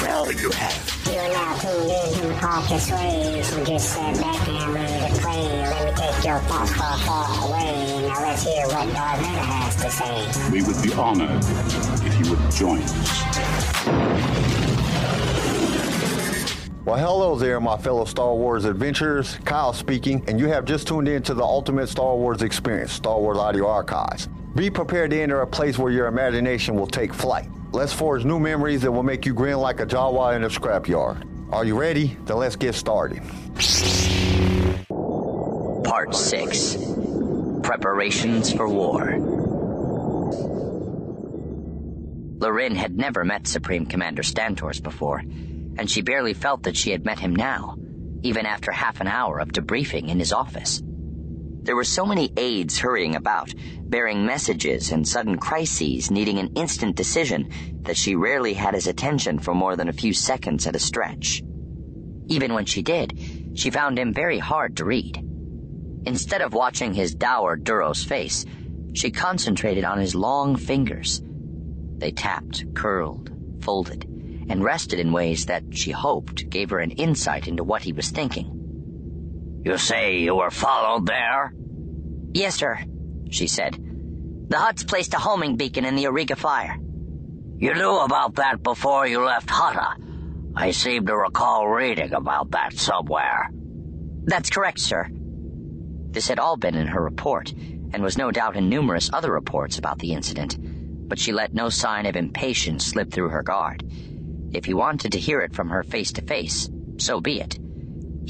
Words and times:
well 0.00 0.32
you 0.32 0.50
have. 0.50 1.00
You're 1.06 1.28
now 1.32 1.56
tuned 1.58 1.90
in 1.90 2.30
to 2.30 2.34
Podcast 2.40 2.92
Waves. 2.96 3.54
We 3.56 3.64
just 3.64 3.88
sat 3.90 4.16
back 4.16 4.48
and 4.48 4.74
ready 4.74 5.14
to 5.14 5.20
play. 5.20 5.42
Let 5.42 5.84
me 5.86 5.92
take 6.00 6.24
your 6.24 6.38
thoughts 6.40 6.72
far, 6.72 6.98
far 6.98 7.48
away. 7.48 8.06
Now 8.06 8.20
let's 8.22 8.42
hear 8.44 8.66
what 8.68 8.92
Darth 8.94 9.20
Vader 9.20 9.38
has 9.38 9.76
to 9.76 9.90
say. 9.90 10.50
We 10.50 10.62
would 10.62 10.82
be 10.82 10.92
honored 10.94 11.44
if 12.06 12.18
you 12.18 12.30
would 12.30 12.50
join 12.50 12.80
us. 12.82 14.30
Well, 16.84 16.98
hello 16.98 17.36
there, 17.36 17.60
my 17.60 17.76
fellow 17.76 18.04
Star 18.04 18.34
Wars 18.34 18.64
adventurers. 18.64 19.36
Kyle 19.44 19.72
speaking, 19.72 20.24
and 20.26 20.40
you 20.40 20.46
have 20.48 20.64
just 20.64 20.88
tuned 20.88 21.08
in 21.08 21.22
to 21.24 21.34
the 21.34 21.44
ultimate 21.44 21.88
Star 21.88 22.16
Wars 22.16 22.42
experience, 22.42 22.92
Star 22.92 23.20
Wars 23.20 23.38
Audio 23.38 23.66
Archives. 23.68 24.28
Be 24.56 24.70
prepared 24.70 25.10
to 25.10 25.20
enter 25.20 25.42
a 25.42 25.46
place 25.46 25.78
where 25.78 25.92
your 25.92 26.06
imagination 26.06 26.74
will 26.74 26.88
take 26.88 27.14
flight. 27.14 27.48
Let's 27.72 27.92
forge 27.92 28.24
new 28.24 28.38
memories 28.38 28.82
that 28.82 28.92
will 28.92 29.02
make 29.02 29.26
you 29.26 29.34
grin 29.34 29.58
like 29.58 29.80
a 29.80 29.86
Jawa 29.86 30.36
in 30.36 30.44
a 30.44 30.48
scrapyard. 30.48 31.26
Are 31.52 31.64
you 31.64 31.78
ready? 31.78 32.16
Then 32.26 32.36
let's 32.36 32.56
get 32.56 32.74
started. 32.74 33.22
Part 35.84 36.14
6 36.14 36.76
Preparations 37.62 38.52
for 38.52 38.68
War. 38.68 39.18
Larin 42.38 42.74
had 42.74 42.96
never 42.96 43.24
met 43.24 43.46
Supreme 43.46 43.86
Commander 43.86 44.22
Stantors 44.22 44.82
before 44.82 45.22
and 45.80 45.90
she 45.90 46.02
barely 46.02 46.34
felt 46.34 46.64
that 46.64 46.76
she 46.76 46.90
had 46.90 47.06
met 47.06 47.18
him 47.18 47.34
now, 47.34 47.74
even 48.22 48.44
after 48.44 48.70
half 48.70 49.00
an 49.00 49.06
hour 49.06 49.38
of 49.38 49.48
debriefing 49.48 50.08
in 50.08 50.18
his 50.18 50.30
office. 50.32 50.82
There 51.62 51.76
were 51.76 51.84
so 51.84 52.06
many 52.06 52.32
aides 52.36 52.78
hurrying 52.78 53.14
about, 53.14 53.52
bearing 53.84 54.24
messages 54.24 54.92
and 54.92 55.06
sudden 55.06 55.36
crises 55.36 56.10
needing 56.10 56.38
an 56.38 56.52
instant 56.56 56.96
decision 56.96 57.50
that 57.82 57.96
she 57.96 58.14
rarely 58.14 58.54
had 58.54 58.74
his 58.74 58.86
attention 58.86 59.38
for 59.38 59.54
more 59.54 59.76
than 59.76 59.88
a 59.88 59.92
few 59.92 60.14
seconds 60.14 60.66
at 60.66 60.74
a 60.74 60.78
stretch. 60.78 61.42
Even 62.28 62.54
when 62.54 62.64
she 62.64 62.82
did, 62.82 63.18
she 63.54 63.70
found 63.70 63.98
him 63.98 64.14
very 64.14 64.38
hard 64.38 64.76
to 64.78 64.84
read. 64.84 65.22
Instead 66.06 66.40
of 66.40 66.54
watching 66.54 66.94
his 66.94 67.14
dour 67.14 67.58
Duros 67.58 68.04
face, 68.06 68.46
she 68.94 69.10
concentrated 69.10 69.84
on 69.84 69.98
his 69.98 70.14
long 70.14 70.56
fingers. 70.56 71.20
They 71.98 72.10
tapped, 72.10 72.64
curled, 72.74 73.30
folded, 73.60 74.04
and 74.48 74.64
rested 74.64 74.98
in 74.98 75.12
ways 75.12 75.46
that 75.46 75.64
she 75.72 75.90
hoped 75.90 76.48
gave 76.48 76.70
her 76.70 76.78
an 76.78 76.92
insight 76.92 77.46
into 77.46 77.64
what 77.64 77.82
he 77.82 77.92
was 77.92 78.08
thinking. 78.08 78.59
You 79.62 79.76
say 79.76 80.18
you 80.18 80.34
were 80.36 80.50
followed 80.50 81.06
there? 81.06 81.52
Yes, 82.32 82.56
sir, 82.56 82.78
she 83.30 83.46
said. 83.46 83.74
The 83.74 84.56
Hutts 84.56 84.86
placed 84.86 85.14
a 85.14 85.18
homing 85.18 85.56
beacon 85.56 85.84
in 85.84 85.96
the 85.96 86.04
Auriga 86.04 86.36
fire. 86.36 86.76
You 87.58 87.74
knew 87.74 87.98
about 87.98 88.36
that 88.36 88.62
before 88.62 89.06
you 89.06 89.20
left 89.20 89.48
Hutta. 89.48 89.96
I 90.56 90.70
seem 90.70 91.06
to 91.06 91.16
recall 91.16 91.68
reading 91.68 92.14
about 92.14 92.52
that 92.52 92.72
somewhere. 92.72 93.50
That's 94.24 94.50
correct, 94.50 94.80
sir. 94.80 95.08
This 96.10 96.28
had 96.28 96.38
all 96.38 96.56
been 96.56 96.74
in 96.74 96.88
her 96.88 97.02
report, 97.02 97.52
and 97.92 98.02
was 98.02 98.18
no 98.18 98.30
doubt 98.30 98.56
in 98.56 98.68
numerous 98.68 99.10
other 99.12 99.30
reports 99.30 99.78
about 99.78 99.98
the 99.98 100.12
incident, 100.12 100.56
but 101.08 101.18
she 101.18 101.32
let 101.32 101.52
no 101.52 101.68
sign 101.68 102.06
of 102.06 102.16
impatience 102.16 102.86
slip 102.86 103.12
through 103.12 103.28
her 103.28 103.42
guard. 103.42 103.84
If 104.52 104.64
he 104.64 104.74
wanted 104.74 105.12
to 105.12 105.18
hear 105.18 105.40
it 105.40 105.54
from 105.54 105.68
her 105.68 105.82
face 105.82 106.12
to 106.12 106.22
face, 106.22 106.68
so 106.98 107.20
be 107.20 107.40
it. 107.40 107.58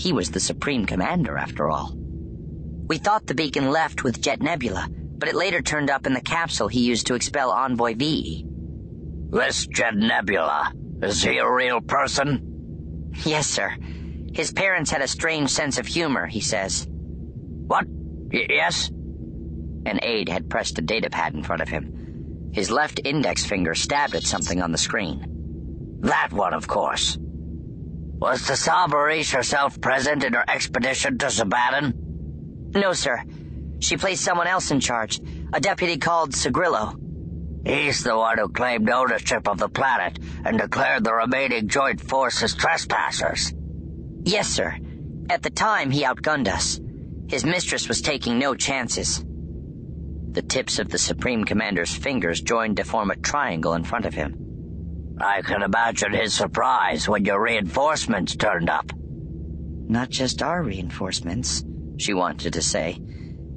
He 0.00 0.14
was 0.14 0.30
the 0.30 0.40
Supreme 0.40 0.86
Commander, 0.86 1.36
after 1.36 1.68
all. 1.68 1.92
We 1.94 2.96
thought 2.96 3.26
the 3.26 3.34
beacon 3.34 3.70
left 3.70 4.02
with 4.02 4.22
Jet 4.22 4.40
Nebula, 4.40 4.88
but 4.90 5.28
it 5.28 5.34
later 5.34 5.60
turned 5.60 5.90
up 5.90 6.06
in 6.06 6.14
the 6.14 6.22
capsule 6.22 6.68
he 6.68 6.80
used 6.80 7.08
to 7.08 7.14
expel 7.16 7.50
Envoy 7.50 7.94
Vii. 7.96 8.46
This 9.28 9.66
Jet 9.66 9.94
Nebula, 9.94 10.72
is 11.02 11.22
he 11.22 11.36
a 11.36 11.52
real 11.52 11.82
person? 11.82 13.10
Yes, 13.26 13.46
sir. 13.46 13.76
His 14.32 14.50
parents 14.54 14.90
had 14.90 15.02
a 15.02 15.06
strange 15.06 15.50
sense 15.50 15.76
of 15.76 15.86
humor, 15.86 16.26
he 16.26 16.40
says. 16.40 16.86
What? 16.88 17.84
Y- 17.86 18.46
yes? 18.48 18.88
An 18.88 20.00
aide 20.02 20.30
had 20.30 20.48
pressed 20.48 20.78
a 20.78 20.82
datapad 20.82 21.34
in 21.34 21.42
front 21.42 21.60
of 21.60 21.68
him. 21.68 22.48
His 22.54 22.70
left 22.70 23.02
index 23.04 23.44
finger 23.44 23.74
stabbed 23.74 24.14
at 24.14 24.22
something 24.22 24.62
on 24.62 24.72
the 24.72 24.78
screen. 24.78 25.98
That 26.00 26.32
one, 26.32 26.54
of 26.54 26.66
course. 26.66 27.18
Was 28.20 28.46
the 28.46 28.52
Sabarish 28.52 29.32
herself 29.32 29.80
present 29.80 30.22
in 30.24 30.34
her 30.34 30.44
expedition 30.46 31.16
to 31.18 31.30
Sebaddon? 31.30 31.94
No, 32.74 32.92
sir. 32.92 33.24
She 33.78 33.96
placed 33.96 34.22
someone 34.22 34.46
else 34.46 34.70
in 34.70 34.80
charge, 34.80 35.18
a 35.54 35.60
deputy 35.60 35.96
called 35.96 36.32
Sagrillo. 36.32 36.98
He's 37.66 38.04
the 38.04 38.16
one 38.16 38.36
who 38.36 38.50
claimed 38.50 38.90
ownership 38.90 39.48
of 39.48 39.56
the 39.58 39.70
planet 39.70 40.18
and 40.44 40.58
declared 40.58 41.02
the 41.02 41.14
remaining 41.14 41.68
joint 41.68 41.98
force 42.00 42.42
as 42.42 42.54
trespassers. 42.54 43.54
Yes, 44.22 44.48
sir. 44.48 44.76
At 45.30 45.42
the 45.42 45.50
time, 45.50 45.90
he 45.90 46.04
outgunned 46.04 46.48
us. 46.48 46.78
His 47.28 47.44
mistress 47.44 47.88
was 47.88 48.02
taking 48.02 48.38
no 48.38 48.54
chances. 48.54 49.24
The 50.32 50.42
tips 50.42 50.78
of 50.78 50.90
the 50.90 50.98
Supreme 50.98 51.44
Commander's 51.44 51.94
fingers 51.94 52.42
joined 52.42 52.76
to 52.76 52.84
form 52.84 53.10
a 53.10 53.16
triangle 53.16 53.72
in 53.72 53.84
front 53.84 54.04
of 54.04 54.12
him. 54.12 54.49
I 55.22 55.42
can 55.42 55.62
imagine 55.62 56.14
his 56.14 56.34
surprise 56.34 57.06
when 57.06 57.26
your 57.26 57.42
reinforcements 57.42 58.36
turned 58.36 58.70
up. 58.70 58.90
Not 58.96 60.08
just 60.08 60.42
our 60.42 60.62
reinforcements, 60.62 61.62
she 61.98 62.14
wanted 62.14 62.54
to 62.54 62.62
say, 62.62 62.98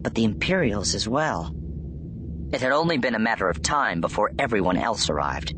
but 0.01 0.13
the 0.13 0.25
Imperials 0.25 0.93
as 0.93 1.07
well. 1.07 1.55
It 2.51 2.59
had 2.59 2.73
only 2.73 2.97
been 2.97 3.15
a 3.15 3.19
matter 3.19 3.49
of 3.49 3.61
time 3.61 4.01
before 4.01 4.31
everyone 4.37 4.77
else 4.77 5.09
arrived. 5.09 5.55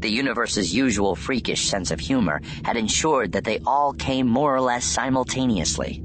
The 0.00 0.08
universe's 0.08 0.74
usual 0.74 1.14
freakish 1.14 1.68
sense 1.68 1.90
of 1.90 2.00
humor 2.00 2.40
had 2.64 2.78
ensured 2.78 3.32
that 3.32 3.44
they 3.44 3.58
all 3.66 3.92
came 3.92 4.26
more 4.26 4.54
or 4.54 4.62
less 4.62 4.86
simultaneously. 4.86 6.02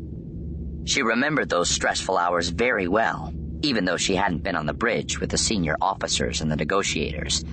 She 0.84 1.02
remembered 1.02 1.50
those 1.50 1.70
stressful 1.70 2.18
hours 2.18 2.50
very 2.50 2.88
well, 2.90 3.34
even 3.62 3.86
though 3.86 3.98
she 3.98 4.16
hadn't 4.16 4.44
been 4.44 4.56
on 4.58 4.66
the 4.66 4.74
bridge 4.74 5.20
with 5.20 5.30
the 5.30 5.38
senior 5.38 5.78
officers 5.82 6.42
and 6.42 6.52
the 6.52 6.56
negotiators. 6.58 7.44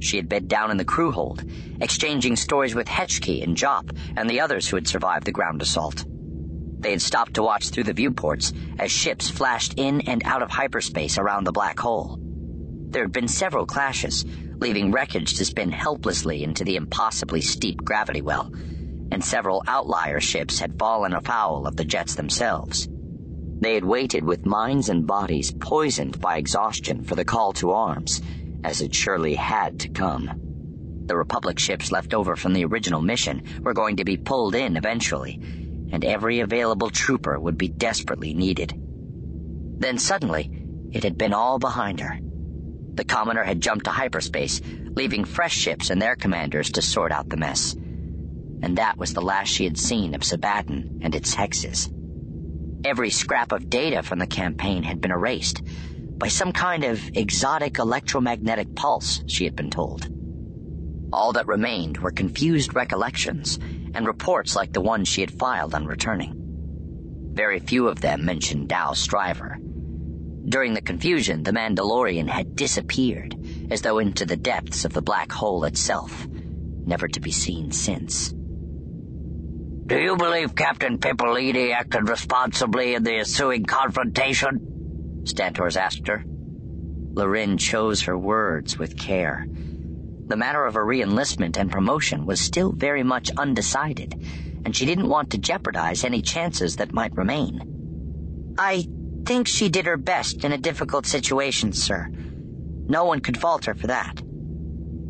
She 0.00 0.16
had 0.16 0.28
bed 0.28 0.48
down 0.48 0.70
in 0.70 0.78
the 0.78 0.84
crew 0.84 1.12
hold, 1.12 1.44
exchanging 1.78 2.36
stories 2.36 2.74
with 2.74 2.88
Hetchkey 2.88 3.42
and 3.42 3.56
Jop 3.56 3.92
and 4.16 4.28
the 4.28 4.40
others 4.40 4.68
who 4.68 4.76
had 4.76 4.88
survived 4.88 5.26
the 5.26 5.32
ground 5.32 5.60
assault. 5.62 6.04
They 6.80 6.92
had 6.92 7.02
stopped 7.02 7.34
to 7.34 7.42
watch 7.42 7.68
through 7.68 7.84
the 7.84 7.92
viewports 7.92 8.54
as 8.78 8.90
ships 8.90 9.28
flashed 9.28 9.74
in 9.76 10.00
and 10.02 10.22
out 10.24 10.42
of 10.42 10.50
hyperspace 10.50 11.18
around 11.18 11.44
the 11.44 11.52
black 11.52 11.78
hole. 11.78 12.18
There 12.90 13.02
had 13.02 13.12
been 13.12 13.28
several 13.28 13.66
clashes, 13.66 14.24
leaving 14.58 14.90
wreckage 14.90 15.34
to 15.34 15.44
spin 15.44 15.70
helplessly 15.70 16.42
into 16.42 16.64
the 16.64 16.76
impossibly 16.76 17.42
steep 17.42 17.84
gravity 17.84 18.22
well, 18.22 18.50
and 19.12 19.22
several 19.22 19.62
outlier 19.66 20.20
ships 20.20 20.58
had 20.58 20.78
fallen 20.78 21.12
afoul 21.12 21.66
of 21.66 21.76
the 21.76 21.84
jets 21.84 22.14
themselves. 22.14 22.88
They 23.60 23.74
had 23.74 23.84
waited 23.84 24.24
with 24.24 24.46
minds 24.46 24.88
and 24.88 25.06
bodies 25.06 25.52
poisoned 25.60 26.18
by 26.20 26.38
exhaustion 26.38 27.04
for 27.04 27.14
the 27.14 27.26
call 27.26 27.52
to 27.54 27.72
arms 27.72 28.22
as 28.64 28.80
it 28.80 28.94
surely 28.94 29.34
had 29.34 29.80
to 29.80 29.88
come. 29.88 30.30
The 31.06 31.16
Republic 31.16 31.58
ships 31.58 31.90
left 31.90 32.14
over 32.14 32.36
from 32.36 32.52
the 32.52 32.64
original 32.64 33.02
mission 33.02 33.42
were 33.60 33.74
going 33.74 33.96
to 33.96 34.04
be 34.04 34.16
pulled 34.16 34.54
in 34.54 34.76
eventually, 34.76 35.40
and 35.92 36.04
every 36.04 36.40
available 36.40 36.90
trooper 36.90 37.38
would 37.38 37.58
be 37.58 37.68
desperately 37.68 38.32
needed. 38.32 38.72
Then 39.78 39.98
suddenly, 39.98 40.50
it 40.92 41.02
had 41.02 41.18
been 41.18 41.32
all 41.32 41.58
behind 41.58 42.00
her. 42.00 42.18
The 42.94 43.04
commoner 43.04 43.44
had 43.44 43.60
jumped 43.60 43.86
to 43.86 43.90
hyperspace, 43.90 44.60
leaving 44.94 45.24
fresh 45.24 45.56
ships 45.56 45.90
and 45.90 46.00
their 46.00 46.16
commanders 46.16 46.70
to 46.72 46.82
sort 46.82 47.12
out 47.12 47.28
the 47.28 47.36
mess. 47.36 47.74
And 48.62 48.76
that 48.76 48.98
was 48.98 49.14
the 49.14 49.22
last 49.22 49.48
she 49.48 49.64
had 49.64 49.78
seen 49.78 50.14
of 50.14 50.22
Sebaddon 50.22 51.00
and 51.02 51.14
its 51.14 51.34
hexes. 51.34 51.88
Every 52.84 53.10
scrap 53.10 53.52
of 53.52 53.70
data 53.70 54.02
from 54.02 54.18
the 54.18 54.26
campaign 54.26 54.82
had 54.82 55.00
been 55.00 55.10
erased, 55.10 55.62
by 56.20 56.28
some 56.28 56.52
kind 56.52 56.84
of 56.84 57.02
exotic 57.16 57.78
electromagnetic 57.78 58.74
pulse, 58.76 59.24
she 59.26 59.44
had 59.44 59.56
been 59.56 59.70
told. 59.70 60.06
All 61.12 61.32
that 61.32 61.48
remained 61.48 61.96
were 61.98 62.10
confused 62.10 62.76
recollections 62.76 63.58
and 63.94 64.06
reports 64.06 64.54
like 64.54 64.72
the 64.72 64.82
one 64.82 65.04
she 65.04 65.22
had 65.22 65.32
filed 65.32 65.74
on 65.74 65.86
returning. 65.86 66.34
Very 67.32 67.58
few 67.58 67.88
of 67.88 68.02
them 68.02 68.26
mentioned 68.26 68.68
Dao 68.68 68.94
Stryver. 68.94 69.56
During 70.46 70.74
the 70.74 70.82
confusion, 70.82 71.42
the 71.42 71.52
Mandalorian 71.52 72.28
had 72.28 72.54
disappeared, 72.54 73.34
as 73.70 73.80
though 73.80 73.98
into 73.98 74.26
the 74.26 74.36
depths 74.36 74.84
of 74.84 74.92
the 74.92 75.02
black 75.02 75.32
hole 75.32 75.64
itself, 75.64 76.28
never 76.28 77.08
to 77.08 77.20
be 77.20 77.32
seen 77.32 77.72
since. 77.72 78.30
Do 79.86 79.98
you 79.98 80.16
believe 80.16 80.54
Captain 80.54 80.98
Pipolini 80.98 81.72
acted 81.72 82.08
responsibly 82.08 82.94
in 82.94 83.04
the 83.04 83.16
ensuing 83.16 83.64
confrontation? 83.64 84.69
Stantors 85.24 85.76
asked 85.76 86.08
her. 86.08 86.24
Larin 87.14 87.58
chose 87.58 88.02
her 88.02 88.16
words 88.16 88.78
with 88.78 88.96
care. 88.96 89.46
The 90.26 90.36
matter 90.36 90.64
of 90.64 90.74
her 90.74 90.84
reenlistment 90.84 91.56
and 91.56 91.70
promotion 91.70 92.24
was 92.24 92.40
still 92.40 92.72
very 92.72 93.02
much 93.02 93.30
undecided, 93.36 94.14
and 94.64 94.74
she 94.74 94.86
didn't 94.86 95.08
want 95.08 95.30
to 95.30 95.38
jeopardize 95.38 96.04
any 96.04 96.22
chances 96.22 96.76
that 96.76 96.92
might 96.92 97.16
remain. 97.16 98.54
I 98.58 98.86
think 99.24 99.48
she 99.48 99.68
did 99.68 99.86
her 99.86 99.96
best 99.96 100.44
in 100.44 100.52
a 100.52 100.58
difficult 100.58 101.06
situation, 101.06 101.72
sir. 101.72 102.08
No 102.10 103.04
one 103.04 103.20
could 103.20 103.38
fault 103.38 103.64
her 103.64 103.74
for 103.74 103.88
that. 103.88 104.22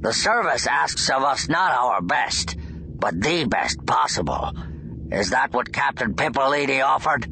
The 0.00 0.12
service 0.12 0.66
asks 0.66 1.10
of 1.10 1.22
us 1.22 1.48
not 1.48 1.72
our 1.72 2.00
best, 2.00 2.56
but 2.58 3.20
the 3.20 3.44
best 3.44 3.84
possible. 3.84 4.52
Is 5.12 5.30
that 5.30 5.52
what 5.52 5.72
Captain 5.72 6.14
Pippoliti 6.14 6.80
offered? 6.82 7.26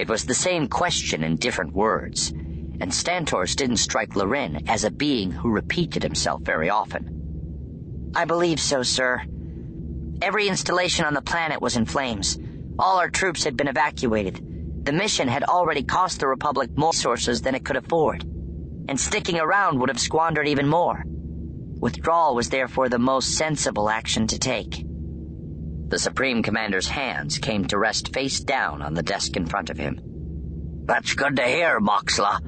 It 0.00 0.08
was 0.08 0.24
the 0.24 0.32
same 0.32 0.66
question 0.66 1.22
in 1.22 1.36
different 1.36 1.74
words, 1.74 2.32
and 2.80 2.90
Stantors 2.90 3.54
didn't 3.54 3.76
strike 3.76 4.16
Larin 4.16 4.62
as 4.66 4.82
a 4.82 4.90
being 4.90 5.30
who 5.30 5.50
repeated 5.50 6.02
himself 6.02 6.40
very 6.40 6.70
often. 6.70 8.10
I 8.14 8.24
believe 8.24 8.60
so, 8.60 8.82
sir. 8.82 9.20
Every 10.22 10.48
installation 10.48 11.04
on 11.04 11.12
the 11.12 11.20
planet 11.20 11.60
was 11.60 11.76
in 11.76 11.84
flames. 11.84 12.38
All 12.78 12.96
our 12.96 13.10
troops 13.10 13.44
had 13.44 13.58
been 13.58 13.68
evacuated. 13.68 14.40
The 14.86 14.92
mission 14.92 15.28
had 15.28 15.44
already 15.44 15.82
cost 15.82 16.18
the 16.18 16.28
Republic 16.28 16.70
more 16.78 16.92
resources 16.92 17.42
than 17.42 17.54
it 17.54 17.66
could 17.66 17.76
afford, 17.76 18.24
and 18.88 18.98
sticking 18.98 19.38
around 19.38 19.80
would 19.80 19.90
have 19.90 20.00
squandered 20.00 20.48
even 20.48 20.66
more. 20.66 21.04
Withdrawal 21.78 22.34
was 22.34 22.48
therefore 22.48 22.88
the 22.88 22.98
most 22.98 23.36
sensible 23.36 23.90
action 23.90 24.26
to 24.28 24.38
take. 24.38 24.82
The 25.90 25.98
Supreme 25.98 26.44
Commander's 26.44 26.86
hands 26.86 27.38
came 27.38 27.64
to 27.66 27.76
rest 27.76 28.14
face 28.14 28.38
down 28.38 28.80
on 28.80 28.94
the 28.94 29.02
desk 29.02 29.36
in 29.36 29.44
front 29.44 29.70
of 29.70 29.76
him. 29.76 30.00
That's 30.84 31.14
good 31.14 31.34
to 31.34 31.42
hear, 31.42 31.80
Moxla, 31.80 32.38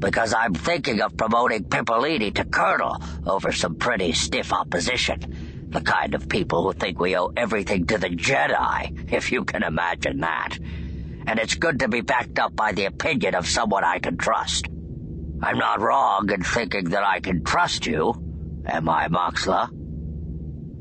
because 0.00 0.32
I'm 0.32 0.54
thinking 0.54 1.02
of 1.02 1.14
promoting 1.14 1.64
Pippoliti 1.64 2.30
to 2.36 2.46
Colonel 2.46 2.96
over 3.26 3.52
some 3.52 3.74
pretty 3.74 4.12
stiff 4.12 4.50
opposition. 4.50 5.66
The 5.68 5.82
kind 5.82 6.14
of 6.14 6.30
people 6.30 6.62
who 6.62 6.72
think 6.72 6.98
we 6.98 7.14
owe 7.18 7.32
everything 7.36 7.86
to 7.88 7.98
the 7.98 8.08
Jedi, 8.08 9.12
if 9.12 9.30
you 9.30 9.44
can 9.44 9.62
imagine 9.62 10.20
that. 10.20 10.56
And 11.26 11.38
it's 11.38 11.54
good 11.54 11.80
to 11.80 11.88
be 11.88 12.00
backed 12.00 12.38
up 12.38 12.56
by 12.56 12.72
the 12.72 12.86
opinion 12.86 13.34
of 13.34 13.46
someone 13.46 13.84
I 13.84 13.98
can 13.98 14.16
trust. 14.16 14.68
I'm 15.42 15.58
not 15.58 15.80
wrong 15.80 16.30
in 16.32 16.42
thinking 16.42 16.90
that 16.90 17.04
I 17.04 17.20
can 17.20 17.44
trust 17.44 17.84
you, 17.86 18.14
am 18.64 18.88
I, 18.88 19.08
Moxla? 19.08 19.68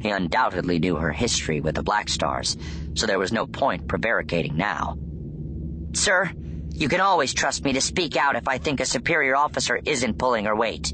He 0.06 0.12
undoubtedly 0.12 0.78
knew 0.78 0.98
her 0.98 1.12
history 1.12 1.62
with 1.62 1.74
the 1.74 1.81
Black 1.81 2.10
Stars, 2.10 2.56
so 2.94 3.07
there 3.07 3.18
was 3.18 3.31
no 3.31 3.48
point 3.48 3.88
prevaricating 3.88 4.56
now. 4.56 5.00
Sir, 5.94 6.30
you 6.69 6.88
can 6.90 7.02
always 7.02 7.34
trust 7.34 7.63
me 7.63 7.74
to 7.74 7.81
speak 7.81 8.16
out 8.16 8.36
if 8.36 8.48
I 8.48 8.60
think 8.60 8.80
a 8.80 8.86
superior 8.86 9.36
officer 9.36 9.81
isn't 9.84 10.19
pulling 10.19 10.46
her 10.46 10.56
weight. 10.56 10.94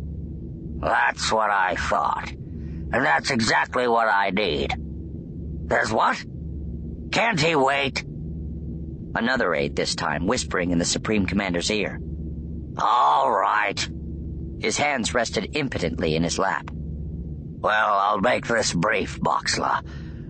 That's 0.80 1.30
what 1.30 1.50
I 1.50 1.76
thought. 1.76 2.32
And 2.32 3.04
that's 3.06 3.32
exactly 3.32 3.86
what 3.86 4.08
I 4.08 4.30
need. 4.30 4.74
There's 4.78 5.92
what? 5.92 6.24
Can't 7.12 7.42
he 7.42 7.54
wait? 7.54 8.06
Another 9.14 9.54
aide 9.54 9.76
this 9.76 9.94
time, 9.94 10.26
whispering 10.26 10.72
in 10.72 10.78
the 10.78 10.86
Supreme 10.86 11.26
Commander's 11.26 11.70
ear. 11.70 12.00
All 12.78 13.30
right. 13.30 13.90
His 14.62 14.78
hands 14.78 15.14
rested 15.14 15.58
impotently 15.58 16.16
in 16.16 16.24
his 16.24 16.40
lap. 16.40 16.72
Well, 17.62 17.94
I'll 17.94 18.22
make 18.22 18.48
this 18.48 18.74
brief, 18.74 19.20
Moxla. 19.20 19.84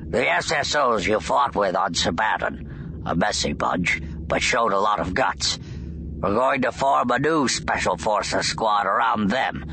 The 0.10 0.25
SSOs 0.25 1.07
you 1.07 1.22
fought 1.22 1.56
with 1.56 1.78
on 1.78 1.94
Sebaddon, 1.94 3.04
a 3.06 3.16
messy 3.16 3.54
bunch, 3.54 4.01
but 4.04 4.42
showed 4.42 4.74
a 4.74 4.80
lot 4.80 5.00
of 5.00 5.13
guts. 5.13 5.57
We're 6.19 6.33
going 6.33 6.63
to 6.63 6.74
form 6.74 7.10
a 7.10 7.19
new 7.19 7.48
Special 7.48 7.95
Forces 7.95 8.48
squad 8.48 8.86
around 8.86 9.30
them, 9.30 9.66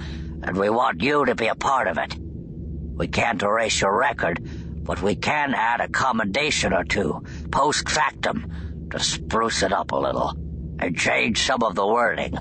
and 0.44 0.56
we 0.56 0.70
want 0.70 1.02
you 1.02 1.26
to 1.26 1.34
be 1.34 1.48
a 1.48 1.56
part 1.56 1.88
of 1.88 1.98
it. 1.98 2.14
We 2.16 3.08
can't 3.08 3.42
erase 3.42 3.80
your 3.80 3.98
record, 3.98 4.38
but 4.84 5.02
we 5.02 5.16
can 5.16 5.52
add 5.52 5.80
a 5.80 5.88
commendation 5.88 6.72
or 6.72 6.84
two, 6.84 7.24
post 7.50 7.88
factum, 7.88 8.88
to 8.92 9.00
spruce 9.00 9.64
it 9.64 9.72
up 9.72 9.90
a 9.90 9.96
little, 9.96 10.30
and 10.78 10.96
change 10.96 11.42
some 11.42 11.64
of 11.64 11.74
the 11.74 11.86
wording. 11.86 12.38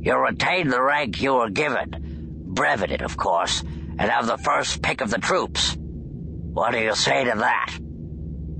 You'll 0.00 0.18
retain 0.18 0.68
the 0.68 0.80
rank 0.80 1.20
you 1.20 1.34
were 1.34 1.50
given, 1.50 2.44
breveted, 2.54 3.02
of 3.02 3.16
course, 3.16 3.64
and 3.98 4.10
have 4.10 4.26
the 4.26 4.38
first 4.38 4.82
pick 4.82 5.00
of 5.00 5.10
the 5.10 5.18
troops. 5.18 5.76
What 5.78 6.72
do 6.72 6.78
you 6.78 6.94
say 6.94 7.24
to 7.24 7.38
that? 7.38 7.78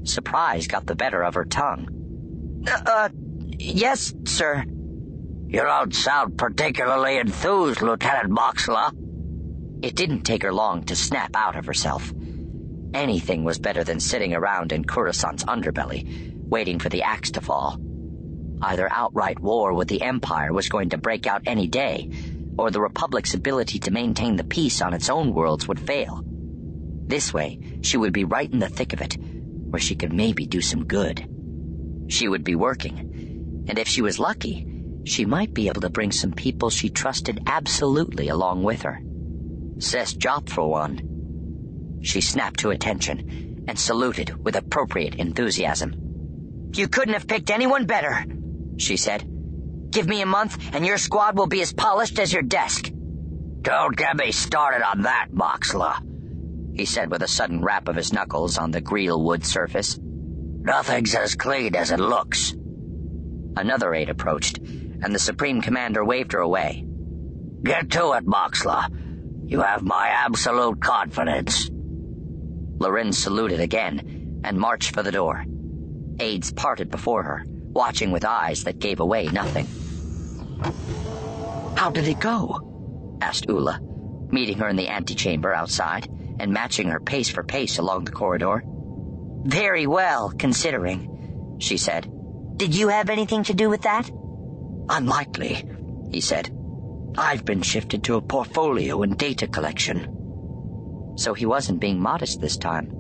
Surprise 0.05 0.67
got 0.67 0.87
the 0.87 0.95
better 0.95 1.23
of 1.23 1.35
her 1.35 1.45
tongue. 1.45 2.65
Uh, 2.67 2.81
uh 2.87 3.09
yes, 3.59 4.15
sir. 4.25 4.65
You 5.49 5.63
don't 5.63 5.95
sound 5.95 6.37
particularly 6.37 7.19
enthused, 7.19 7.81
Lieutenant 7.81 8.31
Moxla. 8.31 8.93
It 9.83 9.95
didn't 9.95 10.23
take 10.23 10.43
her 10.43 10.53
long 10.53 10.85
to 10.85 10.97
snap 10.97 11.37
out 11.37 11.57
of 11.57 11.67
herself. 11.67 12.13
Anything 12.95 13.45
was 13.45 13.59
better 13.59 13.85
than 13.85 14.01
sitting 14.01 14.35
around 14.35 14.73
in 14.73 14.85
Coruscant's 14.85 15.45
underbelly, 15.45 16.33
waiting 16.49 16.79
for 16.79 16.89
the 16.89 17.03
axe 17.03 17.31
to 17.33 17.41
fall. 17.41 17.79
Either 18.63 18.89
outright 18.91 19.39
war 19.39 19.75
with 19.75 19.89
the 19.89 20.03
Empire 20.03 20.53
was 20.53 20.69
going 20.69 20.91
to 20.91 20.99
break 20.99 21.27
out 21.27 21.43
any 21.47 21.67
day, 21.67 22.11
or 22.59 22.71
the 22.71 22.81
Republic's 22.81 23.35
ability 23.35 23.79
to 23.81 23.91
maintain 23.91 24.37
the 24.37 24.45
peace 24.45 24.81
on 24.81 24.95
its 24.95 25.11
own 25.11 25.33
worlds 25.33 25.69
would 25.69 25.81
fail. 25.81 26.23
This 27.07 27.33
way, 27.33 27.61
she 27.83 27.97
would 27.97 28.13
be 28.13 28.25
right 28.25 28.51
in 28.53 28.59
the 28.59 28.69
thick 28.69 28.93
of 28.93 29.01
it, 29.01 29.17
where 29.21 29.81
she 29.81 29.95
could 29.95 30.13
maybe 30.13 30.47
do 30.47 30.61
some 30.61 30.85
good. 30.85 31.27
She 32.09 32.29
would 32.29 32.45
be 32.45 32.55
working, 32.55 33.65
and 33.69 33.79
if 33.79 33.89
she 33.89 34.03
was 34.03 34.19
lucky, 34.19 34.67
she 35.05 35.25
might 35.25 35.55
be 35.55 35.69
able 35.69 35.83
to 35.83 35.91
bring 35.91 36.11
some 36.11 36.33
people 36.33 36.71
she 36.71 36.89
trusted 36.89 37.43
absolutely 37.47 38.29
along 38.29 38.65
with 38.65 38.83
her. 38.83 39.01
Cess 39.79 40.15
Jop, 40.15 40.49
for 40.49 40.69
one. 40.69 41.99
She 42.03 42.21
snapped 42.21 42.61
to 42.61 42.71
attention 42.71 43.65
and 43.69 43.79
saluted 43.79 44.45
with 44.45 44.57
appropriate 44.57 45.17
enthusiasm. 45.17 45.95
You 46.75 46.89
couldn't 46.89 47.15
have 47.15 47.27
picked 47.27 47.51
anyone 47.51 47.87
better, 47.87 48.25
she 48.79 48.97
said. 48.97 49.29
Give 49.91 50.07
me 50.07 50.21
a 50.21 50.27
month, 50.27 50.59
and 50.73 50.87
your 50.87 50.99
squad 50.99 51.37
will 51.39 51.47
be 51.47 51.63
as 51.63 51.73
polished 51.73 52.19
as 52.19 52.33
your 52.33 52.43
desk. 52.43 52.91
Don't 53.63 53.97
get 53.97 54.17
me 54.17 54.33
started 54.33 54.87
on 54.87 55.03
that, 55.03 55.29
Moxla, 55.33 55.97
he 56.77 56.85
said 56.85 57.11
with 57.11 57.23
a 57.23 57.29
sudden 57.29 57.63
rap 57.63 57.89
of 57.89 57.97
his 57.97 58.13
knuckles 58.13 58.59
on 58.59 58.71
the 58.71 58.83
greel 58.83 59.23
wood 59.23 59.45
surface. 59.45 59.99
Nothing's 60.01 61.15
as 61.15 61.35
clean 61.35 61.75
as 61.75 61.91
it 61.91 62.01
looks. 62.01 62.55
Another 63.57 63.95
aide 63.95 64.11
approached, 64.11 64.59
and 64.59 65.15
the 65.15 65.19
Supreme 65.19 65.63
Commander 65.63 66.05
waved 66.05 66.33
her 66.33 66.41
away. 66.41 66.85
Get 67.63 67.91
to 67.93 68.13
it, 68.13 68.27
Moxla. 68.27 68.89
You 69.47 69.63
have 69.63 69.83
my 69.83 70.09
absolute 70.09 70.81
confidence. 70.81 71.71
Larin 72.79 73.13
saluted 73.13 73.61
again 73.61 74.43
and 74.45 74.59
marched 74.59 74.95
for 74.95 75.03
the 75.03 75.13
door. 75.13 75.45
Aides 76.21 76.53
parted 76.53 76.91
before 76.91 77.23
her, 77.23 77.45
watching 77.77 78.11
with 78.11 78.25
eyes 78.25 78.65
that 78.65 78.79
gave 78.79 79.01
away 79.01 79.27
nothing. 79.27 79.67
How 81.77 81.91
did 81.91 82.09
it 82.09 82.19
go? 82.19 83.19
asked 83.21 83.47
Ula, 83.49 83.79
meeting 84.31 84.59
her 84.59 84.69
in 84.69 84.77
the 84.77 84.89
antechamber 84.89 85.53
outside 85.53 86.09
and 86.41 86.53
matching 86.53 86.89
her 86.89 87.01
pace 87.01 87.29
for 87.29 87.43
pace 87.43 87.79
along 87.79 88.05
the 88.05 88.13
corridor. 88.13 88.63
Very 89.45 89.87
well, 89.87 90.31
considering, 90.31 91.57
she 91.61 91.77
said. 91.77 92.11
Did 92.57 92.75
you 92.75 92.89
have 92.89 93.11
anything 93.11 93.45
to 93.45 93.55
do 93.55 93.69
with 93.69 93.83
that? 93.83 94.11
Unlikely, 94.89 95.65
he 96.11 96.21
said. 96.21 96.51
I've 97.19 97.45
been 97.45 97.63
shifted 97.63 98.05
to 98.05 98.17
a 98.17 98.23
portfolio 98.23 99.03
and 99.03 99.19
data 99.19 99.47
collection. 99.47 101.15
So 101.17 101.35
he 101.35 101.47
wasn't 101.47 101.81
being 101.81 102.01
modest 102.01 102.41
this 102.41 102.57
time. 102.57 102.91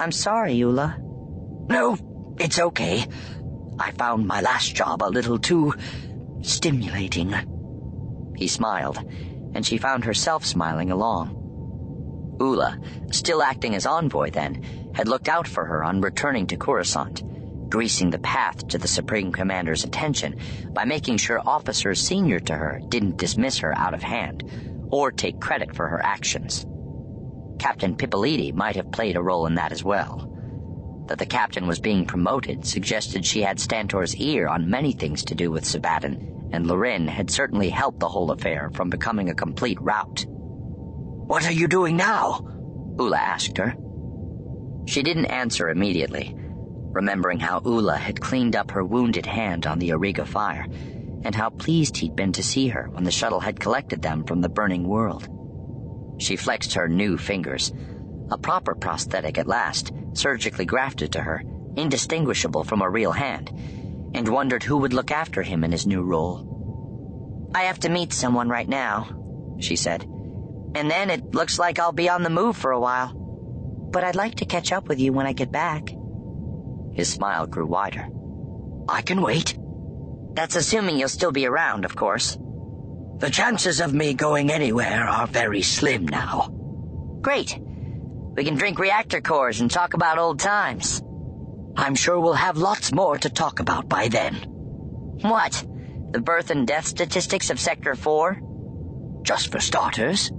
I'm 0.00 0.12
sorry, 0.12 0.54
Ula. 0.54 0.96
No, 1.68 1.96
it's 2.38 2.58
okay. 2.58 3.06
I 3.78 3.92
found 3.92 4.26
my 4.26 4.40
last 4.40 4.74
job 4.74 5.02
a 5.02 5.10
little 5.10 5.38
too 5.38 5.74
stimulating. 6.42 7.34
He 8.36 8.48
smiled, 8.48 8.98
and 9.54 9.64
she 9.64 9.78
found 9.78 10.04
herself 10.04 10.44
smiling 10.44 10.90
along. 10.90 11.34
Ula, 12.40 12.78
still 13.10 13.42
acting 13.42 13.74
as 13.74 13.86
envoy 13.86 14.30
then, 14.30 14.62
had 14.94 15.08
looked 15.08 15.28
out 15.28 15.48
for 15.48 15.64
her 15.64 15.82
on 15.82 16.00
returning 16.00 16.46
to 16.48 16.56
Coruscant, 16.56 17.22
greasing 17.68 18.10
the 18.10 18.18
path 18.20 18.66
to 18.68 18.78
the 18.78 18.88
Supreme 18.88 19.32
Commander's 19.32 19.84
attention 19.84 20.36
by 20.72 20.84
making 20.84 21.16
sure 21.16 21.42
officers 21.44 22.00
senior 22.00 22.40
to 22.40 22.54
her 22.54 22.80
didn't 22.88 23.16
dismiss 23.16 23.58
her 23.58 23.76
out 23.76 23.94
of 23.94 24.02
hand 24.02 24.44
or 24.90 25.10
take 25.10 25.40
credit 25.40 25.74
for 25.74 25.88
her 25.88 26.04
actions. 26.04 26.64
Captain 27.58 27.96
Pippoliti 27.96 28.52
might 28.52 28.76
have 28.76 28.92
played 28.92 29.16
a 29.16 29.22
role 29.22 29.46
in 29.46 29.56
that 29.56 29.72
as 29.72 29.84
well. 29.84 30.32
That 31.08 31.18
the 31.18 31.26
captain 31.26 31.66
was 31.66 31.80
being 31.80 32.04
promoted 32.04 32.66
suggested 32.66 33.24
she 33.24 33.42
had 33.42 33.58
Stantor's 33.58 34.14
ear 34.16 34.46
on 34.46 34.70
many 34.70 34.92
things 34.92 35.24
to 35.24 35.34
do 35.34 35.50
with 35.50 35.64
Sebaddon 35.64 36.38
and 36.52 36.66
Larin 36.66 37.06
had 37.08 37.30
certainly 37.30 37.70
helped 37.70 38.00
the 38.00 38.08
whole 38.08 38.30
affair 38.30 38.70
from 38.74 38.90
becoming 38.90 39.28
a 39.28 39.34
complete 39.34 39.80
rout. 39.80 40.24
What 40.28 41.46
are 41.46 41.52
you 41.52 41.68
doing 41.68 41.96
now? 41.96 42.40
Ula 42.98 43.18
asked 43.18 43.58
her. 43.58 43.74
She 44.86 45.02
didn't 45.02 45.26
answer 45.26 45.68
immediately, 45.68 46.34
remembering 46.36 47.38
how 47.38 47.60
Ula 47.64 47.96
had 47.96 48.20
cleaned 48.20 48.56
up 48.56 48.70
her 48.70 48.84
wounded 48.84 49.26
hand 49.26 49.66
on 49.66 49.78
the 49.78 49.90
Auriga 49.90 50.26
fire, 50.26 50.66
and 51.24 51.34
how 51.34 51.50
pleased 51.50 51.98
he'd 51.98 52.16
been 52.16 52.32
to 52.32 52.42
see 52.42 52.68
her 52.68 52.88
when 52.90 53.04
the 53.04 53.10
shuttle 53.10 53.40
had 53.40 53.60
collected 53.60 54.00
them 54.00 54.24
from 54.24 54.40
the 54.40 54.48
burning 54.48 54.88
world. 54.88 55.28
She 56.18 56.36
flexed 56.36 56.74
her 56.74 56.88
new 56.88 57.18
fingers, 57.18 57.72
a 58.30 58.38
proper 58.38 58.74
prosthetic 58.74 59.36
at 59.36 59.46
last, 59.46 59.92
surgically 60.18 60.64
grafted 60.66 61.12
to 61.12 61.20
her, 61.20 61.42
indistinguishable 61.76 62.64
from 62.64 62.82
a 62.82 62.90
real 62.90 63.12
hand, 63.12 63.50
and 64.14 64.28
wondered 64.28 64.62
who 64.62 64.78
would 64.78 64.92
look 64.92 65.10
after 65.10 65.42
him 65.42 65.64
in 65.64 65.72
his 65.72 65.86
new 65.86 66.02
role. 66.02 67.50
I 67.54 67.62
have 67.62 67.80
to 67.80 67.88
meet 67.88 68.12
someone 68.12 68.48
right 68.48 68.68
now, 68.68 69.56
she 69.60 69.76
said. 69.76 70.02
And 70.74 70.90
then 70.90 71.10
it 71.10 71.34
looks 71.34 71.58
like 71.58 71.78
I'll 71.78 71.92
be 71.92 72.08
on 72.10 72.22
the 72.22 72.30
move 72.30 72.56
for 72.56 72.72
a 72.72 72.80
while. 72.80 73.14
but 73.90 74.04
I'd 74.04 74.16
like 74.16 74.36
to 74.36 74.44
catch 74.44 74.72
up 74.72 74.88
with 74.88 75.00
you 75.00 75.12
when 75.12 75.26
I 75.26 75.32
get 75.32 75.50
back. 75.50 75.88
His 76.92 77.08
smile 77.12 77.46
grew 77.46 77.66
wider. 77.66 78.08
I 78.88 79.02
can 79.02 79.22
wait. 79.22 79.58
That's 80.34 80.56
assuming 80.56 80.98
you'll 80.98 81.08
still 81.08 81.32
be 81.32 81.46
around, 81.46 81.84
of 81.84 81.96
course. 81.96 82.38
The 83.18 83.30
chances 83.30 83.80
of 83.80 83.94
me 83.94 84.14
going 84.14 84.50
anywhere 84.50 85.04
are 85.08 85.26
very 85.26 85.62
slim 85.62 86.06
now. 86.06 86.50
Great. 87.20 87.58
We 88.38 88.44
can 88.44 88.54
drink 88.54 88.78
reactor 88.78 89.20
cores 89.20 89.60
and 89.60 89.68
talk 89.68 89.94
about 89.94 90.16
old 90.16 90.38
times. 90.38 91.02
I'm 91.76 91.96
sure 91.96 92.20
we'll 92.20 92.34
have 92.34 92.56
lots 92.56 92.92
more 92.92 93.18
to 93.18 93.28
talk 93.28 93.58
about 93.58 93.88
by 93.88 94.06
then. 94.06 94.36
What? 95.22 95.66
The 96.12 96.20
birth 96.20 96.50
and 96.50 96.64
death 96.64 96.86
statistics 96.86 97.50
of 97.50 97.58
Sector 97.58 97.96
4? 97.96 98.40
Just 99.22 99.50
for 99.50 99.58
starters. 99.58 100.30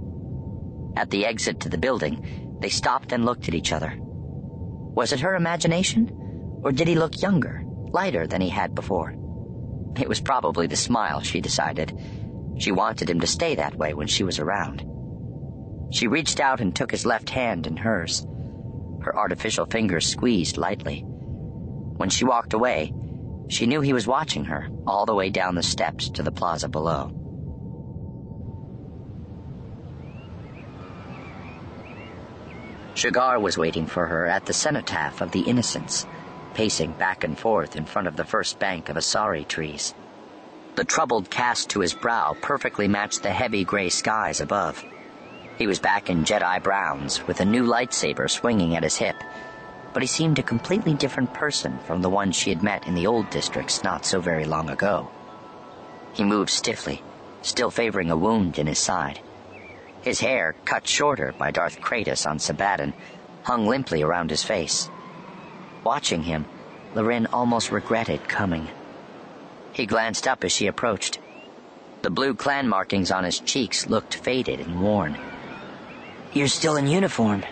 At 0.96 1.10
the 1.10 1.26
exit 1.26 1.60
to 1.60 1.68
the 1.68 1.76
building, 1.76 2.56
they 2.62 2.70
stopped 2.70 3.12
and 3.12 3.26
looked 3.26 3.48
at 3.48 3.54
each 3.54 3.70
other. 3.70 3.92
Was 3.98 5.12
it 5.12 5.20
her 5.20 5.34
imagination? 5.34 6.08
Or 6.64 6.72
did 6.72 6.88
he 6.88 6.94
look 6.94 7.20
younger, 7.20 7.64
lighter 7.90 8.26
than 8.26 8.40
he 8.40 8.48
had 8.48 8.74
before? 8.74 9.14
It 10.00 10.08
was 10.08 10.22
probably 10.22 10.66
the 10.68 10.74
smile, 10.74 11.20
she 11.20 11.42
decided. 11.42 11.92
She 12.56 12.72
wanted 12.72 13.10
him 13.10 13.20
to 13.20 13.26
stay 13.26 13.56
that 13.56 13.76
way 13.76 13.92
when 13.92 14.06
she 14.06 14.24
was 14.24 14.38
around. 14.38 14.89
She 15.90 16.06
reached 16.06 16.40
out 16.40 16.60
and 16.60 16.74
took 16.74 16.90
his 16.90 17.04
left 17.04 17.30
hand 17.30 17.66
in 17.66 17.76
hers. 17.76 18.26
Her 19.00 19.16
artificial 19.16 19.66
fingers 19.66 20.06
squeezed 20.06 20.56
lightly. 20.56 21.04
When 21.96 22.10
she 22.10 22.24
walked 22.24 22.54
away, 22.54 22.92
she 23.48 23.66
knew 23.66 23.80
he 23.80 23.92
was 23.92 24.06
watching 24.06 24.44
her 24.44 24.68
all 24.86 25.04
the 25.04 25.14
way 25.14 25.30
down 25.30 25.54
the 25.54 25.62
steps 25.62 26.08
to 26.10 26.22
the 26.22 26.30
plaza 26.30 26.68
below. 26.68 27.10
Shigar 32.94 33.40
was 33.40 33.58
waiting 33.58 33.86
for 33.86 34.06
her 34.06 34.26
at 34.26 34.46
the 34.46 34.52
cenotaph 34.52 35.20
of 35.20 35.32
the 35.32 35.40
Innocents, 35.40 36.06
pacing 36.54 36.92
back 36.92 37.24
and 37.24 37.38
forth 37.38 37.74
in 37.76 37.84
front 37.84 38.06
of 38.06 38.16
the 38.16 38.24
first 38.24 38.58
bank 38.58 38.88
of 38.88 38.96
asari 38.96 39.46
trees. 39.48 39.94
The 40.76 40.84
troubled 40.84 41.30
cast 41.30 41.70
to 41.70 41.80
his 41.80 41.94
brow 41.94 42.36
perfectly 42.42 42.86
matched 42.86 43.22
the 43.22 43.30
heavy 43.30 43.64
gray 43.64 43.88
skies 43.88 44.40
above. 44.40 44.84
He 45.60 45.66
was 45.66 45.78
back 45.78 46.08
in 46.08 46.24
Jedi 46.24 46.62
browns, 46.62 47.26
with 47.26 47.42
a 47.42 47.44
new 47.44 47.64
lightsaber 47.64 48.30
swinging 48.30 48.76
at 48.76 48.82
his 48.82 48.96
hip, 48.96 49.16
but 49.92 50.00
he 50.02 50.06
seemed 50.06 50.38
a 50.38 50.42
completely 50.42 50.94
different 50.94 51.34
person 51.34 51.78
from 51.80 52.00
the 52.00 52.08
one 52.08 52.32
she 52.32 52.48
had 52.48 52.62
met 52.62 52.86
in 52.86 52.94
the 52.94 53.06
old 53.06 53.28
districts 53.28 53.84
not 53.84 54.06
so 54.06 54.22
very 54.22 54.46
long 54.46 54.70
ago. 54.70 55.10
He 56.14 56.24
moved 56.24 56.48
stiffly, 56.48 57.02
still 57.42 57.70
favoring 57.70 58.10
a 58.10 58.16
wound 58.16 58.58
in 58.58 58.66
his 58.66 58.78
side. 58.78 59.20
His 60.00 60.18
hair, 60.18 60.54
cut 60.64 60.88
shorter 60.88 61.34
by 61.36 61.50
Darth 61.50 61.78
Chratis 61.82 62.26
on 62.26 62.38
Sebaddon, 62.38 62.94
hung 63.42 63.66
limply 63.66 64.02
around 64.02 64.30
his 64.30 64.42
face. 64.42 64.88
Watching 65.84 66.22
him, 66.22 66.46
Larin 66.94 67.26
almost 67.34 67.70
regretted 67.70 68.26
coming. 68.30 68.66
He 69.74 69.84
glanced 69.84 70.26
up 70.26 70.42
as 70.42 70.52
she 70.52 70.68
approached. 70.68 71.18
The 72.00 72.08
blue 72.08 72.32
clan 72.32 72.66
markings 72.66 73.10
on 73.10 73.24
his 73.24 73.40
cheeks 73.40 73.88
looked 73.88 74.14
faded 74.14 74.60
and 74.60 74.80
worn. 74.80 75.18
You're 76.32 76.48
still 76.48 76.76
in 76.76 76.86
uniform. 76.86 77.44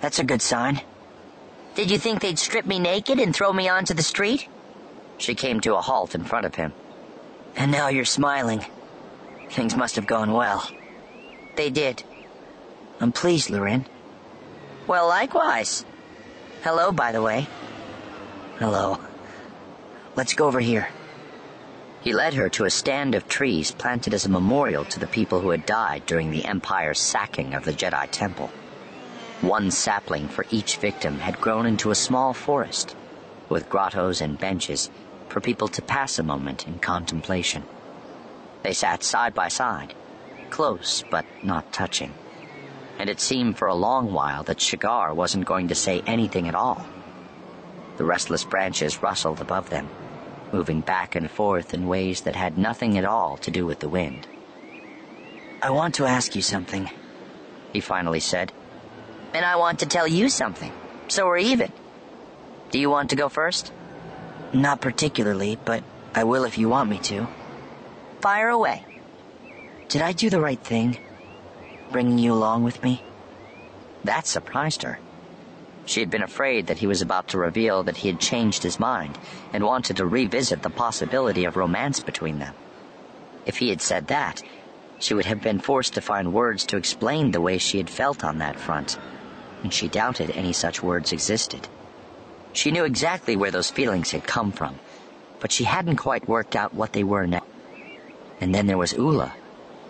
That's 0.00 0.18
a 0.18 0.24
good 0.24 0.42
sign. 0.42 0.80
Did 1.74 1.90
you 1.90 1.98
think 1.98 2.20
they'd 2.20 2.38
strip 2.38 2.66
me 2.66 2.78
naked 2.78 3.18
and 3.18 3.34
throw 3.34 3.52
me 3.52 3.68
onto 3.68 3.94
the 3.94 4.02
street? 4.02 4.48
She 5.18 5.34
came 5.34 5.60
to 5.60 5.74
a 5.74 5.80
halt 5.80 6.14
in 6.14 6.24
front 6.24 6.46
of 6.46 6.54
him. 6.54 6.72
And 7.56 7.72
now 7.72 7.88
you're 7.88 8.04
smiling. 8.04 8.64
Things 9.50 9.76
must 9.76 9.96
have 9.96 10.06
gone 10.06 10.32
well. 10.32 10.68
They 11.56 11.70
did. 11.70 12.04
I'm 13.00 13.12
pleased, 13.12 13.50
Larin. 13.50 13.86
Well, 14.86 15.08
likewise. 15.08 15.84
Hello, 16.62 16.92
by 16.92 17.12
the 17.12 17.22
way. 17.22 17.48
Hello. 18.58 19.00
Let's 20.14 20.34
go 20.34 20.46
over 20.46 20.60
here. 20.60 20.88
He 22.04 22.12
led 22.12 22.34
her 22.34 22.50
to 22.50 22.66
a 22.66 22.70
stand 22.70 23.14
of 23.14 23.26
trees 23.28 23.70
planted 23.70 24.12
as 24.12 24.26
a 24.26 24.30
memorial 24.30 24.84
to 24.84 25.00
the 25.00 25.06
people 25.06 25.40
who 25.40 25.48
had 25.48 25.64
died 25.64 26.04
during 26.04 26.30
the 26.30 26.44
Empire's 26.44 27.00
sacking 27.00 27.54
of 27.54 27.64
the 27.64 27.72
Jedi 27.72 28.06
Temple. 28.10 28.48
One 29.40 29.70
sapling 29.70 30.28
for 30.28 30.44
each 30.50 30.76
victim 30.76 31.18
had 31.18 31.40
grown 31.40 31.64
into 31.64 31.90
a 31.90 31.94
small 31.94 32.34
forest, 32.34 32.94
with 33.48 33.70
grottos 33.70 34.20
and 34.20 34.38
benches 34.38 34.90
for 35.30 35.40
people 35.40 35.66
to 35.68 35.80
pass 35.80 36.18
a 36.18 36.22
moment 36.22 36.66
in 36.66 36.78
contemplation. 36.78 37.64
They 38.62 38.74
sat 38.74 39.02
side 39.02 39.32
by 39.32 39.48
side, 39.48 39.94
close 40.50 41.04
but 41.08 41.24
not 41.42 41.72
touching, 41.72 42.12
and 42.98 43.08
it 43.08 43.18
seemed 43.18 43.56
for 43.56 43.68
a 43.68 43.74
long 43.74 44.12
while 44.12 44.42
that 44.42 44.60
Shigar 44.60 45.14
wasn't 45.14 45.46
going 45.46 45.68
to 45.68 45.74
say 45.74 46.02
anything 46.06 46.48
at 46.48 46.54
all. 46.54 46.86
The 47.96 48.04
restless 48.04 48.44
branches 48.44 49.02
rustled 49.02 49.40
above 49.40 49.70
them 49.70 49.88
moving 50.52 50.80
back 50.80 51.14
and 51.14 51.30
forth 51.30 51.74
in 51.74 51.88
ways 51.88 52.22
that 52.22 52.36
had 52.36 52.58
nothing 52.58 52.98
at 52.98 53.04
all 53.04 53.36
to 53.38 53.50
do 53.50 53.66
with 53.66 53.80
the 53.80 53.88
wind. 53.88 54.26
I 55.62 55.70
want 55.70 55.94
to 55.96 56.06
ask 56.06 56.34
you 56.36 56.42
something, 56.42 56.90
he 57.72 57.80
finally 57.80 58.20
said. 58.20 58.52
And 59.32 59.44
I 59.44 59.56
want 59.56 59.80
to 59.80 59.86
tell 59.86 60.06
you 60.06 60.28
something, 60.28 60.72
so 61.08 61.26
we're 61.26 61.38
even. 61.38 61.72
Do 62.70 62.78
you 62.78 62.90
want 62.90 63.10
to 63.10 63.16
go 63.16 63.28
first? 63.28 63.72
Not 64.52 64.80
particularly, 64.80 65.58
but 65.64 65.82
I 66.14 66.24
will 66.24 66.44
if 66.44 66.58
you 66.58 66.68
want 66.68 66.90
me 66.90 66.98
to. 66.98 67.26
Fire 68.20 68.48
away. 68.48 68.84
Did 69.88 70.02
I 70.02 70.12
do 70.12 70.30
the 70.30 70.40
right 70.40 70.60
thing? 70.60 70.98
Bringing 71.90 72.18
you 72.18 72.32
along 72.32 72.64
with 72.64 72.82
me? 72.82 73.02
That 74.04 74.26
surprised 74.26 74.82
her. 74.82 74.98
She 75.86 76.00
had 76.00 76.10
been 76.10 76.22
afraid 76.22 76.66
that 76.66 76.78
he 76.78 76.86
was 76.86 77.02
about 77.02 77.28
to 77.28 77.38
reveal 77.38 77.82
that 77.84 77.98
he 77.98 78.08
had 78.08 78.20
changed 78.20 78.62
his 78.62 78.80
mind 78.80 79.18
and 79.52 79.64
wanted 79.64 79.96
to 79.98 80.06
revisit 80.06 80.62
the 80.62 80.70
possibility 80.70 81.44
of 81.44 81.56
romance 81.56 82.00
between 82.00 82.38
them. 82.38 82.54
If 83.46 83.58
he 83.58 83.68
had 83.68 83.82
said 83.82 84.06
that, 84.06 84.42
she 84.98 85.12
would 85.12 85.26
have 85.26 85.42
been 85.42 85.58
forced 85.58 85.94
to 85.94 86.00
find 86.00 86.32
words 86.32 86.64
to 86.66 86.76
explain 86.76 87.30
the 87.30 87.40
way 87.40 87.58
she 87.58 87.76
had 87.78 87.90
felt 87.90 88.24
on 88.24 88.38
that 88.38 88.58
front, 88.58 88.98
and 89.62 89.72
she 89.72 89.88
doubted 89.88 90.30
any 90.30 90.52
such 90.52 90.82
words 90.82 91.12
existed. 91.12 91.68
She 92.54 92.70
knew 92.70 92.84
exactly 92.84 93.36
where 93.36 93.50
those 93.50 93.70
feelings 93.70 94.12
had 94.12 94.26
come 94.26 94.52
from, 94.52 94.78
but 95.40 95.52
she 95.52 95.64
hadn't 95.64 95.96
quite 95.96 96.28
worked 96.28 96.56
out 96.56 96.72
what 96.72 96.92
they 96.92 97.04
were 97.04 97.26
now. 97.26 97.44
And 98.40 98.54
then 98.54 98.66
there 98.66 98.78
was 98.78 98.92
Ula, 98.92 99.34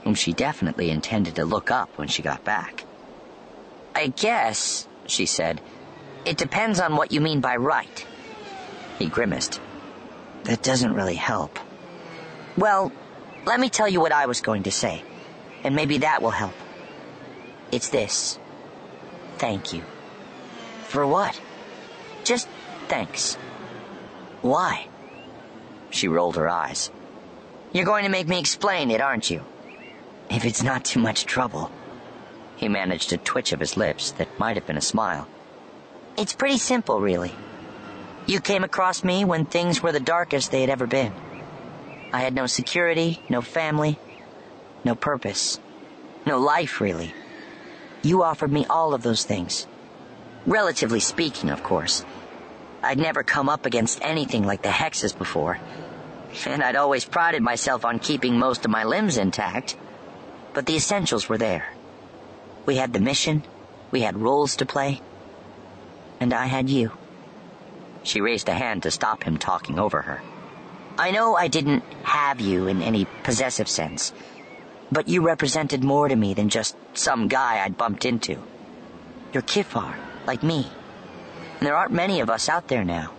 whom 0.02 0.14
she 0.14 0.32
definitely 0.32 0.90
intended 0.90 1.36
to 1.36 1.44
look 1.44 1.70
up 1.70 1.90
when 1.96 2.08
she 2.08 2.22
got 2.22 2.42
back. 2.42 2.84
I 3.94 4.08
guess, 4.08 4.88
she 5.06 5.26
said, 5.26 5.60
it 6.24 6.36
depends 6.36 6.80
on 6.80 6.96
what 6.96 7.12
you 7.12 7.20
mean 7.20 7.40
by 7.40 7.56
right. 7.56 8.06
He 8.98 9.06
grimaced. 9.06 9.60
That 10.44 10.62
doesn't 10.62 10.94
really 10.94 11.14
help. 11.14 11.58
Well, 12.56 12.92
let 13.46 13.60
me 13.60 13.68
tell 13.68 13.88
you 13.88 14.00
what 14.00 14.12
I 14.12 14.26
was 14.26 14.40
going 14.40 14.64
to 14.64 14.70
say, 14.70 15.02
and 15.62 15.74
maybe 15.74 15.98
that 15.98 16.22
will 16.22 16.30
help. 16.30 16.54
It's 17.72 17.88
this. 17.88 18.38
Thank 19.38 19.72
you. 19.72 19.82
For 20.88 21.06
what? 21.06 21.40
Just 22.22 22.48
thanks. 22.88 23.34
Why? 24.42 24.86
She 25.90 26.08
rolled 26.08 26.36
her 26.36 26.48
eyes. 26.48 26.90
You're 27.72 27.84
going 27.84 28.04
to 28.04 28.10
make 28.10 28.28
me 28.28 28.38
explain 28.38 28.90
it, 28.90 29.00
aren't 29.00 29.30
you? 29.30 29.42
If 30.30 30.44
it's 30.44 30.62
not 30.62 30.84
too 30.84 31.00
much 31.00 31.24
trouble. 31.24 31.70
He 32.56 32.68
managed 32.68 33.12
a 33.12 33.16
twitch 33.16 33.52
of 33.52 33.60
his 33.60 33.76
lips 33.76 34.12
that 34.12 34.38
might 34.38 34.56
have 34.56 34.66
been 34.66 34.76
a 34.76 34.82
smile. 34.82 35.26
It's 36.16 36.32
pretty 36.32 36.58
simple, 36.58 37.00
really. 37.00 37.34
You 38.26 38.40
came 38.40 38.62
across 38.62 39.02
me 39.02 39.24
when 39.24 39.44
things 39.46 39.82
were 39.82 39.90
the 39.90 39.98
darkest 39.98 40.52
they 40.52 40.60
had 40.60 40.70
ever 40.70 40.86
been. 40.86 41.12
I 42.12 42.20
had 42.20 42.34
no 42.34 42.46
security, 42.46 43.20
no 43.28 43.42
family, 43.42 43.98
no 44.84 44.94
purpose, 44.94 45.58
no 46.24 46.38
life, 46.38 46.80
really. 46.80 47.12
You 48.02 48.22
offered 48.22 48.52
me 48.52 48.64
all 48.70 48.94
of 48.94 49.02
those 49.02 49.24
things. 49.24 49.66
Relatively 50.46 51.00
speaking, 51.00 51.50
of 51.50 51.64
course. 51.64 52.04
I'd 52.80 52.98
never 52.98 53.24
come 53.24 53.48
up 53.48 53.66
against 53.66 53.98
anything 54.00 54.46
like 54.46 54.62
the 54.62 54.68
hexes 54.68 55.16
before, 55.16 55.58
and 56.46 56.62
I'd 56.62 56.76
always 56.76 57.04
prided 57.04 57.42
myself 57.42 57.84
on 57.84 57.98
keeping 57.98 58.38
most 58.38 58.64
of 58.64 58.70
my 58.70 58.84
limbs 58.84 59.16
intact. 59.16 59.76
But 60.52 60.66
the 60.66 60.76
essentials 60.76 61.28
were 61.28 61.38
there. 61.38 61.74
We 62.66 62.76
had 62.76 62.92
the 62.92 63.00
mission, 63.00 63.42
we 63.90 64.02
had 64.02 64.16
roles 64.16 64.54
to 64.56 64.66
play 64.66 65.00
and 66.24 66.32
I 66.32 66.46
had 66.46 66.70
you. 66.70 66.90
She 68.02 68.22
raised 68.22 68.48
a 68.48 68.54
hand 68.54 68.82
to 68.84 68.90
stop 68.90 69.24
him 69.24 69.36
talking 69.36 69.78
over 69.78 70.00
her. 70.00 70.22
I 70.98 71.10
know 71.10 71.36
I 71.36 71.48
didn't 71.48 71.84
have 72.02 72.40
you 72.40 72.66
in 72.66 72.80
any 72.80 73.06
possessive 73.24 73.68
sense, 73.68 74.14
but 74.90 75.06
you 75.06 75.20
represented 75.20 75.84
more 75.84 76.08
to 76.08 76.16
me 76.16 76.32
than 76.32 76.48
just 76.48 76.76
some 76.94 77.28
guy 77.28 77.62
I'd 77.62 77.76
bumped 77.76 78.06
into. 78.06 78.42
You're 79.34 79.42
Kiffar, 79.42 79.94
like 80.26 80.42
me. 80.42 80.66
And 81.58 81.66
there 81.66 81.76
aren't 81.76 81.92
many 81.92 82.20
of 82.20 82.30
us 82.30 82.48
out 82.48 82.68
there 82.68 82.84
now. 82.84 83.12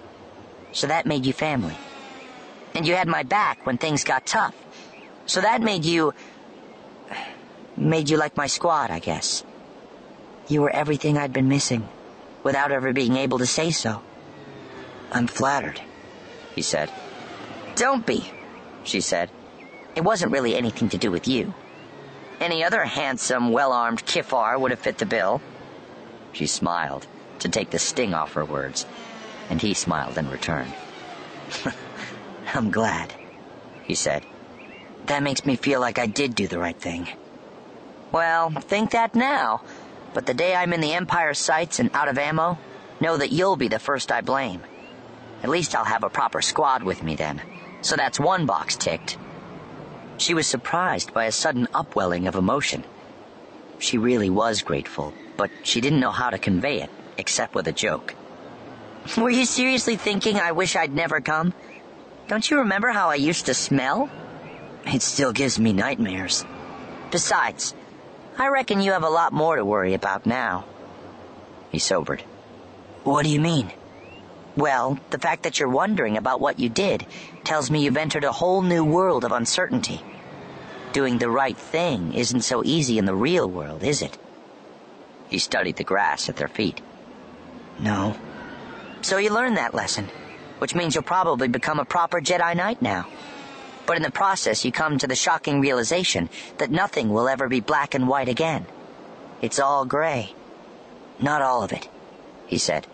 So 0.72 0.88
that 0.88 1.06
made 1.06 1.28
you 1.28 1.34
family. 1.34 1.78
And 2.74 2.88
you 2.88 2.96
had 2.96 3.08
my 3.08 3.22
back 3.22 3.68
when 3.68 3.78
things 3.78 4.04
got 4.04 4.26
tough. 4.26 4.56
So 5.28 5.42
that 5.42 5.62
made 5.62 5.86
you. 5.86 6.14
made 7.78 8.10
you 8.10 8.18
like 8.18 8.36
my 8.36 8.48
squad, 8.48 8.90
I 8.90 8.98
guess. 8.98 9.44
You 10.48 10.64
were 10.64 10.72
everything 10.72 11.20
I'd 11.20 11.34
been 11.34 11.50
missing 11.50 11.88
without 12.46 12.72
ever 12.72 12.94
being 12.94 13.18
able 13.18 13.40
to 13.40 13.46
say 13.46 13.72
so. 13.72 14.02
I'm 15.12 15.26
flattered, 15.26 15.82
he 16.54 16.62
said. 16.62 16.92
Don't 17.76 18.06
be, 18.06 18.32
she 18.84 19.02
said. 19.02 19.32
It 19.96 20.04
wasn't 20.04 20.32
really 20.32 20.56
anything 20.56 20.88
to 20.90 20.98
do 20.98 21.10
with 21.10 21.28
you. 21.28 21.56
Any 22.40 22.64
other 22.64 22.86
handsome, 22.86 23.52
well-armed 23.52 24.06
Kiffar 24.06 24.60
would 24.60 24.70
have 24.70 24.80
fit 24.80 25.00
the 25.00 25.08
bill. 25.08 25.42
She 26.34 26.46
smiled 26.46 27.08
to 27.40 27.50
take 27.50 27.72
the 27.72 27.80
sting 27.80 28.14
off 28.14 28.34
her 28.34 28.46
words, 28.46 28.86
and 29.50 29.60
he 29.60 29.74
smiled 29.74 30.18
in 30.18 30.30
return. 30.30 30.68
I'm 32.54 32.70
glad, 32.70 33.12
he 33.86 33.96
said. 33.96 34.24
That 35.08 35.24
makes 35.24 35.46
me 35.46 35.56
feel 35.56 35.80
like 35.80 35.98
I 35.98 36.06
did 36.06 36.36
do 36.36 36.48
the 36.48 36.60
right 36.60 36.80
thing. 36.80 37.08
Well, 38.12 38.52
think 38.52 38.92
that 38.92 39.16
now, 39.16 39.62
but 40.16 40.26
the 40.26 40.34
day 40.34 40.56
I'm 40.56 40.72
in 40.72 40.80
the 40.80 40.94
Empire's 40.94 41.38
sights 41.38 41.80
and 41.80 41.92
out 41.94 42.08
of 42.08 42.18
ammo, 42.18 42.58
know 43.02 43.18
that 43.18 43.34
you'll 43.34 43.58
be 43.58 43.68
the 43.68 43.80
first 43.80 44.14
I 44.14 44.22
blame. 44.22 44.62
At 45.44 45.50
least 45.50 45.76
I'll 45.76 45.84
have 45.84 46.06
a 46.06 46.10
proper 46.10 46.42
squad 46.42 46.84
with 46.84 47.04
me 47.04 47.16
then. 47.16 47.42
So 47.82 47.98
that's 47.98 48.18
one 48.18 48.46
box 48.46 48.78
ticked. 48.78 49.18
She 50.18 50.34
was 50.34 50.48
surprised 50.48 51.14
by 51.14 51.26
a 51.26 51.34
sudden 51.34 51.68
upwelling 51.74 52.28
of 52.28 52.36
emotion. 52.36 52.86
She 53.78 53.98
really 53.98 54.30
was 54.30 54.62
grateful, 54.62 55.14
but 55.36 55.52
she 55.64 55.82
didn't 55.82 56.00
know 56.00 56.12
how 56.12 56.30
to 56.30 56.40
convey 56.40 56.82
it, 56.82 56.90
except 57.18 57.54
with 57.54 57.68
a 57.68 57.74
joke. 57.74 58.16
Were 59.18 59.30
you 59.30 59.44
seriously 59.44 59.98
thinking 59.98 60.38
I 60.38 60.54
wish 60.54 60.78
I'd 60.78 60.96
never 60.96 61.20
come? 61.20 61.54
Don't 62.30 62.50
you 62.50 62.60
remember 62.60 62.88
how 62.88 63.10
I 63.10 63.16
used 63.16 63.48
to 63.48 63.54
smell? 63.54 64.10
It 64.86 65.02
still 65.02 65.34
gives 65.34 65.60
me 65.60 65.74
nightmares. 65.74 66.46
Besides, 67.12 67.76
I 68.38 68.50
reckon 68.50 68.82
you 68.82 68.92
have 68.92 69.04
a 69.04 69.10
lot 69.10 69.32
more 69.32 69.56
to 69.56 69.64
worry 69.64 69.94
about 69.94 70.26
now. 70.26 70.66
He 71.72 71.80
sobered. 71.80 72.22
What 73.04 73.24
do 73.24 73.30
you 73.30 73.40
mean? 73.40 73.72
Well, 74.58 75.00
the 75.10 75.20
fact 75.20 75.44
that 75.44 75.60
you're 75.60 75.70
wondering 75.70 76.18
about 76.18 76.42
what 76.42 76.60
you 76.60 76.70
did 76.70 77.06
tells 77.44 77.70
me 77.70 77.84
you've 77.84 77.98
entered 77.98 78.24
a 78.24 78.32
whole 78.32 78.62
new 78.62 78.84
world 78.84 79.24
of 79.24 79.32
uncertainty. 79.32 80.02
Doing 80.94 81.18
the 81.18 81.30
right 81.30 81.58
thing 81.58 82.14
isn't 82.14 82.42
so 82.42 82.64
easy 82.64 82.98
in 82.98 83.06
the 83.06 83.16
real 83.16 83.50
world, 83.50 83.84
is 83.84 84.02
it? 84.02 84.18
He 85.30 85.40
studied 85.40 85.76
the 85.76 85.84
grass 85.84 86.30
at 86.30 86.38
their 86.38 86.48
feet. 86.48 86.82
No. 87.80 88.16
So 89.02 89.18
you 89.18 89.30
learned 89.30 89.58
that 89.58 89.74
lesson, 89.74 90.10
which 90.60 90.76
means 90.76 90.96
you'll 90.96 91.04
probably 91.04 91.48
become 91.48 91.80
a 91.80 91.86
proper 91.86 92.22
Jedi 92.22 92.56
Knight 92.56 92.82
now. 92.82 93.08
But 93.86 93.98
in 93.98 94.04
the 94.04 94.12
process, 94.12 94.66
you 94.66 94.72
come 94.72 94.98
to 94.98 95.08
the 95.08 95.16
shocking 95.16 95.62
realization 95.62 96.30
that 96.58 96.72
nothing 96.72 97.10
will 97.10 97.28
ever 97.28 97.48
be 97.48 97.60
black 97.60 97.94
and 97.94 98.08
white 98.08 98.30
again. 98.30 98.66
It's 99.42 99.60
all 99.60 99.86
gray. 99.86 100.34
Not 101.20 101.42
all 101.42 101.64
of 101.64 101.72
it, 101.72 101.88
he 102.48 102.58
said. 102.58 102.88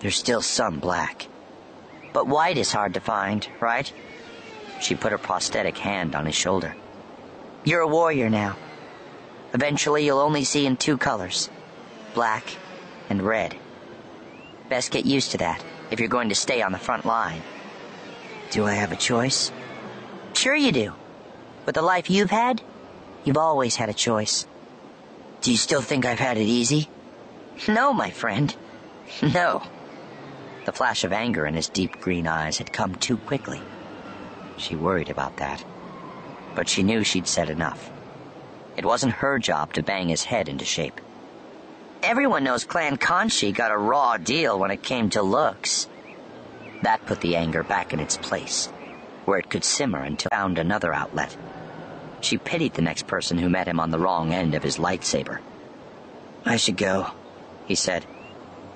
There's 0.00 0.16
still 0.16 0.42
some 0.42 0.78
black. 0.80 1.26
But 2.12 2.26
white 2.26 2.58
is 2.58 2.72
hard 2.72 2.94
to 2.94 3.00
find, 3.00 3.46
right? 3.60 3.90
She 4.80 4.94
put 4.94 5.12
a 5.12 5.18
prosthetic 5.18 5.78
hand 5.78 6.14
on 6.14 6.26
his 6.26 6.34
shoulder. 6.34 6.74
You're 7.64 7.80
a 7.80 7.88
warrior 7.88 8.28
now. 8.28 8.56
Eventually, 9.54 10.04
you'll 10.04 10.18
only 10.18 10.44
see 10.44 10.66
in 10.66 10.76
two 10.76 10.98
colors 10.98 11.48
black 12.14 12.44
and 13.08 13.22
red. 13.22 13.56
Best 14.68 14.90
get 14.90 15.06
used 15.06 15.30
to 15.30 15.38
that 15.38 15.64
if 15.90 16.00
you're 16.00 16.08
going 16.08 16.28
to 16.28 16.34
stay 16.34 16.62
on 16.62 16.72
the 16.72 16.78
front 16.78 17.06
line. 17.06 17.42
Do 18.50 18.66
I 18.66 18.74
have 18.74 18.92
a 18.92 18.96
choice? 18.96 19.52
Sure, 20.42 20.56
you 20.56 20.72
do. 20.72 20.92
With 21.66 21.76
the 21.76 21.82
life 21.82 22.10
you've 22.10 22.32
had, 22.32 22.62
you've 23.24 23.36
always 23.36 23.76
had 23.76 23.88
a 23.88 23.94
choice. 23.94 24.44
Do 25.40 25.52
you 25.52 25.56
still 25.56 25.82
think 25.82 26.04
I've 26.04 26.18
had 26.18 26.36
it 26.36 26.48
easy? 26.48 26.88
No, 27.68 27.92
my 27.92 28.10
friend. 28.10 28.52
No. 29.22 29.62
The 30.64 30.72
flash 30.72 31.04
of 31.04 31.12
anger 31.12 31.46
in 31.46 31.54
his 31.54 31.68
deep 31.68 32.00
green 32.00 32.26
eyes 32.26 32.58
had 32.58 32.72
come 32.72 32.96
too 32.96 33.18
quickly. 33.18 33.60
She 34.56 34.74
worried 34.74 35.10
about 35.10 35.36
that. 35.36 35.64
But 36.56 36.68
she 36.68 36.82
knew 36.82 37.04
she'd 37.04 37.28
said 37.28 37.48
enough. 37.48 37.88
It 38.76 38.84
wasn't 38.84 39.22
her 39.22 39.38
job 39.38 39.72
to 39.74 39.84
bang 39.84 40.08
his 40.08 40.24
head 40.24 40.48
into 40.48 40.64
shape. 40.64 41.00
Everyone 42.02 42.42
knows 42.42 42.64
Clan 42.64 42.96
Konshi 42.96 43.54
got 43.54 43.70
a 43.70 43.78
raw 43.78 44.16
deal 44.16 44.58
when 44.58 44.72
it 44.72 44.82
came 44.82 45.08
to 45.10 45.22
looks. 45.22 45.86
That 46.82 47.06
put 47.06 47.20
the 47.20 47.36
anger 47.36 47.62
back 47.62 47.92
in 47.92 48.00
its 48.00 48.16
place, 48.16 48.72
where 49.24 49.38
it 49.38 49.50
could 49.50 49.64
simmer 49.64 50.00
until 50.00 50.28
it 50.28 50.34
found 50.34 50.58
another 50.58 50.92
outlet. 50.92 51.36
She 52.20 52.38
pitied 52.38 52.74
the 52.74 52.82
next 52.82 53.06
person 53.06 53.38
who 53.38 53.48
met 53.48 53.68
him 53.68 53.80
on 53.80 53.90
the 53.90 53.98
wrong 53.98 54.32
end 54.32 54.54
of 54.54 54.62
his 54.62 54.78
lightsaber. 54.78 55.40
I 56.44 56.56
should 56.56 56.76
go, 56.76 57.08
he 57.66 57.74
said. 57.74 58.04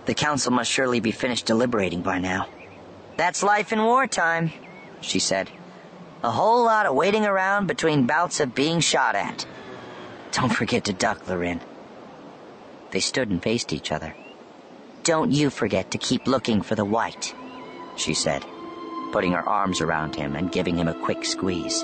The 0.06 0.14
council 0.14 0.52
must 0.52 0.70
surely 0.70 1.00
be 1.00 1.10
finished 1.12 1.46
deliberating 1.46 2.02
by 2.02 2.18
now. 2.18 2.48
That's 3.16 3.42
life 3.42 3.72
in 3.72 3.82
wartime, 3.82 4.52
she 5.00 5.18
said. 5.18 5.50
A 6.22 6.30
whole 6.30 6.64
lot 6.64 6.86
of 6.86 6.94
waiting 6.94 7.24
around 7.24 7.66
between 7.66 8.06
bouts 8.06 8.40
of 8.40 8.54
being 8.54 8.80
shot 8.80 9.14
at. 9.14 9.46
Don't 10.32 10.54
forget 10.54 10.84
to 10.84 10.92
duck, 10.92 11.28
Larin. 11.28 11.60
They 12.90 13.00
stood 13.00 13.30
and 13.30 13.42
faced 13.42 13.72
each 13.72 13.92
other. 13.92 14.14
Don't 15.02 15.30
you 15.30 15.50
forget 15.50 15.90
to 15.92 15.98
keep 15.98 16.26
looking 16.26 16.62
for 16.62 16.74
the 16.74 16.84
white, 16.84 17.34
she 17.96 18.12
said, 18.12 18.44
putting 19.16 19.32
her 19.32 19.48
arms 19.48 19.80
around 19.80 20.14
him 20.14 20.36
and 20.36 20.52
giving 20.52 20.76
him 20.76 20.88
a 20.88 20.92
quick 20.92 21.24
squeeze. 21.24 21.82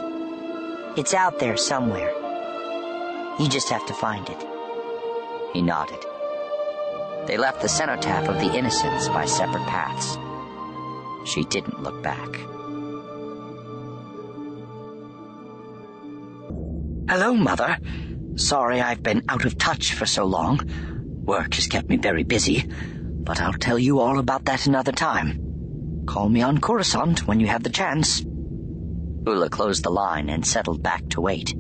It's 0.99 1.15
out 1.15 1.39
there 1.39 1.57
somewhere. 1.57 2.13
You 3.41 3.49
just 3.49 3.71
have 3.71 3.87
to 3.87 3.95
find 3.95 4.29
it. 4.29 4.47
He 5.55 5.63
nodded. 5.63 6.05
They 7.27 7.39
left 7.39 7.63
the 7.63 7.71
cenotaph 7.71 8.29
of 8.29 8.39
the 8.39 8.55
innocents 8.55 9.09
by 9.09 9.25
separate 9.25 9.67
paths. 9.67 10.19
She 11.25 11.45
didn't 11.45 11.83
look 11.83 12.03
back. 12.03 12.37
Hello, 17.09 17.33
Mother. 17.33 17.79
Sorry 18.37 18.83
I've 18.83 19.03
been 19.03 19.23
out 19.31 19.47
of 19.47 19.57
touch 19.57 19.95
for 19.95 20.05
so 20.05 20.27
long. 20.27 20.61
Work 21.25 21.55
has 21.55 21.67
kept 21.67 21.89
me 21.89 21.97
very 21.97 22.25
busy, 22.25 22.67
but 22.69 23.41
I'll 23.41 23.55
tell 23.55 23.79
you 23.79 24.01
all 24.01 24.19
about 24.19 24.45
that 24.45 24.67
another 24.67 24.93
time. 24.93 25.42
Call 26.07 26.29
me 26.29 26.43
on 26.43 26.59
Coruscant 26.59 27.27
when 27.27 27.41
you 27.41 27.47
have 27.47 27.63
the 27.63 27.71
chance. 27.71 28.21
Ula 29.27 29.49
closed 29.49 29.85
the 29.85 29.91
line 29.91 30.29
and 30.29 30.45
settled 30.45 30.83
back 30.83 31.09
to 31.11 31.21
wait. 31.21 31.55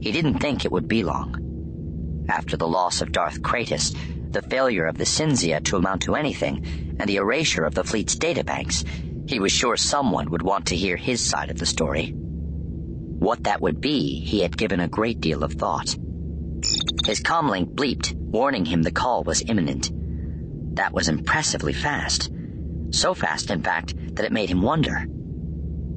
He 0.00 0.12
didn't 0.12 0.38
think 0.38 0.64
it 0.64 0.72
would 0.72 0.86
be 0.86 1.02
long. 1.02 2.26
After 2.28 2.56
the 2.56 2.68
loss 2.68 3.02
of 3.02 3.10
Darth 3.10 3.42
Chratis, 3.42 3.96
the 4.30 4.42
failure 4.42 4.86
of 4.86 4.96
the 4.96 5.04
Cinzia 5.04 5.62
to 5.64 5.76
amount 5.76 6.02
to 6.02 6.14
anything, 6.14 6.96
and 7.00 7.08
the 7.08 7.16
erasure 7.16 7.64
of 7.64 7.74
the 7.74 7.84
fleet's 7.84 8.14
databanks, 8.14 8.84
he 9.28 9.40
was 9.40 9.50
sure 9.50 9.76
someone 9.76 10.30
would 10.30 10.42
want 10.42 10.66
to 10.66 10.76
hear 10.76 10.96
his 10.96 11.20
side 11.20 11.50
of 11.50 11.58
the 11.58 11.66
story. 11.66 12.14
What 12.14 13.44
that 13.44 13.60
would 13.60 13.80
be, 13.80 14.20
he 14.20 14.40
had 14.40 14.56
given 14.56 14.78
a 14.78 14.88
great 14.88 15.20
deal 15.20 15.42
of 15.42 15.54
thought. 15.54 15.96
His 17.06 17.20
comlink 17.20 17.74
bleeped, 17.74 18.14
warning 18.14 18.64
him 18.64 18.82
the 18.82 18.92
call 18.92 19.24
was 19.24 19.42
imminent. 19.42 19.90
That 20.76 20.92
was 20.92 21.08
impressively 21.08 21.72
fast. 21.72 22.30
So 22.90 23.14
fast, 23.14 23.50
in 23.50 23.62
fact, 23.62 23.94
that 24.16 24.24
it 24.24 24.32
made 24.32 24.50
him 24.50 24.62
wonder. 24.62 25.06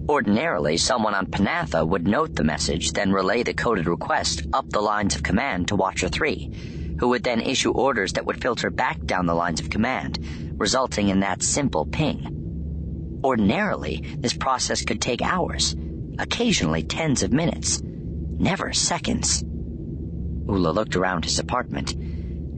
Ordinarily, 0.09 0.77
someone 0.77 1.15
on 1.15 1.27
Panatha 1.27 1.87
would 1.87 2.07
note 2.07 2.35
the 2.35 2.43
message, 2.43 2.91
then 2.91 3.11
relay 3.11 3.43
the 3.43 3.53
coded 3.53 3.87
request 3.87 4.43
up 4.53 4.69
the 4.69 4.81
lines 4.81 5.15
of 5.15 5.23
command 5.23 5.69
to 5.69 5.75
Watcher 5.75 6.09
3 6.09 6.81
who 7.01 7.09
would 7.09 7.23
then 7.23 7.41
issue 7.41 7.71
orders 7.71 8.13
that 8.13 8.27
would 8.27 8.39
filter 8.39 8.69
back 8.69 9.03
down 9.05 9.25
the 9.25 9.33
lines 9.33 9.59
of 9.59 9.71
command, 9.71 10.19
resulting 10.59 11.09
in 11.09 11.21
that 11.21 11.41
simple 11.41 11.83
ping. 11.83 13.19
Ordinarily, 13.23 14.03
this 14.19 14.33
process 14.33 14.85
could 14.85 15.01
take 15.01 15.23
hours, 15.23 15.75
occasionally 16.19 16.83
tens 16.83 17.23
of 17.23 17.31
minutes, 17.31 17.81
never 17.83 18.71
seconds. 18.71 19.41
Ula 19.41 20.69
looked 20.69 20.95
around 20.95 21.25
his 21.25 21.39
apartment. 21.39 21.95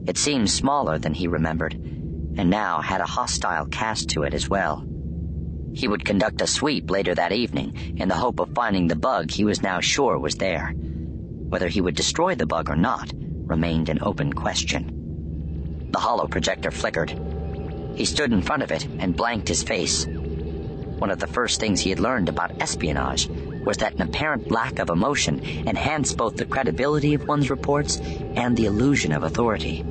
It 0.06 0.18
seemed 0.18 0.50
smaller 0.50 0.98
than 0.98 1.14
he 1.14 1.26
remembered, 1.26 1.80
and 2.36 2.50
now 2.50 2.80
had 2.80 3.00
a 3.00 3.06
hostile 3.06 3.66
cast 3.66 4.10
to 4.10 4.22
it 4.22 4.34
as 4.34 4.48
well. 4.48 4.84
He 5.72 5.88
would 5.88 6.04
conduct 6.04 6.40
a 6.40 6.46
sweep 6.46 6.90
later 6.90 7.14
that 7.14 7.32
evening 7.32 7.96
in 7.96 8.08
the 8.08 8.14
hope 8.14 8.38
of 8.38 8.54
finding 8.54 8.86
the 8.86 8.96
bug 8.96 9.30
he 9.30 9.44
was 9.44 9.62
now 9.62 9.80
sure 9.80 10.18
was 10.18 10.36
there. 10.36 10.72
Whether 10.74 11.68
he 11.68 11.80
would 11.80 11.96
destroy 11.96 12.34
the 12.34 12.46
bug 12.46 12.70
or 12.70 12.76
not 12.76 13.12
remained 13.14 13.88
an 13.88 13.98
open 14.02 14.32
question. 14.32 15.88
The 15.90 15.98
holoprojector 15.98 16.72
flickered. 16.72 17.18
He 17.96 18.04
stood 18.04 18.32
in 18.32 18.42
front 18.42 18.62
of 18.62 18.72
it 18.72 18.86
and 18.98 19.16
blanked 19.16 19.48
his 19.48 19.62
face. 19.62 20.06
One 20.06 21.10
of 21.10 21.18
the 21.18 21.26
first 21.26 21.60
things 21.60 21.80
he 21.80 21.90
had 21.90 22.00
learned 22.00 22.28
about 22.28 22.60
espionage 22.62 23.28
was 23.28 23.78
that 23.78 23.94
an 23.94 24.02
apparent 24.02 24.50
lack 24.50 24.78
of 24.78 24.90
emotion 24.90 25.40
enhanced 25.40 26.16
both 26.16 26.36
the 26.36 26.44
credibility 26.44 27.14
of 27.14 27.26
one's 27.26 27.50
reports 27.50 27.98
and 28.36 28.56
the 28.56 28.66
illusion 28.66 29.12
of 29.12 29.22
authority. 29.22 29.84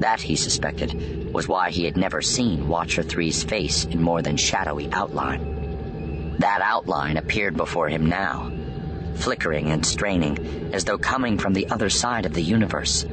That, 0.00 0.20
he 0.22 0.34
suspected, 0.34 1.32
was 1.32 1.46
why 1.46 1.70
he 1.70 1.84
had 1.84 1.96
never 1.96 2.22
seen 2.22 2.68
Watcher 2.68 3.02
3's 3.02 3.44
face 3.44 3.84
in 3.84 4.02
more 4.02 4.22
than 4.22 4.36
shadowy 4.36 4.88
outline. 4.92 6.36
That 6.38 6.62
outline 6.62 7.18
appeared 7.18 7.54
before 7.54 7.90
him 7.90 8.06
now, 8.06 8.50
flickering 9.14 9.70
and 9.70 9.84
straining, 9.84 10.70
as 10.72 10.84
though 10.84 10.96
coming 10.96 11.36
from 11.36 11.52
the 11.52 11.68
other 11.68 11.90
side 11.90 12.24
of 12.24 12.32
the 12.32 12.42
universe. 12.42 13.04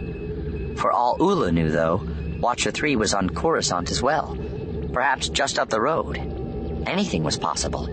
For 0.78 0.92
all 0.92 1.18
Ula 1.20 1.52
knew, 1.52 1.70
though, 1.70 2.08
Watcher 2.40 2.72
3 2.72 2.96
was 2.96 3.14
on 3.14 3.32
Coruscant 3.32 3.92
as 3.92 4.02
well, 4.02 4.38
perhaps 4.94 5.28
just 5.28 5.60
up 5.60 5.70
the 5.70 5.82
road. 5.82 6.18
Anything 6.88 7.24
was 7.24 7.38
possible. 7.38 7.88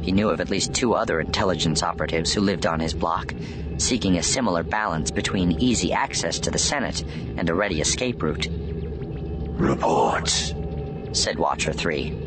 He 0.00 0.12
knew 0.12 0.30
of 0.30 0.40
at 0.40 0.50
least 0.50 0.72
two 0.72 0.94
other 0.94 1.20
intelligence 1.20 1.82
operatives 1.82 2.32
who 2.32 2.40
lived 2.40 2.64
on 2.64 2.80
his 2.80 2.94
block, 2.94 3.34
seeking 3.78 4.16
a 4.18 4.22
similar 4.22 4.62
balance 4.62 5.10
between 5.10 5.60
easy 5.60 5.92
access 5.92 6.38
to 6.40 6.50
the 6.50 6.58
Senate 6.58 7.04
and 7.36 7.48
a 7.48 7.54
ready 7.54 7.80
escape 7.80 8.22
route. 8.22 8.48
Reports, 9.58 10.54
said 11.12 11.38
Watcher 11.38 11.72
3. 11.72 12.26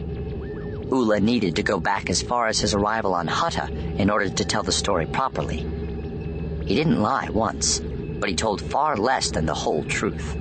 Ula 0.91 1.19
needed 1.19 1.55
to 1.55 1.63
go 1.63 1.79
back 1.79 2.09
as 2.09 2.23
far 2.23 2.47
as 2.47 2.59
his 2.59 2.73
arrival 2.73 3.13
on 3.13 3.27
Hutta 3.27 3.99
in 3.99 4.09
order 4.09 4.29
to 4.29 4.45
tell 4.45 4.63
the 4.63 4.71
story 4.71 5.05
properly. 5.05 5.57
He 6.65 6.75
didn't 6.75 7.01
lie 7.01 7.29
once, 7.29 7.79
but 7.79 8.29
he 8.29 8.35
told 8.35 8.61
far 8.61 8.97
less 8.97 9.31
than 9.31 9.45
the 9.45 9.53
whole 9.53 9.83
truth. 9.83 10.35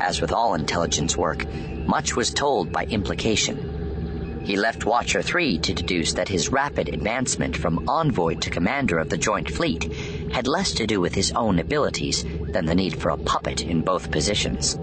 As 0.00 0.20
with 0.20 0.32
all 0.32 0.54
intelligence 0.54 1.16
work, 1.16 1.46
much 1.86 2.16
was 2.16 2.32
told 2.32 2.72
by 2.72 2.84
implication. 2.84 4.42
He 4.44 4.56
left 4.56 4.86
Watcher 4.86 5.22
3 5.22 5.58
to 5.58 5.74
deduce 5.74 6.12
that 6.14 6.28
his 6.28 6.50
rapid 6.50 6.88
advancement 6.88 7.56
from 7.56 7.88
envoy 7.88 8.36
to 8.36 8.50
commander 8.50 8.98
of 8.98 9.08
the 9.08 9.18
Joint 9.18 9.50
Fleet 9.50 9.92
had 10.30 10.46
less 10.46 10.72
to 10.74 10.86
do 10.86 11.00
with 11.00 11.14
his 11.14 11.32
own 11.32 11.58
abilities 11.58 12.24
than 12.52 12.66
the 12.66 12.74
need 12.74 12.96
for 12.96 13.10
a 13.10 13.16
puppet 13.16 13.62
in 13.62 13.82
both 13.82 14.10
positions. 14.10 14.78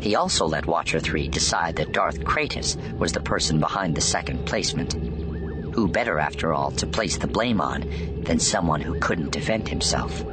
He 0.00 0.16
also 0.16 0.46
let 0.46 0.66
Watcher 0.66 0.98
3 0.98 1.28
decide 1.28 1.76
that 1.76 1.92
Darth 1.92 2.20
Chratis 2.24 2.76
was 2.98 3.12
the 3.12 3.20
person 3.20 3.60
behind 3.60 3.94
the 3.94 4.00
second 4.00 4.46
placement. 4.46 4.94
Who 5.74 5.88
better, 5.88 6.18
after 6.18 6.52
all, 6.52 6.70
to 6.72 6.86
place 6.86 7.18
the 7.18 7.26
blame 7.26 7.60
on 7.60 7.84
than 8.24 8.38
someone 8.38 8.80
who 8.80 8.98
couldn't 8.98 9.32
defend 9.32 9.68
himself? 9.68 10.24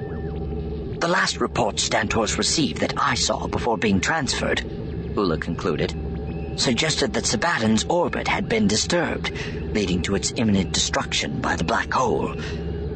The 1.00 1.08
last 1.08 1.42
report 1.42 1.76
Stantors 1.76 2.38
received 2.38 2.80
that 2.80 2.94
I 2.98 3.16
saw 3.16 3.48
before 3.48 3.78
being 3.78 4.02
transferred, 4.02 4.64
Ula 5.16 5.38
concluded, 5.38 5.96
suggested 6.56 7.14
that 7.14 7.26
Sebaddon's 7.26 7.86
orbit 7.86 8.28
had 8.28 8.50
been 8.50 8.68
disturbed, 8.68 9.32
leading 9.74 10.02
to 10.04 10.16
its 10.16 10.34
imminent 10.38 10.72
destruction 10.72 11.40
by 11.40 11.56
the 11.56 11.64
black 11.64 11.94
hole. 11.94 12.34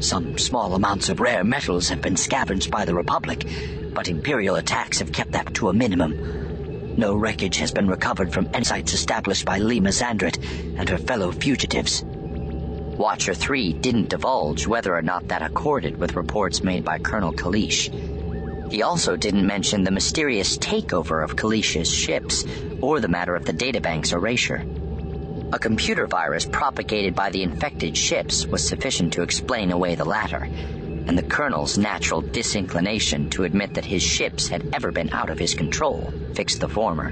Some 0.01 0.35
small 0.39 0.73
amounts 0.73 1.09
of 1.09 1.19
rare 1.19 1.43
metals 1.43 1.89
have 1.89 2.01
been 2.01 2.17
scavenged 2.17 2.71
by 2.71 2.85
the 2.85 2.95
Republic, 2.95 3.45
but 3.93 4.07
Imperial 4.07 4.55
attacks 4.55 4.97
have 4.97 5.11
kept 5.11 5.33
that 5.33 5.53
to 5.53 5.69
a 5.69 5.73
minimum. 5.73 6.95
No 6.97 7.15
wreckage 7.15 7.57
has 7.57 7.71
been 7.71 7.87
recovered 7.87 8.33
from 8.33 8.49
any 8.51 8.65
sites 8.65 8.93
established 8.93 9.45
by 9.45 9.59
Lema 9.59 9.89
Xandret 9.89 10.39
and 10.75 10.89
her 10.89 10.97
fellow 10.97 11.31
fugitives. 11.31 12.03
Watcher 12.03 13.35
3 13.35 13.73
didn't 13.73 14.09
divulge 14.09 14.65
whether 14.65 14.95
or 14.95 15.03
not 15.03 15.27
that 15.27 15.43
accorded 15.43 15.97
with 15.97 16.15
reports 16.15 16.63
made 16.63 16.83
by 16.83 16.97
Colonel 16.97 17.31
Kalish. 17.31 17.89
He 18.71 18.81
also 18.81 19.15
didn't 19.15 19.45
mention 19.45 19.83
the 19.83 19.91
mysterious 19.91 20.57
takeover 20.57 21.23
of 21.23 21.35
Kalish's 21.35 21.93
ships 21.93 22.43
or 22.81 22.99
the 22.99 23.07
matter 23.07 23.35
of 23.35 23.45
the 23.45 23.53
databank's 23.53 24.13
erasure. 24.13 24.65
A 25.53 25.59
computer 25.59 26.07
virus 26.07 26.45
propagated 26.45 27.13
by 27.13 27.29
the 27.29 27.43
infected 27.43 27.97
ships 27.97 28.45
was 28.45 28.65
sufficient 28.65 29.11
to 29.13 29.21
explain 29.21 29.71
away 29.73 29.95
the 29.95 30.05
latter, 30.05 30.47
and 31.07 31.17
the 31.17 31.23
Colonel's 31.23 31.77
natural 31.77 32.21
disinclination 32.21 33.29
to 33.31 33.43
admit 33.43 33.73
that 33.73 33.83
his 33.83 34.01
ships 34.01 34.47
had 34.47 34.69
ever 34.73 34.93
been 34.93 35.11
out 35.11 35.29
of 35.29 35.37
his 35.37 35.53
control 35.53 36.13
fixed 36.35 36.61
the 36.61 36.69
former. 36.69 37.11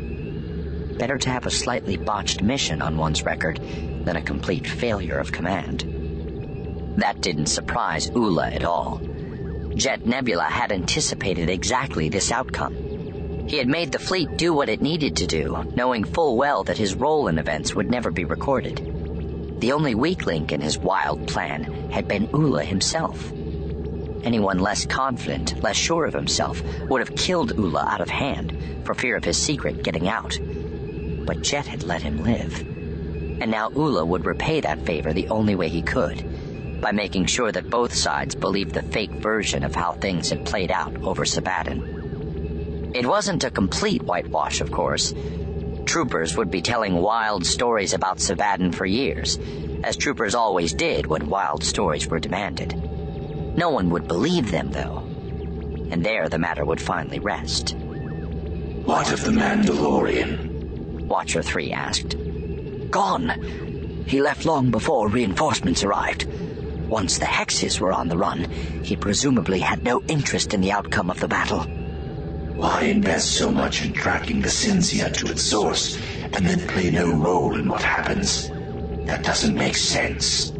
Better 0.97 1.17
to 1.17 1.29
have 1.29 1.47
a 1.47 1.51
slightly 1.51 1.97
botched 1.97 2.41
mission 2.41 2.81
on 2.81 2.95
one's 2.95 3.25
record 3.25 3.59
than 4.05 4.15
a 4.15 4.21
complete 4.21 4.65
failure 4.65 5.17
of 5.17 5.33
command. 5.33 6.95
That 6.95 7.19
didn't 7.19 7.47
surprise 7.47 8.09
Ula 8.15 8.51
at 8.51 8.63
all. 8.63 9.01
Jet 9.75 10.05
Nebula 10.05 10.43
had 10.43 10.71
anticipated 10.71 11.49
exactly 11.49 12.07
this 12.07 12.31
outcome. 12.31 12.98
He 13.49 13.57
had 13.57 13.67
made 13.67 13.91
the 13.91 13.97
fleet 13.97 14.37
do 14.37 14.53
what 14.53 14.69
it 14.69 14.79
needed 14.79 15.15
to 15.15 15.25
do, 15.25 15.57
knowing 15.75 16.03
full 16.03 16.37
well 16.37 16.63
that 16.65 16.77
his 16.77 16.93
role 16.93 17.27
in 17.29 17.39
events 17.39 17.73
would 17.73 17.89
never 17.89 18.11
be 18.11 18.23
recorded. 18.23 18.79
The 19.59 19.71
only 19.71 19.95
weak 19.95 20.27
link 20.27 20.51
in 20.51 20.61
his 20.61 20.77
wild 20.77 21.27
plan 21.27 21.63
had 21.89 22.07
been 22.07 22.29
Ula 22.31 22.63
himself. 22.63 23.33
Anyone 24.23 24.59
less 24.59 24.85
confident, 24.85 25.63
less 25.63 25.75
sure 25.75 26.05
of 26.05 26.13
himself, 26.13 26.61
would 26.89 26.99
have 26.99 27.15
killed 27.15 27.57
Ula 27.57 27.87
out 27.89 28.01
of 28.01 28.09
hand 28.09 28.55
for 28.83 28.93
fear 28.93 29.15
of 29.15 29.23
his 29.23 29.37
secret 29.37 29.81
getting 29.81 30.07
out. 30.07 30.39
But 31.25 31.41
Jet 31.41 31.65
had 31.65 31.83
let 31.83 32.03
him 32.03 32.21
live. 32.21 32.53
And 33.41 33.49
now 33.49 33.71
Ula 33.75 34.05
would 34.05 34.27
repay 34.27 34.61
that 34.61 34.85
favor 34.85 35.11
the 35.11 35.27
only 35.29 35.55
way 35.55 35.69
he 35.69 35.81
could 35.81 36.23
by 36.81 36.91
making 36.91 37.25
sure 37.25 37.51
that 37.51 37.71
both 37.71 37.95
sides 37.95 38.35
believed 38.35 38.75
the 38.75 38.83
fake 38.83 39.11
version 39.13 39.63
of 39.63 39.73
how 39.73 39.93
things 39.93 40.29
had 40.29 40.45
played 40.45 40.69
out 40.69 40.95
over 41.01 41.25
Sebaddon. 41.25 41.98
It 42.93 43.05
wasn't 43.05 43.43
a 43.43 43.51
complete 43.51 44.01
whitewash, 44.01 44.61
of 44.61 44.71
course. 44.71 45.13
Troopers 45.85 46.35
would 46.35 46.49
be 46.49 46.61
telling 46.61 46.95
wild 46.95 47.45
stories 47.45 47.93
about 47.93 48.19
Sebaddon 48.19 48.71
for 48.71 48.85
years, 48.85 49.37
as 49.83 49.95
troopers 49.95 50.33
always 50.33 50.73
did 50.73 51.05
when 51.05 51.29
wild 51.29 51.63
stories 51.63 52.07
were 52.07 52.19
demanded. 52.19 52.75
No 53.55 53.69
one 53.69 53.89
would 53.91 54.07
believe 54.07 54.51
them, 54.51 54.71
though. 54.71 55.03
And 55.91 56.03
there 56.03 56.29
the 56.29 56.39
matter 56.39 56.65
would 56.65 56.81
finally 56.81 57.19
rest. 57.19 57.75
What 58.85 59.11
of 59.11 59.23
the 59.23 59.31
Mandalorian? 59.31 61.05
Watcher 61.05 61.43
3 61.43 61.71
asked. 61.71 62.15
Gone. 62.89 64.03
He 64.07 64.21
left 64.21 64.45
long 64.45 64.71
before 64.71 65.09
reinforcements 65.09 65.83
arrived. 65.83 66.27
Once 66.87 67.19
the 67.19 67.25
Hexes 67.25 67.79
were 67.79 67.93
on 67.93 68.07
the 68.07 68.17
run, 68.17 68.49
he 68.83 68.95
presumably 68.95 69.59
had 69.59 69.83
no 69.83 70.01
interest 70.07 70.55
in 70.55 70.61
the 70.61 70.71
outcome 70.71 71.11
of 71.11 71.19
the 71.19 71.27
battle. 71.27 71.67
Why 72.59 72.81
invest 72.81 73.37
so 73.37 73.49
much 73.49 73.85
in 73.85 73.93
tracking 73.93 74.41
the 74.41 74.49
Cinzia 74.49 75.13
to 75.13 75.31
its 75.31 75.43
source 75.43 75.97
and 76.33 76.45
then 76.45 76.67
play 76.67 76.91
no 76.91 77.09
role 77.09 77.55
in 77.55 77.69
what 77.69 77.81
happens? 77.81 78.49
That 79.05 79.23
doesn't 79.23 79.55
make 79.55 79.77
sense. 79.77 80.51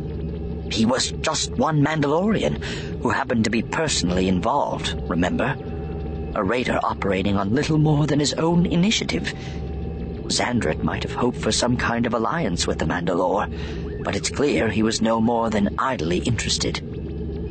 He 0.71 0.85
was 0.85 1.11
just 1.19 1.51
one 1.57 1.83
Mandalorian 1.83 2.63
who 3.01 3.09
happened 3.09 3.43
to 3.43 3.49
be 3.49 3.63
personally 3.63 4.29
involved, 4.29 4.95
remember? 5.09 5.57
A 6.35 6.41
raider 6.41 6.79
operating 6.83 7.35
on 7.35 7.53
little 7.53 7.77
more 7.77 8.07
than 8.07 8.21
his 8.21 8.33
own 8.35 8.65
initiative. 8.65 9.33
Xandret 10.27 10.81
might 10.81 11.03
have 11.03 11.15
hoped 11.15 11.37
for 11.37 11.51
some 11.51 11.75
kind 11.75 12.05
of 12.05 12.13
alliance 12.13 12.65
with 12.65 12.79
the 12.79 12.85
Mandalore, 12.85 13.51
but 14.05 14.15
it's 14.15 14.29
clear 14.29 14.69
he 14.69 14.83
was 14.83 15.01
no 15.01 15.19
more 15.19 15.49
than 15.49 15.75
idly 15.77 16.19
interested. 16.19 16.81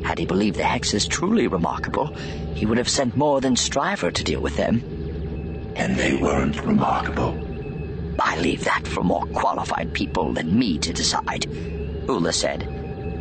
Had 0.03 0.19
he 0.19 0.25
believed 0.25 0.57
the 0.57 0.63
Hexes 0.63 1.07
truly 1.07 1.47
remarkable, 1.47 2.07
he 2.53 2.65
would 2.65 2.77
have 2.77 2.89
sent 2.89 3.15
more 3.15 3.41
than 3.41 3.55
Stryver 3.55 4.11
to 4.11 4.23
deal 4.23 4.41
with 4.41 4.55
them. 4.55 4.83
And 5.75 5.95
they 5.95 6.15
weren't 6.15 6.63
remarkable. 6.63 7.37
I 8.19 8.39
leave 8.39 8.63
that 8.65 8.87
for 8.87 9.03
more 9.03 9.25
qualified 9.27 9.93
people 9.93 10.33
than 10.33 10.57
me 10.57 10.77
to 10.79 10.93
decide, 10.93 11.45
Ula 12.07 12.33
said, 12.33 12.67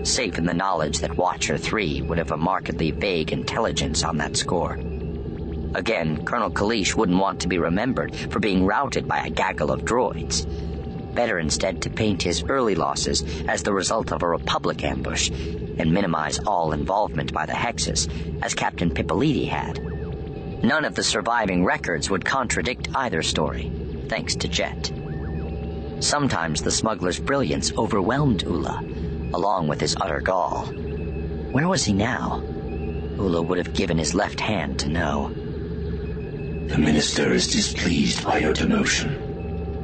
safe 0.03 0.39
in 0.39 0.47
the 0.47 0.55
knowledge 0.55 1.01
that 1.01 1.17
Watcher 1.17 1.59
3 1.59 2.03
would 2.03 2.19
have 2.19 2.33
a 2.33 2.37
markedly 2.37 2.91
vague 2.91 3.33
intelligence 3.33 4.03
on 4.03 4.17
that 4.19 4.37
score. 4.37 4.79
Again, 5.75 6.25
Colonel 6.25 6.51
Kalish 6.51 6.97
wouldn't 6.97 7.19
want 7.19 7.41
to 7.41 7.49
be 7.49 7.59
remembered 7.59 8.15
for 8.15 8.41
being 8.41 8.65
routed 8.65 9.07
by 9.07 9.19
a 9.19 9.31
gaggle 9.31 9.71
of 9.71 9.85
droids 9.85 10.47
better 11.15 11.39
instead 11.39 11.83
to 11.83 11.91
paint 11.91 12.23
his 12.23 12.45
early 12.49 12.75
losses 12.75 13.25
as 13.47 13.63
the 13.63 13.73
result 13.73 14.13
of 14.13 14.23
a 14.23 14.29
Republic 14.29 14.85
ambush 14.85 15.31
and 15.31 15.93
minimize 15.93 16.39
all 16.41 16.73
involvement 16.73 17.33
by 17.33 17.47
the 17.47 17.53
Hexes, 17.53 18.09
as 18.43 18.55
Captain 18.55 18.91
Pipoliti 18.91 19.47
had. 19.47 19.83
None 20.63 20.85
of 20.85 20.95
the 20.95 21.05
surviving 21.05 21.65
records 21.65 22.11
would 22.11 22.25
contradict 22.25 22.89
either 22.95 23.23
story, 23.23 23.71
thanks 24.09 24.35
to 24.37 24.49
Jet. 24.49 24.91
Sometimes 26.01 26.63
the 26.63 26.71
smuggler's 26.71 27.21
brilliance 27.21 27.73
overwhelmed 27.77 28.43
Ula, 28.43 28.85
along 29.35 29.69
with 29.69 29.81
his 29.81 29.97
utter 30.01 30.21
gall. 30.21 30.67
Where 31.53 31.69
was 31.69 31.85
he 31.85 31.93
now? 31.93 32.43
Ula 33.17 33.43
would 33.43 33.59
have 33.59 33.75
given 33.75 33.99
his 33.99 34.15
left 34.15 34.41
hand 34.41 34.79
to 34.81 34.89
know. 34.89 35.31
The 36.69 36.79
minister 36.79 37.33
is 37.33 37.49
displeased 37.49 38.25
by 38.25 38.39
your 38.39 38.55
demotion. 38.55 39.28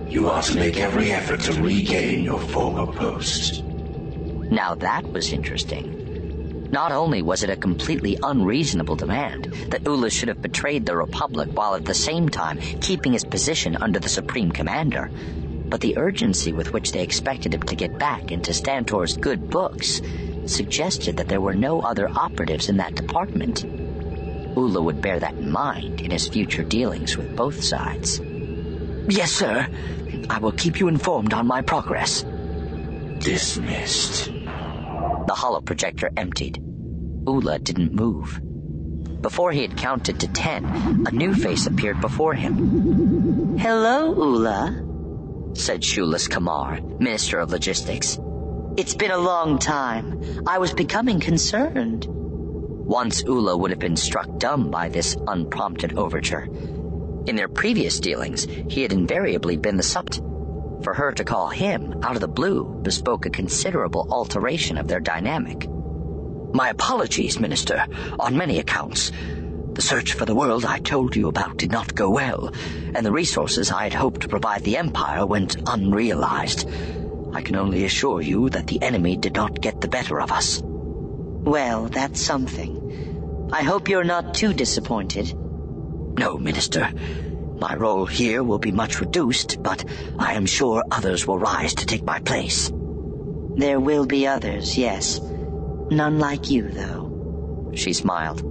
You 0.09 0.29
are 0.29 0.43
to 0.43 0.55
make 0.57 0.79
every 0.79 1.13
effort 1.13 1.41
to 1.43 1.63
regain 1.63 2.25
your 2.25 2.39
former 2.39 2.87
post. 2.93 3.63
Now 4.51 4.75
that 4.77 5.13
was 5.13 5.33
interesting. 5.33 5.91
Not 6.71 6.93
only 6.93 7.23
was 7.23 7.43
it 7.43 7.51
a 7.51 7.57
completely 7.57 8.17
unreasonable 8.23 8.97
demand 8.97 9.49
that 9.71 9.85
Ula 9.87 10.11
should 10.11 10.29
have 10.29 10.43
betrayed 10.43 10.87
the 10.87 10.97
Republic 10.97 11.49
while 11.55 11.75
at 11.75 11.85
the 11.85 11.95
same 11.95 12.29
time 12.29 12.59
keeping 12.81 13.13
his 13.13 13.25
position 13.25 13.77
under 13.81 13.99
the 13.99 14.09
Supreme 14.09 14.51
Commander, 14.51 15.11
but 15.71 15.81
the 15.81 15.97
urgency 15.97 16.53
with 16.53 16.73
which 16.73 16.93
they 16.93 17.03
expected 17.03 17.55
him 17.55 17.63
to 17.63 17.77
get 17.77 17.99
back 17.99 18.31
into 18.31 18.53
Stantor's 18.53 19.17
good 19.17 19.49
books 19.51 20.01
suggested 20.47 21.17
that 21.17 21.29
there 21.29 21.41
were 21.41 21.55
no 21.55 21.81
other 21.81 22.09
operatives 22.15 22.69
in 22.69 22.77
that 22.77 22.95
department. 22.95 23.65
Ula 24.57 24.83
would 24.83 25.01
bear 25.01 25.19
that 25.19 25.39
in 25.39 25.51
mind 25.51 26.01
in 26.03 26.11
his 26.11 26.29
future 26.29 26.63
dealings 26.63 27.17
with 27.17 27.35
both 27.35 27.63
sides. 27.63 28.21
Yes, 29.09 29.33
sir. 29.33 29.69
I 30.31 30.39
will 30.39 30.53
keep 30.53 30.81
you 30.81 30.89
informed 30.89 31.35
on 31.35 31.47
my 31.47 31.63
progress. 31.63 32.25
Dismissed. 33.19 34.27
The 34.27 35.35
holoprojector 35.35 36.11
emptied. 36.17 36.59
Ula 37.27 37.59
didn't 37.59 37.95
move. 37.95 38.41
Before 39.21 39.53
he 39.53 39.63
had 39.63 39.77
counted 39.77 40.21
to 40.21 40.29
ten, 40.29 41.05
a 41.07 41.11
new 41.11 41.35
face 41.35 41.67
appeared 41.67 42.01
before 42.01 42.35
him. 42.35 43.57
Hello, 43.59 44.13
Ula, 44.15 44.83
said 45.55 45.81
Shulas 45.81 46.29
Kamar, 46.29 46.81
Minister 46.99 47.39
of 47.39 47.51
Logistics. 47.51 48.19
It's 48.77 48.95
been 48.95 49.11
a 49.11 49.19
long 49.19 49.59
time. 49.59 50.21
I 50.47 50.59
was 50.59 50.75
becoming 50.75 51.21
concerned. 51.21 52.07
Once 52.09 53.23
Ula 53.23 53.57
would 53.57 53.71
have 53.71 53.81
been 53.81 53.97
struck 53.97 54.29
dumb 54.39 54.71
by 54.71 54.89
this 54.91 55.17
unprompted 55.27 55.97
overture. 55.97 56.49
In 57.27 57.37
their 57.37 57.49
previous 57.49 58.01
dealings, 58.01 58.47
he 58.69 58.83
had 58.83 58.93
invariably 58.93 59.57
been 59.57 59.79
the 59.79 59.83
subt. 59.83 60.21
For 60.83 60.93
her 60.93 61.13
to 61.13 61.25
call 61.25 61.49
him 61.49 62.01
out 62.03 62.17
of 62.17 62.21
the 62.21 62.29
blue 62.29 62.65
bespoke 62.83 63.25
a 63.25 63.31
considerable 63.31 64.07
alteration 64.11 64.77
of 64.77 64.89
their 64.89 65.01
dynamic. 65.01 65.67
My 66.53 66.69
apologies, 66.69 67.41
Minister, 67.41 67.87
on 68.21 68.37
many 68.37 68.59
accounts. 68.59 69.11
The 69.73 69.83
search 69.83 70.13
for 70.13 70.27
the 70.27 70.35
world 70.35 70.67
I 70.67 70.79
told 70.79 71.17
you 71.17 71.29
about 71.29 71.57
did 71.57 71.73
not 71.73 71.95
go 71.95 72.11
well, 72.11 72.53
and 72.95 73.05
the 73.05 73.11
resources 73.11 73.71
I 73.71 73.85
had 73.85 73.95
hoped 73.95 74.21
to 74.21 74.29
provide 74.29 74.63
the 74.63 74.77
Empire 74.77 75.25
went 75.25 75.57
unrealized. 75.67 76.69
I 77.33 77.41
can 77.41 77.57
only 77.57 77.85
assure 77.85 78.21
you 78.21 78.51
that 78.51 78.67
the 78.67 78.83
enemy 78.83 79.17
did 79.17 79.35
not 79.35 79.61
get 79.61 79.81
the 79.81 79.89
better 79.89 80.21
of 80.21 80.31
us. 80.31 80.61
Well, 80.63 81.89
that's 81.89 82.21
something. 82.21 83.51
I 83.51 83.63
hope 83.63 83.89
you're 83.89 84.05
not 84.05 84.35
too 84.35 84.53
disappointed. 84.53 85.35
No, 86.19 86.39
Minister. 86.39 86.91
My 87.59 87.75
role 87.77 88.07
here 88.07 88.43
will 88.43 88.59
be 88.59 88.73
much 88.73 89.01
reduced, 89.01 89.63
but 89.63 89.85
I 90.19 90.35
am 90.35 90.47
sure 90.47 90.85
others 90.91 91.27
will 91.27 91.39
rise 91.39 91.75
to 91.75 91.87
take 91.87 92.05
my 92.05 92.21
place. 92.21 92.73
There 93.57 93.81
will 93.81 94.07
be 94.07 94.27
others, 94.27 94.77
yes. 94.77 95.21
None 95.91 96.19
like 96.19 96.51
you, 96.51 96.69
though. 96.69 97.73
She 97.75 97.93
smiled. 97.93 98.43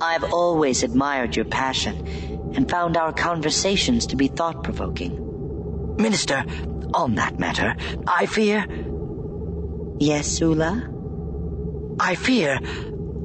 I've 0.00 0.24
always 0.24 0.82
admired 0.82 1.36
your 1.36 1.46
passion 1.46 2.52
and 2.54 2.70
found 2.70 2.96
our 2.96 3.12
conversations 3.12 4.06
to 4.08 4.16
be 4.16 4.28
thought 4.28 4.62
provoking. 4.62 5.96
Minister, 5.98 6.44
on 6.92 7.14
that 7.16 7.38
matter, 7.38 7.76
I 8.06 8.26
fear. 8.26 8.66
Yes, 9.98 10.40
Ula? 10.40 10.88
I 11.98 12.14
fear 12.14 12.60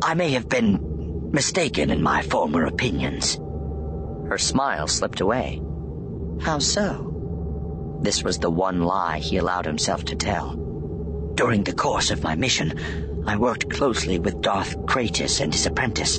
I 0.01 0.13
may 0.13 0.31
have 0.31 0.47
been 0.47 1.31
mistaken 1.31 1.89
in 1.89 2.01
my 2.01 2.21
former 2.21 2.65
opinions. 2.65 3.37
Her 4.31 4.37
smile 4.37 4.87
slipped 4.87 5.19
away. 5.19 5.61
How 6.39 6.59
so? 6.59 7.99
This 8.01 8.23
was 8.23 8.37
the 8.37 8.49
one 8.49 8.81
lie 8.81 9.19
he 9.19 9.35
allowed 9.35 9.65
himself 9.65 10.05
to 10.05 10.15
tell. 10.15 10.53
During 11.35 11.65
the 11.65 11.73
course 11.73 12.11
of 12.11 12.23
my 12.23 12.35
mission, 12.35 13.25
I 13.27 13.35
worked 13.35 13.69
closely 13.69 14.19
with 14.19 14.39
Darth 14.39 14.85
Chratis 14.85 15.41
and 15.41 15.53
his 15.53 15.65
apprentice, 15.65 16.17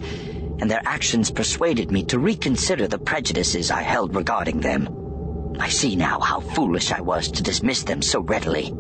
and 0.59 0.71
their 0.71 0.83
actions 0.85 1.31
persuaded 1.31 1.91
me 1.91 2.03
to 2.05 2.19
reconsider 2.19 2.87
the 2.87 2.99
prejudices 2.99 3.71
I 3.71 3.81
held 3.81 4.15
regarding 4.15 4.61
them. 4.61 5.57
I 5.59 5.71
see 5.71 5.97
now 5.97 6.21
how 6.21 6.41
foolish 6.41 6.93
I 6.93 7.01
was 7.01 7.31
to 7.31 7.43
dismiss 7.43 7.83
them 7.83 8.03
so 8.03 8.21
readily. 8.21 8.75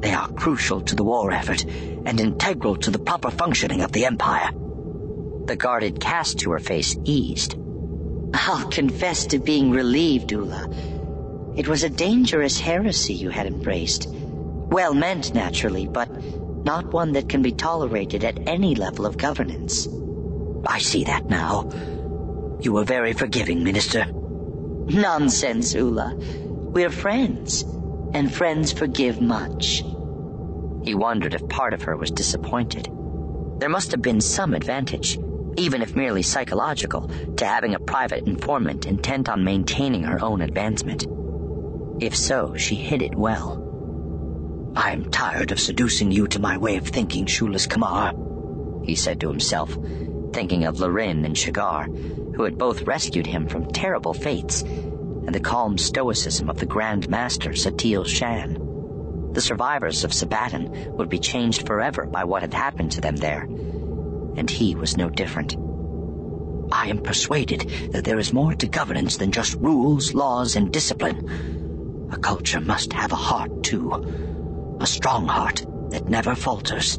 They 0.00 0.12
are 0.12 0.32
crucial 0.32 0.80
to 0.80 0.96
the 0.96 1.04
war 1.04 1.30
effort 1.30 1.62
and 2.04 2.18
integral 2.18 2.74
to 2.78 2.90
the 2.90 2.98
proper 2.98 3.30
functioning 3.30 3.82
of 3.82 3.92
the 3.92 4.06
Empire. 4.06 4.50
The 5.44 5.54
guarded 5.54 6.00
cast 6.00 6.40
to 6.40 6.50
her 6.50 6.58
face 6.58 6.98
eased. 7.04 7.54
I'll 8.38 8.68
confess 8.68 9.26
to 9.28 9.38
being 9.38 9.70
relieved, 9.70 10.30
Ula. 10.30 10.68
It 11.56 11.68
was 11.68 11.82
a 11.82 11.88
dangerous 11.88 12.60
heresy 12.60 13.14
you 13.14 13.30
had 13.30 13.46
embraced. 13.46 14.08
Well 14.10 14.92
meant, 14.92 15.32
naturally, 15.34 15.86
but 15.86 16.10
not 16.64 16.92
one 16.92 17.12
that 17.12 17.30
can 17.30 17.40
be 17.40 17.52
tolerated 17.52 18.24
at 18.24 18.46
any 18.46 18.74
level 18.74 19.06
of 19.06 19.16
governance. 19.16 19.88
I 20.66 20.80
see 20.80 21.04
that 21.04 21.30
now. 21.30 21.70
You 22.60 22.74
were 22.74 22.84
very 22.84 23.14
forgiving, 23.14 23.64
Minister. 23.64 24.04
Nonsense, 24.12 25.74
Ula. 25.74 26.14
We're 26.16 26.90
friends, 26.90 27.62
and 28.12 28.32
friends 28.32 28.70
forgive 28.70 29.18
much. 29.18 29.82
He 30.84 30.94
wondered 30.94 31.32
if 31.32 31.48
part 31.48 31.72
of 31.72 31.82
her 31.82 31.96
was 31.96 32.10
disappointed. 32.10 32.90
There 33.60 33.70
must 33.70 33.92
have 33.92 34.02
been 34.02 34.20
some 34.20 34.52
advantage, 34.52 35.18
even 35.56 35.82
if 35.82 35.96
merely 35.96 36.22
psychological, 36.22 37.10
to 37.36 37.46
having 37.46 37.74
a 37.74 37.80
private 37.80 38.26
informant 38.26 38.86
intent 38.86 39.28
on 39.28 39.44
maintaining 39.44 40.04
her 40.04 40.22
own 40.22 40.40
advancement. 40.40 41.06
If 42.00 42.14
so, 42.14 42.54
she 42.56 42.74
hid 42.74 43.02
it 43.02 43.14
well. 43.14 43.62
I'm 44.76 45.06
tired 45.06 45.52
of 45.52 45.60
seducing 45.60 46.12
you 46.12 46.26
to 46.28 46.38
my 46.38 46.58
way 46.58 46.76
of 46.76 46.86
thinking, 46.86 47.24
Shulas 47.24 47.68
Kamar, 47.68 48.12
he 48.84 48.94
said 48.94 49.20
to 49.20 49.28
himself, 49.28 49.78
thinking 50.32 50.64
of 50.64 50.78
Larin 50.78 51.24
and 51.24 51.36
Shigar, 51.36 51.88
who 52.34 52.42
had 52.44 52.58
both 52.58 52.86
rescued 52.86 53.26
him 53.26 53.46
from 53.46 53.70
terrible 53.72 54.12
fates, 54.12 54.62
and 54.62 55.34
the 55.34 55.40
calm 55.40 55.78
stoicism 55.78 56.50
of 56.50 56.58
the 56.58 56.66
Grand 56.66 57.08
Master 57.08 57.50
Satele 57.50 58.06
Shan. 58.06 58.58
The 59.32 59.40
survivors 59.40 60.04
of 60.04 60.12
Sebaddon 60.12 60.96
would 60.96 61.08
be 61.08 61.18
changed 61.18 61.66
forever 61.66 62.06
by 62.06 62.24
what 62.24 62.42
had 62.42 62.54
happened 62.54 62.92
to 62.92 63.00
them 63.00 63.16
there, 63.16 63.46
and 64.36 64.50
he 64.50 64.74
was 64.74 64.96
no 64.96 65.08
different. 65.08 65.56
I 66.72 66.88
am 66.88 66.98
persuaded 66.98 67.70
that 67.92 68.04
there 68.04 68.18
is 68.18 68.32
more 68.32 68.54
to 68.54 68.68
governance 68.68 69.16
than 69.16 69.32
just 69.32 69.56
rules, 69.60 70.14
laws, 70.14 70.56
and 70.56 70.72
discipline. 70.72 71.28
A 72.12 72.18
culture 72.18 72.60
must 72.60 72.92
have 72.92 73.12
a 73.12 73.16
heart, 73.16 73.62
too 73.62 73.92
a 74.80 74.86
strong 74.86 75.26
heart 75.26 75.64
that 75.90 76.08
never 76.08 76.34
falters. 76.34 76.98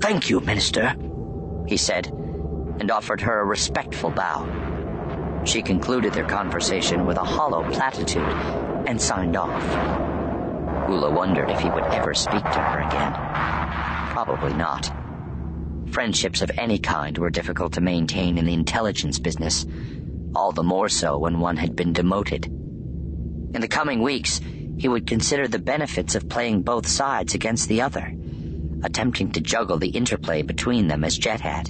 Thank 0.00 0.28
you, 0.28 0.40
Minister, 0.40 0.94
he 1.66 1.76
said, 1.76 2.08
and 2.80 2.90
offered 2.90 3.20
her 3.22 3.40
a 3.40 3.44
respectful 3.44 4.10
bow. 4.10 5.42
She 5.44 5.62
concluded 5.62 6.12
their 6.12 6.26
conversation 6.26 7.06
with 7.06 7.16
a 7.16 7.24
hollow 7.24 7.68
platitude 7.70 8.22
and 8.86 9.00
signed 9.00 9.36
off. 9.36 9.62
Ula 10.88 11.10
wondered 11.10 11.50
if 11.50 11.60
he 11.60 11.70
would 11.70 11.84
ever 11.84 12.14
speak 12.14 12.42
to 12.42 12.60
her 12.60 12.80
again. 12.80 13.12
Probably 14.12 14.52
not. 14.54 15.01
Friendships 15.92 16.40
of 16.40 16.50
any 16.56 16.78
kind 16.78 17.18
were 17.18 17.28
difficult 17.28 17.74
to 17.74 17.82
maintain 17.82 18.38
in 18.38 18.46
the 18.46 18.54
intelligence 18.54 19.18
business, 19.18 19.66
all 20.34 20.50
the 20.50 20.62
more 20.62 20.88
so 20.88 21.18
when 21.18 21.38
one 21.38 21.58
had 21.58 21.76
been 21.76 21.92
demoted. 21.92 22.46
In 22.46 23.60
the 23.60 23.68
coming 23.68 24.00
weeks, 24.00 24.40
he 24.78 24.88
would 24.88 25.06
consider 25.06 25.46
the 25.46 25.58
benefits 25.58 26.14
of 26.14 26.30
playing 26.30 26.62
both 26.62 26.88
sides 26.88 27.34
against 27.34 27.68
the 27.68 27.82
other, 27.82 28.10
attempting 28.82 29.32
to 29.32 29.40
juggle 29.42 29.76
the 29.76 29.90
interplay 29.90 30.40
between 30.40 30.88
them 30.88 31.04
as 31.04 31.18
Jet 31.18 31.42
had. 31.42 31.68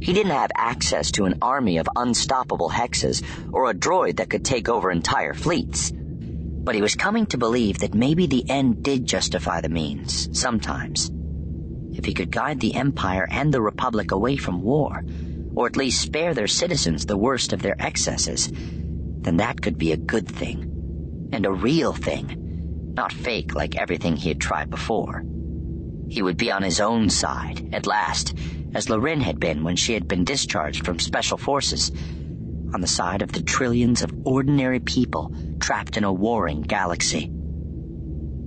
He 0.00 0.14
didn't 0.14 0.32
have 0.32 0.50
access 0.56 1.10
to 1.12 1.26
an 1.26 1.38
army 1.42 1.76
of 1.76 1.88
unstoppable 1.96 2.70
hexes 2.70 3.22
or 3.52 3.68
a 3.68 3.74
droid 3.74 4.16
that 4.16 4.30
could 4.30 4.46
take 4.46 4.70
over 4.70 4.90
entire 4.90 5.34
fleets. 5.34 5.92
But 5.94 6.74
he 6.74 6.80
was 6.80 6.94
coming 6.94 7.26
to 7.26 7.36
believe 7.36 7.80
that 7.80 7.92
maybe 7.92 8.26
the 8.26 8.48
end 8.48 8.82
did 8.82 9.04
justify 9.04 9.60
the 9.60 9.68
means, 9.68 10.30
sometimes. 10.32 11.10
If 11.94 12.04
he 12.04 12.12
could 12.12 12.30
guide 12.30 12.60
the 12.60 12.74
Empire 12.74 13.26
and 13.30 13.52
the 13.54 13.62
Republic 13.62 14.10
away 14.10 14.36
from 14.36 14.62
war, 14.62 15.04
or 15.54 15.66
at 15.66 15.76
least 15.76 16.00
spare 16.00 16.34
their 16.34 16.48
citizens 16.48 17.06
the 17.06 17.16
worst 17.16 17.52
of 17.52 17.62
their 17.62 17.76
excesses, 17.78 18.50
then 19.22 19.36
that 19.38 19.62
could 19.62 19.78
be 19.78 19.92
a 19.92 19.96
good 19.96 20.28
thing 20.28 21.28
and 21.32 21.46
a 21.46 21.52
real 21.52 21.92
thing, 21.92 22.92
not 22.96 23.12
fake 23.12 23.54
like 23.54 23.76
everything 23.76 24.16
he 24.16 24.28
had 24.28 24.40
tried 24.40 24.70
before. 24.70 25.24
He 26.08 26.22
would 26.22 26.36
be 26.36 26.50
on 26.50 26.62
his 26.62 26.80
own 26.80 27.10
side, 27.10 27.68
at 27.72 27.86
last, 27.86 28.34
as 28.74 28.88
Larin 28.90 29.20
had 29.20 29.40
been 29.40 29.64
when 29.64 29.76
she 29.76 29.94
had 29.94 30.06
been 30.06 30.24
discharged 30.24 30.84
from 30.84 30.98
Special 30.98 31.38
Forces, 31.38 31.90
on 32.72 32.80
the 32.80 32.86
side 32.86 33.22
of 33.22 33.32
the 33.32 33.42
trillions 33.42 34.02
of 34.02 34.12
ordinary 34.24 34.80
people 34.80 35.32
trapped 35.60 35.96
in 35.96 36.04
a 36.04 36.12
warring 36.12 36.62
galaxy. 36.62 37.30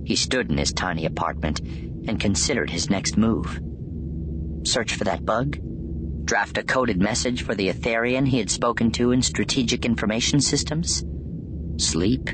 He 0.04 0.16
stood 0.16 0.50
in 0.50 0.58
his 0.58 0.72
tiny 0.72 1.04
apartment 1.06 1.60
and 2.08 2.18
considered 2.18 2.70
his 2.70 2.90
next 2.90 3.16
move. 3.16 3.60
Search 4.64 4.94
for 4.94 5.04
that 5.04 5.24
bug? 5.24 5.58
Draft 6.24 6.58
a 6.58 6.62
coded 6.62 7.00
message 7.00 7.42
for 7.42 7.54
the 7.54 7.68
Ithorian 7.68 8.26
he 8.26 8.38
had 8.38 8.50
spoken 8.50 8.90
to 8.92 9.12
in 9.12 9.22
strategic 9.22 9.84
information 9.84 10.40
systems? 10.40 11.04
Sleep? 11.78 12.28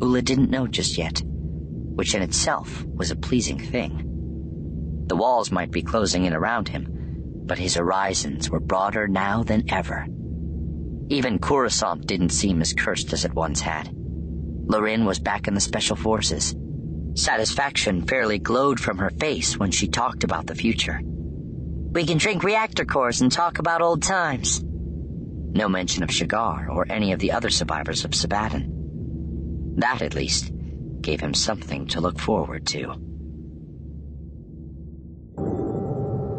Ula 0.00 0.22
didn't 0.22 0.50
know 0.50 0.66
just 0.66 0.98
yet, 0.98 1.22
which 1.24 2.14
in 2.14 2.22
itself 2.22 2.84
was 2.86 3.10
a 3.10 3.16
pleasing 3.16 3.58
thing. 3.58 5.04
The 5.06 5.16
walls 5.16 5.52
might 5.52 5.70
be 5.70 5.82
closing 5.82 6.24
in 6.24 6.32
around 6.32 6.68
him, 6.68 6.88
but 7.46 7.58
his 7.58 7.74
horizons 7.74 8.50
were 8.50 8.60
broader 8.60 9.06
now 9.06 9.42
than 9.42 9.70
ever. 9.70 10.06
Even 11.08 11.38
Coruscant 11.38 12.06
didn't 12.06 12.30
seem 12.30 12.62
as 12.62 12.72
cursed 12.72 13.12
as 13.12 13.24
it 13.24 13.34
once 13.34 13.60
had. 13.60 13.90
Larin 14.66 15.04
was 15.04 15.18
back 15.18 15.46
in 15.46 15.54
the 15.54 15.60
Special 15.60 15.94
Forces. 15.94 16.54
Satisfaction 17.14 18.02
fairly 18.02 18.38
glowed 18.38 18.80
from 18.80 18.98
her 18.98 19.10
face 19.10 19.56
when 19.56 19.70
she 19.70 19.86
talked 19.86 20.24
about 20.24 20.46
the 20.46 20.54
future. 20.54 21.00
We 21.04 22.04
can 22.04 22.18
drink 22.18 22.42
reactor 22.42 22.84
cores 22.84 23.20
and 23.20 23.30
talk 23.30 23.60
about 23.60 23.82
old 23.82 24.02
times. 24.02 24.62
No 24.64 25.68
mention 25.68 26.02
of 26.02 26.10
Shigar 26.10 26.68
or 26.68 26.86
any 26.90 27.12
of 27.12 27.20
the 27.20 27.30
other 27.30 27.50
survivors 27.50 28.04
of 28.04 28.16
Sebaddon. 28.16 29.74
That, 29.76 30.02
at 30.02 30.16
least, 30.16 30.50
gave 31.00 31.20
him 31.20 31.34
something 31.34 31.86
to 31.88 32.00
look 32.00 32.18
forward 32.18 32.66
to. 32.68 32.94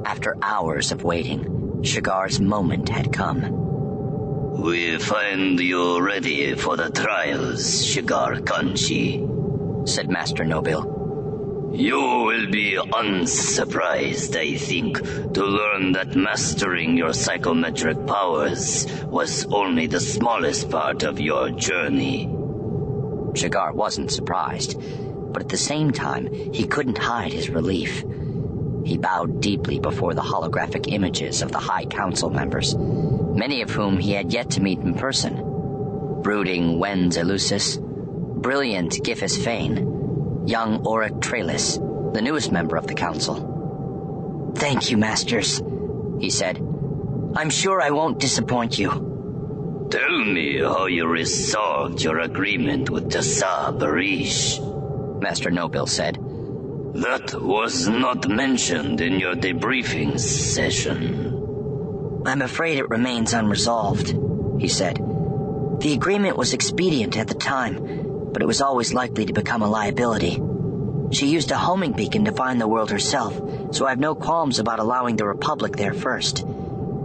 After 0.05 0.35
hours 0.41 0.91
of 0.91 1.03
waiting, 1.03 1.83
Shigar's 1.83 2.41
moment 2.41 2.89
had 2.89 3.13
come. 3.13 4.61
We 4.61 4.97
find 4.97 5.57
you 5.57 6.01
ready 6.01 6.55
for 6.55 6.75
the 6.75 6.89
trials, 6.89 7.85
Shigar 7.85 8.41
Konshi, 8.41 9.44
said 9.85 10.09
Master 10.09 10.43
Nobile. 10.43 11.71
You 11.73 11.99
will 11.99 12.49
be 12.49 12.77
unsurprised, 12.77 14.37
I 14.37 14.55
think, 14.55 15.01
to 15.33 15.43
learn 15.43 15.91
that 15.91 16.15
mastering 16.15 16.95
your 16.95 17.13
psychometric 17.13 18.07
powers 18.07 18.87
was 19.03 19.45
only 19.51 19.87
the 19.87 19.99
smallest 19.99 20.69
part 20.69 21.03
of 21.03 21.19
your 21.19 21.49
journey. 21.49 22.29
Shigar 23.35 23.73
wasn't 23.73 24.11
surprised, 24.11 24.79
but 25.33 25.43
at 25.43 25.49
the 25.49 25.57
same 25.57 25.91
time, 25.91 26.33
he 26.53 26.65
couldn't 26.65 26.97
hide 26.97 27.33
his 27.33 27.49
relief. 27.49 28.05
He 28.85 28.97
bowed 28.97 29.41
deeply 29.41 29.79
before 29.79 30.13
the 30.13 30.21
holographic 30.21 30.93
images 30.93 31.41
of 31.41 31.51
the 31.51 31.59
High 31.59 31.85
Council 31.85 32.29
members, 32.29 32.73
many 32.77 33.61
of 33.61 33.71
whom 33.71 33.97
he 33.97 34.13
had 34.13 34.31
yet 34.31 34.51
to 34.51 34.61
meet 34.61 34.79
in 34.79 34.93
person. 34.93 35.41
Brooding 36.21 36.79
Wen 36.79 37.09
Zelusis, 37.09 37.77
brilliant 38.35 38.93
Giffus 39.03 39.43
Fane, 39.43 40.47
young 40.47 40.85
Auric 40.85 41.19
Tralis, 41.19 41.79
the 42.13 42.21
newest 42.21 42.51
member 42.51 42.77
of 42.77 42.87
the 42.87 42.93
council. 42.93 44.53
Thank 44.55 44.91
you, 44.91 44.97
Masters, 44.97 45.61
he 46.19 46.29
said. 46.29 46.57
I'm 47.35 47.49
sure 47.49 47.81
I 47.81 47.89
won't 47.89 48.19
disappoint 48.19 48.79
you. 48.79 48.89
Tell 49.89 50.25
me 50.25 50.59
how 50.59 50.85
you 50.85 51.07
resolved 51.07 52.01
your 52.01 52.19
agreement 52.19 52.89
with 52.89 53.11
Tassaa 53.11 53.77
Bariss, 53.77 54.59
Master 55.21 55.51
Nobil 55.51 55.87
said. 55.87 56.17
That 56.95 57.41
was 57.41 57.87
not 57.87 58.27
mentioned 58.27 59.01
in 59.01 59.19
your 59.19 59.35
debriefing 59.35 60.19
session. 60.19 62.23
I'm 62.25 62.41
afraid 62.41 62.77
it 62.77 62.89
remains 62.89 63.33
unresolved, 63.33 64.15
he 64.59 64.69
said. 64.69 64.97
The 65.79 65.93
agreement 65.93 66.37
was 66.37 66.53
expedient 66.53 67.17
at 67.17 67.27
the 67.27 67.35
time, 67.35 67.75
but 68.35 68.41
it 68.41 68.47
was 68.47 68.59
always 68.59 68.93
likely 68.93 69.25
to 69.25 69.31
become 69.31 69.61
a 69.61 69.69
liability. 69.69 70.41
She 71.13 71.27
used 71.27 71.51
a 71.51 71.57
homing 71.57 71.93
beacon 71.93 72.25
to 72.25 72.33
find 72.33 72.59
the 72.59 72.67
world 72.67 72.91
herself, 72.91 73.33
so 73.73 73.85
I 73.85 73.91
have 73.91 73.99
no 73.99 74.13
qualms 74.13 74.59
about 74.59 74.79
allowing 74.79 75.15
the 75.15 75.25
Republic 75.25 75.77
there 75.77 75.93
first. 75.93 76.45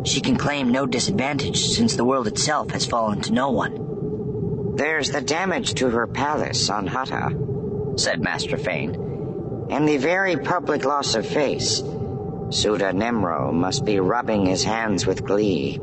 She 0.02 0.20
can 0.22 0.34
claim 0.34 0.72
no 0.72 0.86
disadvantage 0.86 1.66
since 1.66 1.94
the 1.94 2.04
world 2.04 2.26
itself 2.26 2.72
has 2.72 2.84
fallen 2.84 3.20
to 3.20 3.32
no 3.32 3.52
one. 3.52 4.74
There's 4.74 5.12
the 5.12 5.20
damage 5.20 5.74
to 5.74 5.90
her 5.90 6.08
palace 6.08 6.68
on 6.68 6.88
Hutta, 6.88 8.00
said 8.00 8.20
Master 8.20 8.56
Fane. 8.56 9.68
And 9.70 9.88
the 9.88 9.98
very 9.98 10.36
public 10.36 10.84
loss 10.84 11.14
of 11.14 11.24
face. 11.24 11.76
Suda 12.50 12.92
Nemro 12.92 13.52
must 13.52 13.84
be 13.84 14.00
rubbing 14.00 14.46
his 14.46 14.64
hands 14.64 15.06
with 15.06 15.24
glee. 15.24 15.78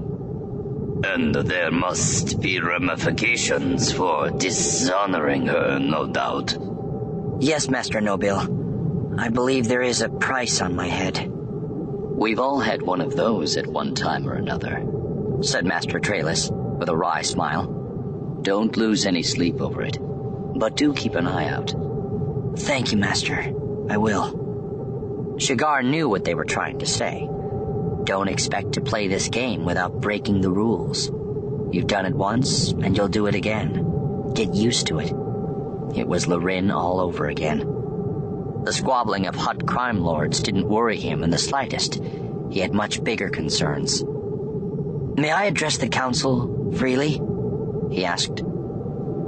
And 1.04 1.34
there 1.36 1.72
must 1.72 2.42
be 2.42 2.60
ramifications 2.60 3.92
for 3.92 4.30
dishonoring 4.32 5.48
her, 5.48 5.80
no 5.80 6.08
doubt. 6.08 6.58
Yes, 7.40 7.70
Master 7.70 8.02
Nobile. 8.02 9.16
I 9.20 9.30
believe 9.30 9.68
there 9.68 9.82
is 9.82 10.02
a 10.02 10.10
price 10.10 10.62
on 10.62 10.76
my 10.76 10.88
head. 10.88 11.30
We've 11.30 12.40
all 12.40 12.60
had 12.60 12.82
one 12.82 13.02
of 13.02 13.16
those 13.16 13.58
at 13.58 13.68
one 13.68 13.94
time 13.94 14.28
or 14.28 14.34
another, 14.34 14.84
said 15.42 15.66
Master 15.66 16.00
Tralis 16.00 16.50
with 16.80 16.90
a 16.90 16.98
wry 16.98 17.22
smile. 17.22 18.40
Don't 18.42 18.76
lose 18.76 19.06
any 19.06 19.24
sleep 19.24 19.62
over 19.62 19.84
it, 19.84 19.98
but 20.00 20.76
do 20.76 20.94
keep 20.94 21.16
an 21.16 21.28
eye 21.28 21.50
out. 21.50 21.74
Thank 22.58 22.92
you, 22.92 22.98
Master. 22.98 23.54
I 23.90 23.98
will. 23.98 25.36
Shigar 25.38 25.84
knew 25.84 26.10
what 26.10 26.24
they 26.26 26.34
were 26.34 26.46
trying 26.46 26.80
to 26.80 26.88
say. 26.88 27.30
Don't 28.08 28.30
expect 28.30 28.72
to 28.72 28.82
play 28.82 29.10
this 29.10 29.28
game 29.28 29.66
without 29.66 30.00
breaking 30.00 30.40
the 30.40 30.50
rules. 30.50 31.12
You've 31.74 31.88
done 31.88 32.06
it 32.06 32.16
once, 32.16 32.72
and 32.72 32.96
you'll 32.96 33.10
do 33.10 33.28
it 33.28 33.36
again. 33.36 34.32
Get 34.34 34.56
used 34.56 34.88
to 34.88 35.00
it. 35.00 35.12
It 35.94 36.08
was 36.08 36.26
Larin 36.26 36.72
all 36.72 37.02
over 37.02 37.28
again. 37.28 37.60
The 38.64 38.72
squabbling 38.72 39.28
of 39.28 39.36
Hutt 39.36 39.68
crime 39.68 40.00
lords 40.00 40.42
didn't 40.42 40.70
worry 40.70 40.98
him 40.98 41.22
in 41.22 41.32
the 41.32 41.38
slightest. 41.38 42.02
He 42.50 42.62
had 42.62 42.74
much 42.74 43.04
bigger 43.04 43.28
concerns. 43.28 44.02
May 44.06 45.32
I 45.32 45.44
address 45.44 45.76
the 45.76 45.90
council 45.90 46.72
freely? 46.78 47.22
He 47.92 48.06
asked. 48.06 48.42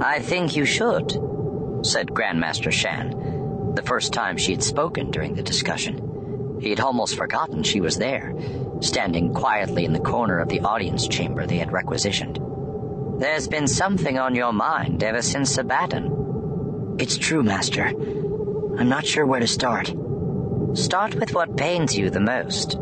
I 0.00 0.20
think 0.20 0.56
you 0.56 0.64
should, 0.64 1.12
said 1.82 2.12
Grandmaster 2.12 2.72
Shan, 2.72 3.74
the 3.74 3.82
first 3.82 4.14
time 4.14 4.38
she 4.38 4.52
had 4.52 4.62
spoken 4.62 5.10
during 5.10 5.34
the 5.34 5.42
discussion. 5.42 6.58
He 6.62 6.70
had 6.70 6.80
almost 6.80 7.16
forgotten 7.16 7.62
she 7.62 7.80
was 7.80 7.96
there, 7.96 8.34
standing 8.80 9.32
quietly 9.34 9.84
in 9.84 9.92
the 9.92 10.00
corner 10.00 10.38
of 10.38 10.48
the 10.48 10.60
audience 10.60 11.06
chamber 11.06 11.46
they 11.46 11.58
had 11.58 11.72
requisitioned. 11.72 12.40
There's 13.20 13.48
been 13.48 13.68
something 13.68 14.18
on 14.18 14.34
your 14.34 14.52
mind 14.52 15.02
ever 15.02 15.22
since 15.22 15.50
Sebaddon. 15.50 16.96
It's 16.98 17.18
true, 17.18 17.42
Master. 17.42 17.86
I'm 17.86 18.88
not 18.88 19.06
sure 19.06 19.26
where 19.26 19.40
to 19.40 19.46
start. 19.46 19.92
Start 20.74 21.14
with 21.16 21.34
what 21.34 21.56
pains 21.56 21.96
you 21.96 22.10
the 22.10 22.20
most. 22.20 22.78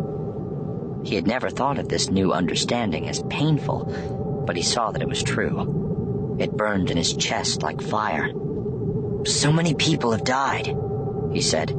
He 1.04 1.14
had 1.14 1.26
never 1.26 1.50
thought 1.50 1.78
of 1.78 1.88
this 1.88 2.10
new 2.10 2.32
understanding 2.32 3.08
as 3.08 3.22
painful, 3.30 4.44
but 4.46 4.56
he 4.56 4.62
saw 4.62 4.90
that 4.90 5.02
it 5.02 5.08
was 5.08 5.22
true. 5.22 6.36
It 6.38 6.56
burned 6.56 6.90
in 6.90 6.96
his 6.96 7.14
chest 7.14 7.62
like 7.62 7.80
fire. 7.80 8.30
So 9.24 9.52
many 9.52 9.74
people 9.74 10.12
have 10.12 10.24
died, 10.24 10.76
he 11.32 11.40
said. 11.40 11.70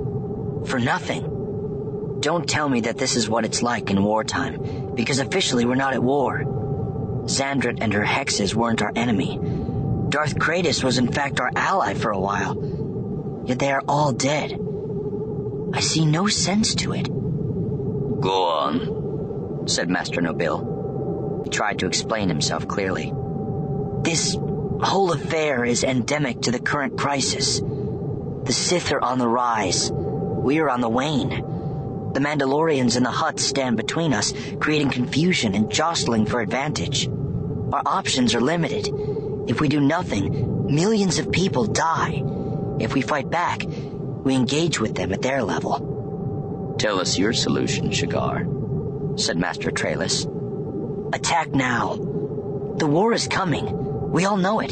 For 0.66 0.80
nothing. 0.80 1.39
Don't 2.20 2.50
tell 2.50 2.68
me 2.68 2.82
that 2.82 2.98
this 2.98 3.16
is 3.16 3.30
what 3.30 3.46
it's 3.46 3.62
like 3.62 3.90
in 3.90 4.04
wartime, 4.04 4.94
because 4.94 5.20
officially 5.20 5.66
we're 5.66 5.76
not 5.76 5.94
at 5.94 6.04
war. 6.04 6.44
Xandret 7.26 7.78
and 7.82 7.94
her 7.94 8.04
hexes 8.04 8.54
weren't 8.54 8.82
our 8.82 8.92
enemy. 8.96 9.40
Darth 10.10 10.36
Chratis 10.36 10.84
was 10.84 10.98
in 10.98 11.12
fact 11.12 11.40
our 11.40 11.52
ally 11.56 11.94
for 11.94 12.12
a 12.12 12.20
while. 12.20 13.44
Yet 13.46 13.60
they 13.60 13.72
are 13.72 13.84
all 13.88 14.12
dead. 14.12 14.60
I 15.74 15.80
see 15.80 16.06
no 16.06 16.28
sense 16.28 16.76
to 16.76 16.94
it. 16.94 17.08
Go 18.20 18.50
on, 18.50 19.68
said 19.68 19.90
Master 19.90 20.20
Nobil. 20.22 21.46
He 21.46 21.52
tried 21.52 21.80
to 21.80 21.88
explain 21.88 22.28
himself 22.28 22.68
clearly. 22.68 23.14
This 24.02 24.36
whole 24.82 25.14
affair 25.14 25.64
is 25.64 25.84
endemic 25.84 26.42
to 26.42 26.52
the 26.52 26.60
current 26.60 26.98
crisis. 26.98 27.60
The 27.60 28.54
Sith 28.54 28.92
are 28.92 29.04
on 29.04 29.20
the 29.20 29.28
rise. 29.28 29.92
We 29.92 30.60
are 30.60 30.70
on 30.70 30.82
the 30.82 30.90
wane. 30.90 31.46
The 32.12 32.20
Mandalorians 32.20 32.98
in 32.98 33.04
the 33.04 33.12
Hutts 33.12 33.42
stand 33.42 33.78
between 33.78 34.14
us, 34.14 34.34
creating 34.60 34.90
confusion 34.90 35.54
and 35.54 35.70
jostling 35.70 36.26
for 36.26 36.42
advantage. 36.42 37.08
Our 37.08 37.84
options 37.86 38.34
are 38.34 38.42
limited. 38.42 38.88
If 39.48 39.62
we 39.62 39.70
do 39.70 39.80
nothing, 39.80 40.74
millions 40.74 41.20
of 41.20 41.32
people 41.32 41.66
die. 41.66 42.24
If 42.80 42.96
we 42.96 43.02
fight 43.02 43.30
back, 43.30 43.64
we 43.64 44.34
engage 44.34 44.80
with 44.80 44.96
them 44.96 45.14
at 45.14 45.22
their 45.22 45.44
level. 45.44 46.76
Tell 46.80 47.00
us 47.00 47.20
your 47.20 47.32
solution, 47.32 47.92
Shigar, 47.92 48.48
said 49.16 49.38
Master 49.38 49.70
Tralis. 49.70 50.26
Attack 51.14 51.52
now. 51.52 51.96
The 52.78 52.88
war 52.88 53.14
is 53.14 53.28
coming. 53.28 54.12
We 54.12 54.26
all 54.26 54.38
know 54.38 54.62
it. 54.62 54.72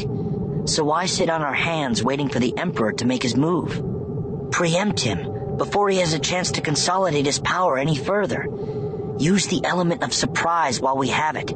So 0.68 0.82
why 0.84 1.06
sit 1.06 1.30
on 1.30 1.42
our 1.42 1.54
hands 1.54 2.02
waiting 2.02 2.28
for 2.28 2.40
the 2.40 2.58
Emperor 2.58 2.92
to 2.94 3.06
make 3.06 3.22
his 3.22 3.36
move? 3.36 4.50
Preempt 4.50 4.98
him 4.98 5.37
before 5.58 5.90
he 5.90 5.98
has 5.98 6.14
a 6.14 6.18
chance 6.18 6.52
to 6.52 6.60
consolidate 6.60 7.26
his 7.26 7.40
power 7.40 7.76
any 7.76 7.96
further. 7.96 8.46
Use 9.18 9.46
the 9.48 9.64
element 9.64 10.04
of 10.04 10.14
surprise 10.14 10.80
while 10.80 10.96
we 10.96 11.08
have 11.08 11.36
it. 11.36 11.52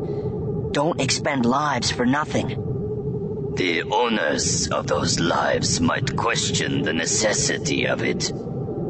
Don't 0.72 1.00
expend 1.00 1.46
lives 1.46 1.90
for 1.90 2.04
nothing. 2.04 3.54
The 3.54 3.84
owners 3.84 4.68
of 4.68 4.86
those 4.86 5.20
lives 5.20 5.80
might 5.80 6.16
question 6.16 6.82
the 6.82 6.92
necessity 6.92 7.86
of 7.86 8.02
it, 8.02 8.32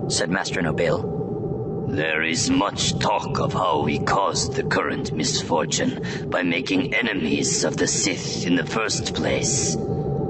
said 0.08 0.30
Master 0.30 0.62
Nobile. 0.62 1.86
There 1.88 2.22
is 2.22 2.48
much 2.48 2.98
talk 2.98 3.38
of 3.38 3.52
how 3.52 3.82
we 3.82 3.98
caused 3.98 4.54
the 4.54 4.62
current 4.62 5.12
misfortune 5.12 6.30
by 6.30 6.42
making 6.42 6.94
enemies 6.94 7.64
of 7.64 7.76
the 7.76 7.86
Sith 7.86 8.46
in 8.46 8.56
the 8.56 8.64
first 8.64 9.14
place. 9.14 9.76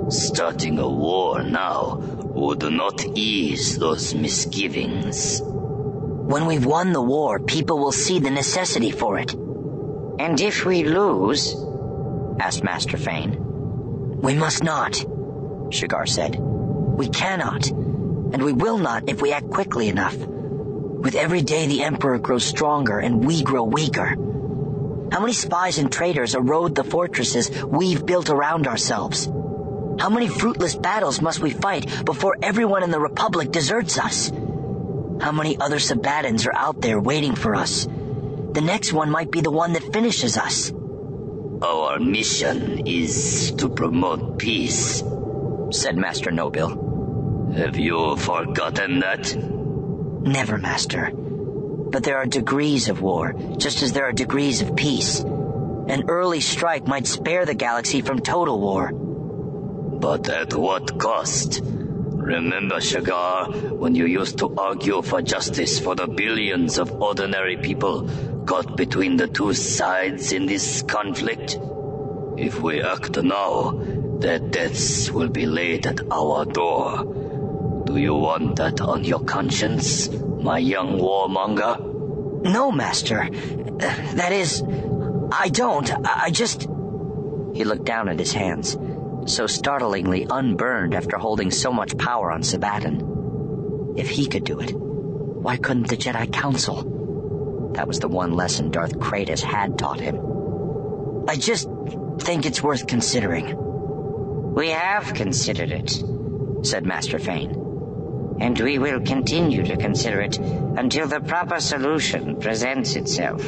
Starting 0.08 0.78
a 0.80 0.88
war 0.88 1.42
now 1.44 2.21
would 2.34 2.62
not 2.62 3.04
ease 3.16 3.78
those 3.78 4.14
misgivings. 4.14 5.40
When 5.42 6.46
we've 6.46 6.64
won 6.64 6.92
the 6.92 7.02
war, 7.02 7.38
people 7.38 7.78
will 7.78 7.92
see 7.92 8.18
the 8.18 8.30
necessity 8.30 8.90
for 8.90 9.18
it. 9.18 9.34
And 9.34 10.40
if 10.40 10.64
we 10.64 10.84
lose? 10.84 11.54
asked 12.40 12.64
Master 12.64 12.96
Fane. 12.96 13.36
We 14.20 14.34
must 14.34 14.62
not, 14.62 15.04
Shigar 15.70 16.06
said. 16.06 16.36
We 16.38 17.08
cannot, 17.08 17.68
and 17.68 18.42
we 18.42 18.52
will 18.52 18.78
not 18.78 19.08
if 19.08 19.20
we 19.20 19.32
act 19.32 19.50
quickly 19.50 19.88
enough. 19.88 20.16
With 20.16 21.16
every 21.16 21.42
day, 21.42 21.66
the 21.66 21.82
Emperor 21.82 22.18
grows 22.18 22.44
stronger 22.44 22.98
and 22.98 23.26
we 23.26 23.42
grow 23.42 23.64
weaker. 23.64 24.16
How 25.10 25.20
many 25.20 25.32
spies 25.32 25.78
and 25.78 25.92
traitors 25.92 26.34
erode 26.34 26.74
the 26.74 26.84
fortresses 26.84 27.50
we've 27.64 28.06
built 28.06 28.30
around 28.30 28.66
ourselves? 28.66 29.28
How 29.98 30.08
many 30.08 30.28
fruitless 30.28 30.74
battles 30.74 31.20
must 31.20 31.40
we 31.40 31.50
fight 31.50 32.04
before 32.04 32.36
everyone 32.42 32.82
in 32.82 32.90
the 32.90 33.00
Republic 33.00 33.50
deserts 33.52 33.98
us? 33.98 34.30
How 35.20 35.32
many 35.32 35.58
other 35.58 35.78
Sebaddons 35.78 36.46
are 36.46 36.54
out 36.54 36.80
there 36.80 36.98
waiting 37.00 37.34
for 37.34 37.54
us? 37.54 37.86
The 37.86 38.60
next 38.60 38.92
one 38.92 39.10
might 39.10 39.30
be 39.30 39.40
the 39.40 39.50
one 39.50 39.72
that 39.74 39.92
finishes 39.92 40.36
us. 40.36 40.72
Our 41.62 42.00
mission 42.00 42.86
is 42.86 43.52
to 43.58 43.68
promote 43.68 44.38
peace, 44.38 45.02
said 45.70 45.96
Master 45.96 46.30
Nobil. 46.30 47.54
Have 47.56 47.76
you 47.76 48.16
forgotten 48.16 49.00
that? 49.00 49.36
Never, 50.22 50.58
Master. 50.58 51.10
But 51.14 52.02
there 52.02 52.16
are 52.16 52.26
degrees 52.26 52.88
of 52.88 53.00
war, 53.00 53.34
just 53.58 53.82
as 53.82 53.92
there 53.92 54.06
are 54.06 54.12
degrees 54.12 54.62
of 54.62 54.74
peace. 54.74 55.20
An 55.20 56.04
early 56.08 56.40
strike 56.40 56.86
might 56.86 57.06
spare 57.06 57.44
the 57.44 57.54
galaxy 57.54 58.00
from 58.00 58.20
total 58.20 58.58
war. 58.58 58.90
But 60.02 60.28
at 60.28 60.52
what 60.52 60.98
cost? 60.98 61.60
Remember, 61.62 62.80
Shigar, 62.80 63.52
when 63.70 63.94
you 63.94 64.06
used 64.06 64.36
to 64.38 64.52
argue 64.56 65.00
for 65.00 65.22
justice 65.22 65.78
for 65.78 65.94
the 65.94 66.08
billions 66.08 66.78
of 66.78 67.00
ordinary 67.00 67.56
people 67.56 68.10
caught 68.44 68.76
between 68.76 69.16
the 69.16 69.28
two 69.28 69.54
sides 69.54 70.32
in 70.32 70.46
this 70.46 70.82
conflict? 70.82 71.56
If 72.36 72.60
we 72.60 72.82
act 72.82 73.22
now, 73.22 73.80
their 74.18 74.40
deaths 74.40 75.08
will 75.08 75.28
be 75.28 75.46
laid 75.46 75.86
at 75.86 76.00
our 76.10 76.46
door. 76.46 77.84
Do 77.86 77.96
you 77.96 78.16
want 78.16 78.56
that 78.56 78.80
on 78.80 79.04
your 79.04 79.20
conscience, 79.20 80.08
my 80.10 80.58
young 80.58 80.98
warmonger? 80.98 82.42
No, 82.42 82.72
Master. 82.72 83.28
That 83.30 84.32
is, 84.32 84.64
I 85.30 85.48
don't. 85.48 85.88
I 86.04 86.30
just. 86.30 86.66
He 87.54 87.62
looked 87.62 87.84
down 87.84 88.08
at 88.08 88.18
his 88.18 88.32
hands 88.32 88.76
so 89.26 89.46
startlingly 89.46 90.26
unburned 90.28 90.94
after 90.94 91.16
holding 91.16 91.50
so 91.50 91.72
much 91.72 91.96
power 91.96 92.30
on 92.30 92.42
Sebaddon. 92.42 93.94
If 93.96 94.08
he 94.08 94.26
could 94.26 94.44
do 94.44 94.60
it, 94.60 94.72
why 94.72 95.56
couldn't 95.56 95.88
the 95.88 95.96
Jedi 95.96 96.32
Council? 96.32 97.72
That 97.74 97.88
was 97.88 98.00
the 98.00 98.08
one 98.08 98.32
lesson 98.32 98.70
Darth 98.70 98.98
Chratis 98.98 99.42
had 99.42 99.78
taught 99.78 100.00
him. 100.00 100.18
I 101.28 101.36
just 101.36 101.68
think 102.18 102.46
it's 102.46 102.62
worth 102.62 102.86
considering. 102.86 103.56
We 104.54 104.68
have 104.68 105.14
considered 105.14 105.70
it, 105.70 106.02
said 106.62 106.84
Master 106.84 107.18
Fane. 107.18 108.36
And 108.40 108.58
we 108.58 108.78
will 108.78 109.00
continue 109.00 109.62
to 109.64 109.76
consider 109.76 110.20
it 110.20 110.38
until 110.38 111.06
the 111.06 111.20
proper 111.20 111.60
solution 111.60 112.40
presents 112.40 112.96
itself. 112.96 113.42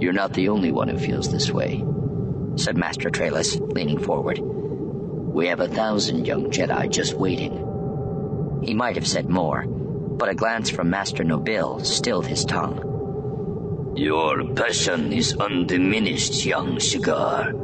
You're 0.00 0.12
not 0.12 0.32
the 0.32 0.48
only 0.48 0.72
one 0.72 0.88
who 0.88 0.98
feels 0.98 1.30
this 1.30 1.50
way, 1.50 1.84
said 2.56 2.76
Master 2.76 3.10
Trayless, 3.10 3.56
leaning 3.56 3.98
forward. 3.98 4.40
We 5.32 5.48
have 5.48 5.60
a 5.60 5.68
thousand 5.68 6.26
young 6.26 6.50
Jedi 6.50 6.90
just 6.90 7.14
waiting. 7.14 8.60
He 8.62 8.74
might 8.74 8.96
have 8.96 9.06
said 9.08 9.30
more, 9.30 9.64
but 9.66 10.28
a 10.28 10.34
glance 10.34 10.68
from 10.68 10.90
Master 10.90 11.24
Nobil 11.24 11.84
stilled 11.86 12.26
his 12.26 12.44
tongue. 12.44 13.94
Your 13.96 14.52
passion 14.54 15.10
is 15.10 15.34
undiminished, 15.38 16.44
young 16.44 16.78
Shigar. 16.78 17.54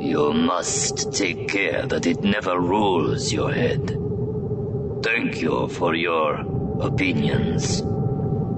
You 0.00 0.32
must 0.32 1.12
take 1.12 1.48
care 1.48 1.86
that 1.86 2.06
it 2.06 2.24
never 2.24 2.58
rules 2.58 3.30
your 3.32 3.52
head. 3.52 3.98
Thank 5.02 5.42
you 5.42 5.68
for 5.68 5.94
your 5.94 6.40
opinions. 6.80 7.82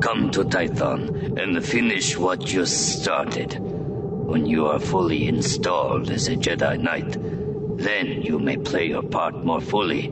Come 0.01 0.30
to 0.30 0.44
Tython 0.44 1.36
and 1.36 1.64
finish 1.64 2.16
what 2.16 2.53
you 2.53 2.64
started. 2.64 3.59
When 3.59 4.47
you 4.47 4.66
are 4.66 4.78
fully 4.78 5.26
installed 5.26 6.11
as 6.11 6.28
a 6.28 6.36
Jedi 6.36 6.80
Knight, 6.80 7.16
then 7.76 8.22
you 8.22 8.38
may 8.38 8.56
play 8.56 8.88
your 8.88 9.02
part 9.02 9.44
more 9.44 9.60
fully 9.60 10.06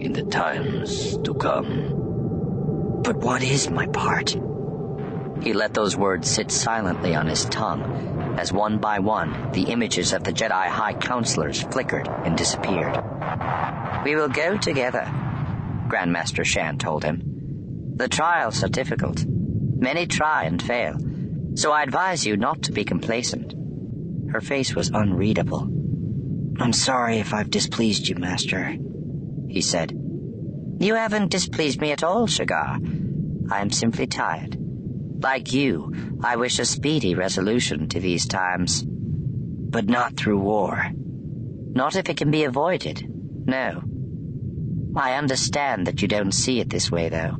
in 0.00 0.12
the 0.12 0.24
times 0.24 1.18
to 1.18 1.34
come. 1.34 3.02
But 3.02 3.16
what 3.16 3.42
is 3.42 3.70
my 3.70 3.86
part? 3.86 4.36
He 5.42 5.52
let 5.52 5.74
those 5.74 5.96
words 5.96 6.28
sit 6.28 6.50
silently 6.50 7.14
on 7.14 7.26
his 7.26 7.44
tongue 7.46 8.36
as 8.38 8.52
one 8.52 8.78
by 8.78 8.98
one 8.98 9.52
the 9.52 9.64
images 9.64 10.12
of 10.12 10.24
the 10.24 10.32
Jedi 10.32 10.66
High 10.66 10.94
Counselors 10.94 11.62
flickered 11.62 12.08
and 12.08 12.36
disappeared. 12.36 12.96
We 14.04 14.16
will 14.16 14.28
go 14.28 14.56
together, 14.56 15.04
Grandmaster 15.88 16.44
Shan 16.44 16.78
told 16.78 17.04
him. 17.04 17.94
The 17.96 18.08
trials 18.08 18.62
are 18.64 18.68
difficult. 18.68 19.24
Many 19.26 20.06
try 20.06 20.44
and 20.44 20.62
fail, 20.62 20.96
so 21.54 21.72
I 21.72 21.82
advise 21.82 22.24
you 22.24 22.36
not 22.36 22.62
to 22.62 22.72
be 22.72 22.84
complacent. 22.84 23.54
Her 24.30 24.40
face 24.40 24.74
was 24.74 24.90
unreadable. 24.90 25.79
I'm 26.60 26.74
sorry 26.74 27.18
if 27.18 27.32
I've 27.32 27.48
displeased 27.48 28.06
you, 28.06 28.16
Master, 28.16 28.76
he 29.48 29.62
said. 29.62 29.92
You 30.78 30.94
haven't 30.94 31.30
displeased 31.30 31.80
me 31.80 31.90
at 31.92 32.04
all, 32.04 32.26
Shigar. 32.26 32.78
I 33.50 33.62
am 33.62 33.70
simply 33.70 34.06
tired. 34.06 34.58
Like 35.22 35.54
you, 35.54 36.18
I 36.22 36.36
wish 36.36 36.58
a 36.58 36.66
speedy 36.66 37.14
resolution 37.14 37.88
to 37.88 38.00
these 38.00 38.26
times. 38.26 38.84
But 38.86 39.86
not 39.86 40.18
through 40.18 40.40
war. 40.40 40.90
Not 40.94 41.96
if 41.96 42.10
it 42.10 42.18
can 42.18 42.30
be 42.30 42.44
avoided. 42.44 43.06
No. 43.46 43.82
I 44.94 45.14
understand 45.14 45.86
that 45.86 46.02
you 46.02 46.08
don't 46.08 46.32
see 46.32 46.60
it 46.60 46.68
this 46.68 46.90
way, 46.90 47.08
though. 47.08 47.36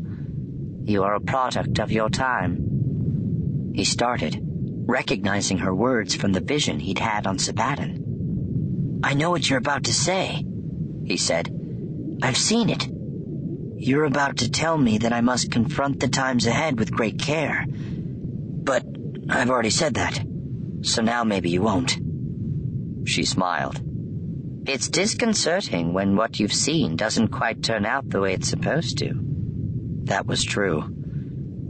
You 0.84 1.02
are 1.02 1.14
a 1.14 1.20
product 1.20 1.78
of 1.78 1.92
your 1.92 2.08
time. 2.08 3.72
He 3.74 3.84
started, 3.84 4.40
recognizing 4.42 5.58
her 5.58 5.74
words 5.74 6.14
from 6.14 6.32
the 6.32 6.40
vision 6.40 6.80
he'd 6.80 6.98
had 6.98 7.26
on 7.26 7.38
Sebaddon. 7.38 8.09
I 9.03 9.14
know 9.14 9.30
what 9.30 9.48
you're 9.48 9.59
about 9.59 9.84
to 9.84 9.94
say, 9.94 10.44
he 11.05 11.16
said. 11.16 11.48
I've 12.22 12.36
seen 12.36 12.68
it. 12.68 12.86
You're 13.76 14.05
about 14.05 14.38
to 14.38 14.51
tell 14.51 14.76
me 14.76 14.98
that 14.98 15.12
I 15.12 15.22
must 15.22 15.51
confront 15.51 16.01
the 16.01 16.09
times 16.09 16.46
ahead 16.46 16.78
with 16.78 16.92
great 16.92 17.18
care. 17.18 17.64
But 17.68 18.84
I've 19.28 19.48
already 19.48 19.70
said 19.70 19.94
that, 19.94 20.20
so 20.82 21.01
now 21.01 21.24
maybe 21.24 21.48
you 21.48 21.62
won't. 21.62 21.98
She 23.09 23.24
smiled. 23.24 23.80
It's 24.66 24.90
disconcerting 24.90 25.94
when 25.94 26.14
what 26.14 26.38
you've 26.38 26.53
seen 26.53 26.96
doesn't 26.96 27.28
quite 27.28 27.62
turn 27.62 27.86
out 27.86 28.11
the 28.11 28.20
way 28.20 28.34
it's 28.34 28.48
supposed 28.48 28.98
to. 28.98 29.14
That 30.05 30.26
was 30.26 30.44
true. 30.44 30.84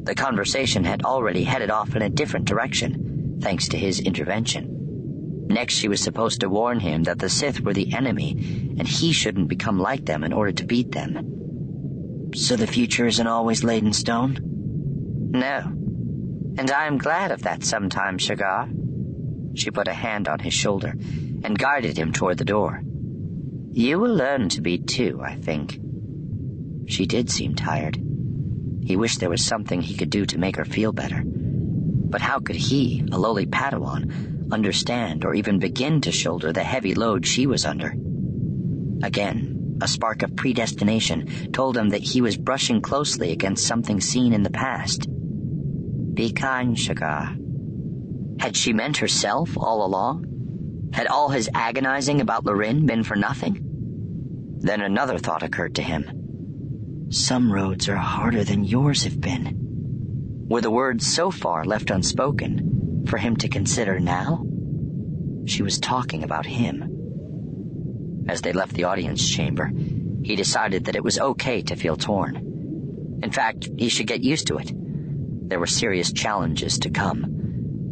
The 0.03 0.17
conversation 0.17 0.83
had 0.83 1.05
already 1.05 1.45
headed 1.45 1.71
off 1.71 1.95
in 1.95 2.03
a 2.03 2.11
different 2.11 2.47
direction, 2.47 3.39
thanks 3.41 3.69
to 3.69 3.79
his 3.79 4.01
intervention. 4.01 4.80
Next, 5.51 5.75
she 5.75 5.89
was 5.89 6.01
supposed 6.01 6.43
to 6.43 6.49
warn 6.49 6.79
him 6.79 7.03
that 7.03 7.19
the 7.19 7.29
Sith 7.29 7.61
were 7.61 7.73
the 7.75 7.93
enemy, 7.93 8.31
and 8.79 8.87
he 8.87 9.11
shouldn't 9.11 9.49
become 9.49 9.81
like 9.81 10.07
them 10.07 10.23
in 10.23 10.33
order 10.33 10.53
to 10.53 10.65
beat 10.65 10.93
them. 10.93 12.31
So 12.37 12.55
the 12.55 12.69
future 12.69 13.09
isn't 13.09 13.27
always 13.27 13.65
laid 13.65 13.83
in 13.83 13.93
stone? 13.93 14.39
No. 15.33 15.59
And 16.57 16.71
I 16.71 16.87
am 16.87 16.99
glad 16.99 17.33
of 17.33 17.43
that 17.43 17.65
sometimes, 17.65 18.23
Shigar. 18.23 18.69
She 19.57 19.73
put 19.73 19.89
a 19.89 19.93
hand 19.93 20.29
on 20.29 20.39
his 20.39 20.55
shoulder 20.55 20.95
and 21.43 21.59
guided 21.59 21.99
him 21.99 22.13
toward 22.13 22.39
the 22.39 22.45
door. 22.45 22.81
You 23.73 23.99
will 23.99 24.15
learn 24.15 24.51
to 24.51 24.61
be 24.61 24.79
too, 24.79 25.21
I 25.21 25.35
think. 25.35 25.81
She 26.87 27.07
did 27.07 27.29
seem 27.29 27.57
tired. 27.57 27.97
He 28.85 28.95
wished 28.95 29.19
there 29.19 29.29
was 29.29 29.45
something 29.45 29.81
he 29.81 29.97
could 29.97 30.11
do 30.11 30.27
to 30.27 30.39
make 30.39 30.55
her 30.55 30.65
feel 30.65 30.93
better. 30.93 31.25
But 31.27 32.21
how 32.21 32.39
could 32.39 32.55
he, 32.55 33.05
a 33.11 33.19
lowly 33.19 33.47
Padawan, 33.47 34.40
understand, 34.53 35.25
or 35.25 35.35
even 35.35 35.59
begin 35.59 36.01
to 36.03 36.13
shoulder 36.13 36.53
the 36.53 36.63
heavy 36.63 36.95
load 36.95 37.27
she 37.27 37.47
was 37.47 37.65
under. 37.65 37.95
Again, 39.03 39.79
a 39.83 39.89
spark 39.89 40.23
of 40.23 40.37
predestination 40.37 41.53
told 41.53 41.77
him 41.77 41.91
that 41.91 42.03
he 42.03 42.21
was 42.21 42.37
brushing 42.37 42.81
closely 42.81 43.33
against 43.33 43.67
something 43.67 44.01
seen 44.01 44.33
in 44.33 44.43
the 44.43 44.51
past. 44.51 45.09
Be 46.15 46.33
kind, 46.33 46.79
Shigar. 46.79 47.37
Had 48.39 48.57
she 48.57 48.73
meant 48.73 48.99
herself 48.99 49.57
all 49.57 49.87
along? 49.87 50.91
Had 50.93 51.07
all 51.07 51.29
his 51.29 51.49
agonizing 51.55 52.21
about 52.21 52.45
Larin 52.45 52.85
been 52.87 53.05
for 53.05 53.17
nothing? 53.17 53.61
Then 54.59 54.83
another 54.83 55.19
thought 55.19 55.43
occurred 55.43 55.77
to 55.77 55.83
him. 55.83 57.09
Some 57.11 57.53
roads 57.53 57.89
are 57.89 57.97
harder 57.97 58.45
than 58.45 58.65
yours 58.65 59.05
have 59.05 59.21
been. 59.21 59.57
Were 60.49 60.61
the 60.61 60.71
words 60.71 61.07
so 61.07 61.31
far 61.31 61.65
left 61.65 61.91
unspoken 61.91 62.80
for 63.07 63.19
him 63.19 63.37
to 63.37 63.49
consider 63.49 63.99
now? 64.01 64.45
She 65.47 65.63
was 65.63 65.79
talking 65.79 66.23
about 66.23 66.47
him. 66.47 68.25
As 68.29 68.43
they 68.43 68.53
left 68.53 68.75
the 68.75 68.85
audience 68.85 69.29
chamber, 69.29 69.71
he 70.23 70.37
decided 70.37 70.85
that 70.85 70.97
it 70.97 71.05
was 71.05 71.19
okay 71.19 71.63
to 71.63 71.77
feel 71.77 71.97
torn. 71.97 73.19
In 73.23 73.31
fact, 73.31 73.69
he 73.77 73.89
should 73.89 74.07
get 74.07 74.23
used 74.23 74.47
to 74.49 74.59
it. 74.59 74.73
There 75.49 75.59
were 75.59 75.67
serious 75.67 76.13
challenges 76.13 76.79
to 76.81 76.91
come, 76.91 77.25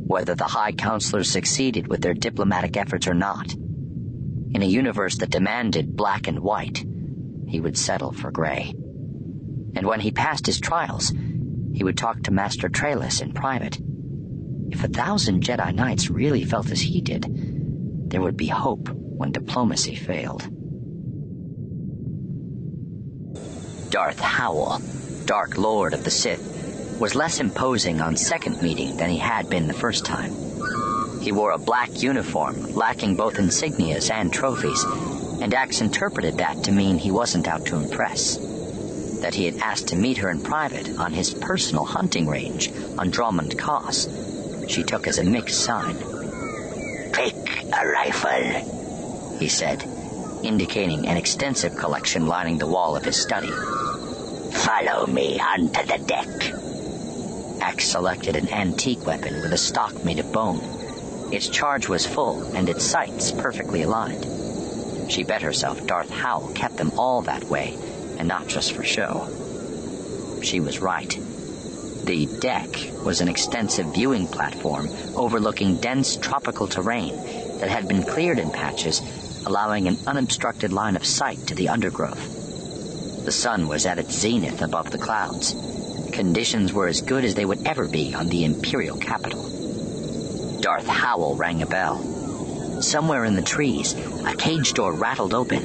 whether 0.06 0.34
the 0.34 0.44
High 0.44 0.72
Counselors 0.72 1.30
succeeded 1.30 1.88
with 1.88 2.00
their 2.00 2.14
diplomatic 2.14 2.76
efforts 2.76 3.09
or 3.09 3.14
not. 3.14 3.52
In 3.52 4.62
a 4.62 4.66
universe 4.66 5.18
that 5.18 5.30
demanded 5.30 5.96
black 5.96 6.28
and 6.28 6.38
white, 6.40 6.84
he 7.46 7.61
would 7.61 7.76
settle 7.76 8.12
for 8.12 8.30
gray. 8.30 8.72
And 9.74 9.86
when 9.86 10.00
he 10.00 10.11
passed 10.11 10.46
his 10.46 10.61
trials, 10.61 11.12
he 11.72 11.84
would 11.84 11.98
talk 11.98 12.22
to 12.22 12.30
Master 12.30 12.68
Trayless 12.68 13.20
in 13.20 13.32
private. 13.32 13.78
If 14.70 14.84
a 14.84 14.88
thousand 14.88 15.42
Jedi 15.42 15.74
Knights 15.74 16.10
really 16.10 16.44
felt 16.44 16.70
as 16.70 16.80
he 16.80 17.00
did, 17.00 17.24
there 18.10 18.20
would 18.20 18.36
be 18.36 18.48
hope 18.48 18.88
when 18.90 19.32
diplomacy 19.32 19.96
failed. 19.96 20.42
Darth 23.90 24.20
Howl, 24.20 24.80
Dark 25.24 25.56
Lord 25.56 25.94
of 25.94 26.04
the 26.04 26.10
Sith, 26.10 26.98
was 27.00 27.14
less 27.14 27.40
imposing 27.40 28.00
on 28.00 28.16
second 28.16 28.60
meeting 28.60 28.96
than 28.96 29.08
he 29.10 29.18
had 29.18 29.48
been 29.48 29.66
the 29.66 29.74
first 29.74 30.04
time. 30.04 30.32
He 31.20 31.32
wore 31.32 31.52
a 31.52 31.58
black 31.58 32.02
uniform, 32.02 32.74
lacking 32.74 33.16
both 33.16 33.34
insignias 33.34 34.10
and 34.10 34.32
trophies, 34.32 34.84
and 35.40 35.54
Ax 35.54 35.80
interpreted 35.80 36.38
that 36.38 36.64
to 36.64 36.72
mean 36.72 36.98
he 36.98 37.10
wasn't 37.10 37.48
out 37.48 37.64
to 37.66 37.76
impress. 37.76 38.36
That 39.22 39.34
he 39.34 39.46
had 39.46 39.56
asked 39.58 39.88
to 39.88 39.96
meet 39.96 40.18
her 40.18 40.30
in 40.30 40.42
private 40.42 40.98
on 40.98 41.12
his 41.12 41.34
personal 41.34 41.84
hunting 41.84 42.28
range 42.28 42.70
on 42.98 43.10
Dromund 43.10 43.58
Kaas, 43.58 44.06
she 44.68 44.84
took 44.84 45.06
as 45.06 45.18
a 45.18 45.24
mixed 45.24 45.60
sign. 45.60 45.96
Pick 47.12 47.34
a 47.72 47.86
rifle, 47.86 49.36
he 49.38 49.48
said, 49.48 49.82
indicating 50.42 51.08
an 51.08 51.16
extensive 51.16 51.76
collection 51.76 52.26
lining 52.26 52.58
the 52.58 52.66
wall 52.66 52.96
of 52.96 53.04
his 53.04 53.16
study. 53.16 53.50
Follow 54.52 55.06
me 55.06 55.40
onto 55.40 55.84
the 55.86 55.98
deck. 56.06 57.62
Ax 57.62 57.84
selected 57.84 58.36
an 58.36 58.48
antique 58.50 59.04
weapon 59.04 59.34
with 59.42 59.52
a 59.52 59.58
stock 59.58 60.04
made 60.04 60.18
of 60.18 60.32
bone. 60.32 60.60
Its 61.32 61.48
charge 61.48 61.88
was 61.88 62.06
full 62.06 62.42
and 62.54 62.68
its 62.68 62.84
sights 62.84 63.32
perfectly 63.32 63.82
aligned. 63.82 64.26
She 65.10 65.24
bet 65.24 65.42
herself 65.42 65.86
Darth 65.86 66.10
Howl 66.10 66.52
kept 66.54 66.76
them 66.76 66.92
all 66.98 67.22
that 67.22 67.44
way, 67.44 67.76
and 68.18 68.28
not 68.28 68.46
just 68.46 68.72
for 68.72 68.84
show. 68.84 69.28
She 70.42 70.60
was 70.60 70.80
right. 70.80 71.18
The 72.09 72.24
deck 72.24 72.70
was 73.04 73.20
an 73.20 73.28
extensive 73.28 73.92
viewing 73.92 74.28
platform 74.28 74.88
overlooking 75.14 75.76
dense 75.76 76.16
tropical 76.16 76.66
terrain 76.66 77.14
that 77.59 77.68
had 77.68 77.86
been 77.86 78.02
cleared 78.02 78.38
in 78.38 78.50
patches, 78.50 79.02
allowing 79.44 79.86
an 79.86 79.98
unobstructed 80.06 80.72
line 80.72 80.96
of 80.96 81.04
sight 81.04 81.48
to 81.48 81.54
the 81.54 81.68
undergrowth. 81.68 83.26
The 83.26 83.30
sun 83.30 83.68
was 83.68 83.84
at 83.84 83.98
its 83.98 84.14
zenith 84.14 84.62
above 84.62 84.90
the 84.90 84.96
clouds. 84.96 85.54
Conditions 86.11 86.72
were 86.72 86.86
as 86.86 87.02
good 87.02 87.26
as 87.26 87.34
they 87.34 87.44
would 87.44 87.66
ever 87.66 87.86
be 87.86 88.14
on 88.14 88.30
the 88.30 88.46
Imperial 88.46 88.96
capital. 88.96 89.42
Darth 90.62 90.86
Howl 90.86 91.36
rang 91.36 91.61
a 91.61 91.66
bell. 91.66 92.80
Somewhere 92.80 93.26
in 93.26 93.36
the 93.36 93.42
trees, 93.42 93.92
a 94.24 94.34
cage 94.34 94.72
door 94.72 94.94
rattled 94.94 95.34
open. 95.34 95.62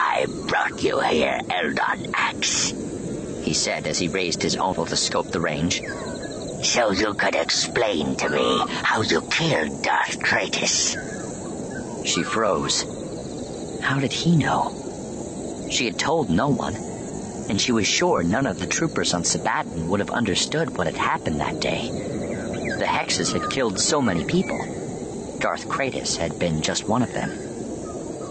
I 0.00 0.24
brought 0.24 0.82
you 0.82 1.00
here, 1.00 1.38
Eldon 1.50 2.14
Ax, 2.14 2.72
he 3.42 3.54
said 3.54 3.86
as 3.86 3.98
he 3.98 4.08
raised 4.08 4.42
his 4.42 4.56
oval 4.56 4.86
to 4.86 4.96
scope 4.96 5.28
the 5.28 5.40
range. 5.40 5.82
So 6.62 6.90
you 6.90 7.14
could 7.14 7.36
explain 7.36 8.16
to 8.16 8.28
me 8.28 8.64
how 8.68 9.02
you 9.02 9.20
killed 9.22 9.82
Darth 9.82 10.18
Chratis. 10.18 10.96
She 12.04 12.22
froze. 12.22 12.84
How 13.80 14.00
did 14.00 14.12
he 14.12 14.36
know? 14.36 14.74
She 15.70 15.84
had 15.84 15.98
told 15.98 16.30
no 16.30 16.48
one, 16.48 16.74
and 17.48 17.60
she 17.60 17.72
was 17.72 17.86
sure 17.86 18.22
none 18.22 18.46
of 18.46 18.58
the 18.58 18.66
troopers 18.66 19.14
on 19.14 19.24
Sebaddon 19.24 19.88
would 19.88 20.00
have 20.00 20.10
understood 20.10 20.76
what 20.76 20.86
had 20.86 20.96
happened 20.96 21.40
that 21.40 21.60
day. 21.60 21.88
The 21.88 22.86
hexes 22.86 23.32
had 23.32 23.50
killed 23.50 23.78
so 23.78 24.02
many 24.02 24.24
people. 24.24 24.58
Darth 25.38 25.68
Chratis 25.68 26.16
had 26.16 26.38
been 26.38 26.62
just 26.62 26.88
one 26.88 27.02
of 27.02 27.12
them. 27.12 27.30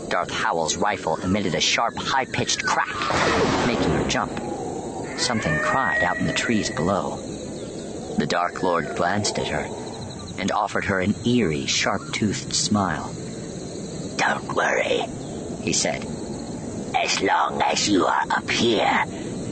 Darth 0.10 0.32
Howl's 0.32 0.78
rifle 0.78 1.18
emitted 1.18 1.56
a 1.56 1.62
sharp, 1.62 1.96
high-pitched 1.98 2.64
crack, 2.64 3.68
making 3.68 3.92
her 3.92 4.08
jump. 4.08 4.47
Something 5.18 5.58
cried 5.60 6.04
out 6.04 6.18
in 6.18 6.28
the 6.28 6.34
trees 6.34 6.70
below. 6.70 7.18
The 8.18 8.28
Dark 8.28 8.64
Lord 8.64 8.96
glanced 8.96 9.38
at 9.40 9.48
her 9.48 9.68
and 10.38 10.52
offered 10.52 10.86
her 10.86 11.00
an 11.00 11.16
eerie, 11.26 11.66
sharp-toothed 11.66 12.54
smile. 12.54 13.12
Don't 14.16 14.54
worry, 14.54 15.04
he 15.62 15.74
said. 15.74 16.06
As 16.96 17.22
long 17.22 17.62
as 17.62 17.90
you 17.90 18.06
are 18.06 18.26
up 18.30 18.50
here, 18.50 19.04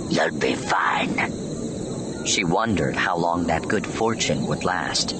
you'll 0.09 0.39
be 0.39 0.55
fine. 0.55 2.25
She 2.25 2.43
wondered 2.43 2.95
how 2.95 3.17
long 3.17 3.47
that 3.47 3.67
good 3.67 3.85
fortune 3.85 4.47
would 4.47 4.63
last. 4.63 5.11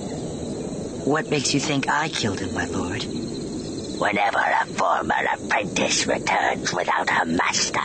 What 1.06 1.30
makes 1.30 1.54
you 1.54 1.60
think 1.60 1.88
I 1.88 2.10
killed 2.10 2.39
him, 2.39 2.54
my 2.54 2.66
lord? 2.66 3.04
Whenever 3.04 4.39
a 4.39 4.66
former 4.66 5.24
apprentice 5.34 6.08
returns 6.08 6.74
without 6.74 7.10
her 7.10 7.26
master, 7.26 7.80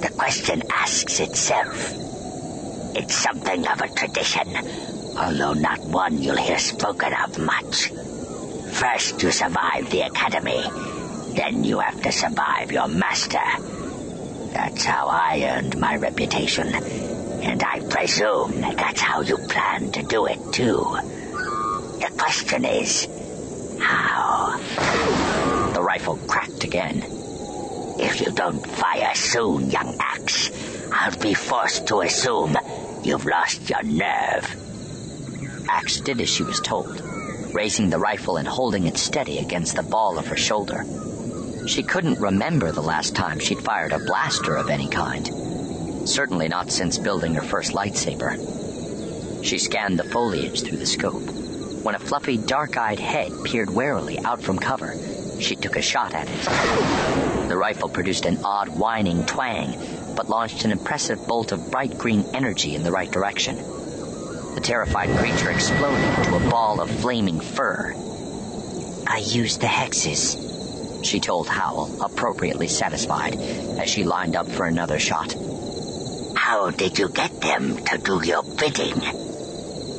the 0.00 0.10
question 0.16 0.62
asks 0.70 1.20
itself. 1.20 1.92
It's 2.96 3.14
something 3.14 3.66
of 3.66 3.80
a 3.80 3.88
tradition, 3.88 4.56
although 5.16 5.52
not 5.52 5.80
one 5.80 6.22
you'll 6.22 6.36
hear 6.36 6.58
spoken 6.58 7.12
of 7.12 7.38
much. 7.38 7.88
First 8.72 9.22
you 9.22 9.30
survive 9.30 9.90
the 9.90 10.02
academy, 10.02 10.64
then 11.34 11.64
you 11.64 11.78
have 11.80 12.00
to 12.02 12.12
survive 12.12 12.72
your 12.72 12.88
master. 12.88 13.38
That's 14.52 14.84
how 14.84 15.08
I 15.08 15.42
earned 15.44 15.78
my 15.78 15.96
reputation, 15.96 16.68
and 16.68 17.62
I 17.62 17.80
presume 17.80 18.60
that's 18.60 19.00
how 19.00 19.20
you 19.20 19.36
plan 19.36 19.92
to 19.92 20.02
do 20.02 20.26
it 20.26 20.40
too. 20.52 20.96
The 22.00 22.10
question 22.16 22.64
is, 22.64 23.06
how? 23.78 24.58
The 25.74 25.82
rifle 25.82 26.16
cracked 26.26 26.64
again. 26.64 27.19
If 28.02 28.20
you 28.22 28.32
don't 28.32 28.66
fire 28.66 29.14
soon, 29.14 29.70
young 29.70 29.94
Ax, 30.00 30.50
I'll 30.90 31.16
be 31.18 31.34
forced 31.34 31.86
to 31.88 32.00
assume 32.00 32.56
you've 33.04 33.26
lost 33.26 33.68
your 33.68 33.82
nerve. 33.82 35.66
Ax 35.68 36.00
did 36.00 36.18
as 36.20 36.30
she 36.30 36.42
was 36.42 36.60
told, 36.60 37.00
raising 37.52 37.90
the 37.90 37.98
rifle 37.98 38.38
and 38.38 38.48
holding 38.48 38.86
it 38.86 38.96
steady 38.96 39.38
against 39.38 39.76
the 39.76 39.82
ball 39.82 40.18
of 40.18 40.26
her 40.28 40.36
shoulder. 40.36 40.84
She 41.66 41.82
couldn't 41.82 42.18
remember 42.20 42.72
the 42.72 42.80
last 42.80 43.14
time 43.14 43.38
she'd 43.38 43.62
fired 43.62 43.92
a 43.92 43.98
blaster 43.98 44.56
of 44.56 44.70
any 44.70 44.88
kind. 44.88 46.08
Certainly 46.08 46.48
not 46.48 46.70
since 46.70 46.96
building 46.96 47.34
her 47.34 47.42
first 47.42 47.72
lightsaber. 47.72 49.44
She 49.44 49.58
scanned 49.58 49.98
the 49.98 50.04
foliage 50.04 50.62
through 50.62 50.78
the 50.78 50.86
scope 50.86 51.22
when 51.84 51.94
a 51.94 51.98
fluffy, 51.98 52.38
dark-eyed 52.38 52.98
head 52.98 53.32
peered 53.44 53.70
warily 53.70 54.18
out 54.20 54.42
from 54.42 54.58
cover. 54.58 54.94
She 55.40 55.56
took 55.56 55.76
a 55.76 55.82
shot 55.82 56.14
at 56.14 56.28
it. 56.28 57.48
The 57.48 57.56
rifle 57.56 57.88
produced 57.88 58.26
an 58.26 58.38
odd 58.44 58.68
whining 58.68 59.24
twang, 59.26 59.76
but 60.14 60.28
launched 60.28 60.64
an 60.64 60.70
impressive 60.70 61.26
bolt 61.26 61.52
of 61.52 61.70
bright 61.70 61.98
green 61.98 62.24
energy 62.34 62.74
in 62.74 62.82
the 62.82 62.92
right 62.92 63.10
direction. 63.10 63.56
The 63.56 64.60
terrified 64.62 65.16
creature 65.18 65.50
exploded 65.50 66.18
into 66.18 66.36
a 66.36 66.50
ball 66.50 66.80
of 66.80 66.90
flaming 66.90 67.40
fur. 67.40 67.94
I 69.06 69.18
used 69.18 69.60
the 69.60 69.66
hexes, 69.66 71.04
she 71.04 71.20
told 71.20 71.48
Howl, 71.48 72.02
appropriately 72.02 72.68
satisfied, 72.68 73.34
as 73.34 73.88
she 73.88 74.04
lined 74.04 74.36
up 74.36 74.48
for 74.48 74.66
another 74.66 74.98
shot. 74.98 75.34
How 76.36 76.70
did 76.70 76.98
you 76.98 77.08
get 77.08 77.40
them 77.40 77.84
to 77.86 77.98
do 77.98 78.24
your 78.24 78.42
bidding? 78.42 79.00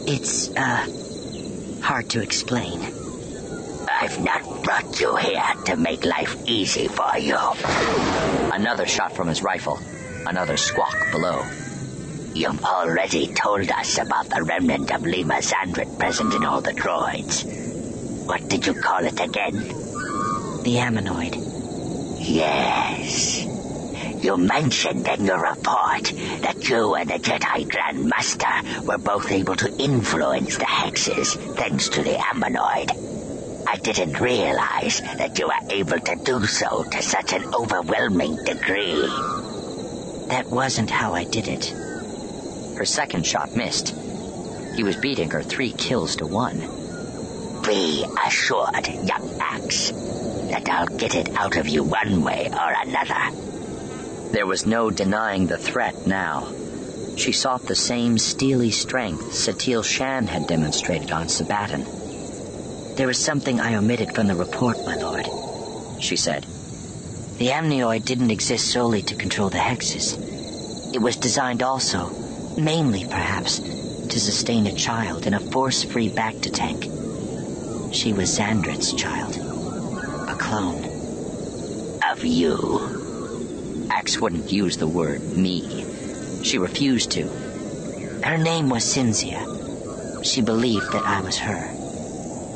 It's, 0.07 0.49
uh, 0.55 0.87
hard 1.81 2.09
to 2.11 2.21
explain. 2.21 3.00
I've 4.01 4.19
not 4.23 4.63
brought 4.63 4.99
you 4.99 5.15
here 5.15 5.53
to 5.65 5.75
make 5.77 6.03
life 6.03 6.35
easy 6.47 6.87
for 6.87 7.19
you. 7.19 7.37
Another 8.51 8.87
shot 8.87 9.15
from 9.15 9.27
his 9.27 9.43
rifle. 9.43 9.79
Another 10.25 10.57
squawk 10.57 10.97
below. 11.11 11.45
You've 12.33 12.63
already 12.63 13.27
told 13.27 13.69
us 13.69 13.99
about 13.99 14.27
the 14.27 14.41
remnant 14.41 14.91
of 14.91 15.03
Lema 15.03 15.37
Xandret 15.43 15.99
present 15.99 16.33
in 16.33 16.43
all 16.43 16.61
the 16.61 16.73
droids. 16.73 17.45
What 18.25 18.49
did 18.49 18.65
you 18.65 18.73
call 18.73 19.05
it 19.05 19.21
again? 19.21 19.53
The 20.63 20.77
Ammonoid. 20.81 21.35
Yes. 22.17 23.45
You 24.23 24.35
mentioned 24.37 25.07
in 25.07 25.25
your 25.25 25.43
report 25.43 26.05
that 26.41 26.67
you 26.67 26.95
and 26.95 27.07
the 27.07 27.19
Jedi 27.19 27.69
Grand 27.69 28.05
Master 28.05 28.81
were 28.83 28.97
both 28.97 29.31
able 29.31 29.57
to 29.57 29.71
influence 29.77 30.57
the 30.57 30.65
hexes 30.65 31.35
thanks 31.55 31.89
to 31.89 32.01
the 32.01 32.15
Ammonoid. 32.15 33.10
I 33.67 33.77
didn't 33.77 34.19
realize 34.19 35.01
that 35.17 35.37
you 35.37 35.47
were 35.47 35.73
able 35.73 35.99
to 35.99 36.15
do 36.15 36.45
so 36.45 36.83
to 36.83 37.01
such 37.01 37.33
an 37.33 37.53
overwhelming 37.53 38.37
degree. 38.43 39.01
That 40.27 40.47
wasn't 40.49 40.89
how 40.89 41.13
I 41.13 41.23
did 41.25 41.47
it. 41.47 41.73
Her 42.77 42.85
second 42.85 43.25
shot 43.25 43.55
missed. 43.55 43.95
He 44.75 44.83
was 44.83 44.95
beating 44.95 45.29
her 45.31 45.43
three 45.43 45.71
kills 45.71 46.15
to 46.17 46.25
one. 46.25 46.59
Be 47.65 48.05
assured, 48.25 48.87
young 48.87 49.37
Ax, 49.39 49.91
that 50.49 50.67
I'll 50.69 50.87
get 50.87 51.15
it 51.15 51.35
out 51.35 51.57
of 51.57 51.67
you 51.67 51.83
one 51.83 52.23
way 52.23 52.49
or 52.51 52.73
another. 52.85 53.37
There 54.31 54.47
was 54.47 54.65
no 54.65 54.89
denying 54.89 55.47
the 55.47 55.57
threat 55.57 56.07
now. 56.07 56.51
She 57.17 57.33
sought 57.33 57.63
the 57.63 57.75
same 57.75 58.17
steely 58.17 58.71
strength 58.71 59.33
Satele 59.33 59.83
Shan 59.83 60.27
had 60.27 60.47
demonstrated 60.47 61.11
on 61.11 61.27
Sebaddon. 61.27 61.85
There 63.01 63.07
was 63.07 63.17
something 63.17 63.59
I 63.59 63.73
omitted 63.73 64.13
from 64.13 64.27
the 64.27 64.35
report, 64.35 64.77
my 64.85 64.95
lord, 64.95 65.25
she 65.99 66.15
said. 66.15 66.43
The 67.39 67.49
amnioid 67.49 68.05
didn't 68.05 68.29
exist 68.29 68.67
solely 68.67 69.01
to 69.01 69.15
control 69.15 69.49
the 69.49 69.57
hexes. 69.57 70.93
It 70.93 71.01
was 71.01 71.15
designed 71.15 71.63
also, 71.63 72.11
mainly 72.59 73.05
perhaps, 73.05 73.57
to 73.57 74.19
sustain 74.19 74.67
a 74.67 74.75
child 74.75 75.25
in 75.25 75.33
a 75.33 75.39
force-free 75.39 76.11
bacta 76.11 76.53
tank. 76.53 76.83
She 77.91 78.13
was 78.13 78.37
Xandret's 78.37 78.93
child. 78.93 79.35
A 80.29 80.35
clone. 80.35 80.85
Of 82.11 82.23
you? 82.23 83.87
Ax 83.89 84.19
wouldn't 84.21 84.51
use 84.51 84.77
the 84.77 84.85
word 84.85 85.23
me. 85.35 85.87
She 86.43 86.59
refused 86.59 87.09
to. 87.13 87.23
Her 88.23 88.37
name 88.37 88.69
was 88.69 88.83
Cinzia. 88.83 90.23
She 90.23 90.41
believed 90.43 90.91
that 90.91 91.07
I 91.07 91.21
was 91.21 91.39
her. 91.39 91.80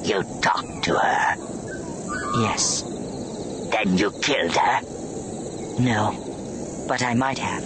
You 0.06 0.24
talked 0.40 0.84
to 0.84 0.94
her? 0.94 1.36
Yes. 2.40 2.84
Then 3.72 3.98
you 3.98 4.12
killed 4.12 4.56
her? 4.56 4.82
No, 5.80 6.86
but 6.88 7.02
I 7.02 7.16
might 7.16 7.40
have. 7.40 7.64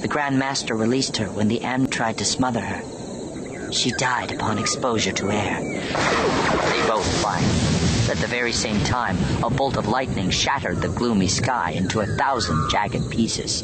The 0.00 0.06
Grand 0.06 0.38
Master 0.38 0.76
released 0.76 1.16
her 1.16 1.26
when 1.26 1.48
the 1.48 1.60
End 1.62 1.90
tried 1.90 2.18
to 2.18 2.24
smother 2.24 2.60
her. 2.60 3.72
She 3.72 3.90
died 3.90 4.30
upon 4.30 4.58
exposure 4.58 5.10
to 5.10 5.32
air. 5.32 5.60
They 5.60 6.86
both 6.86 7.22
fired. 7.22 8.08
At 8.08 8.18
the 8.18 8.28
very 8.28 8.52
same 8.52 8.82
time, 8.84 9.18
a 9.42 9.50
bolt 9.50 9.76
of 9.76 9.88
lightning 9.88 10.30
shattered 10.30 10.80
the 10.80 10.88
gloomy 10.88 11.26
sky 11.26 11.72
into 11.72 11.98
a 11.98 12.06
thousand 12.06 12.70
jagged 12.70 13.10
pieces. 13.10 13.62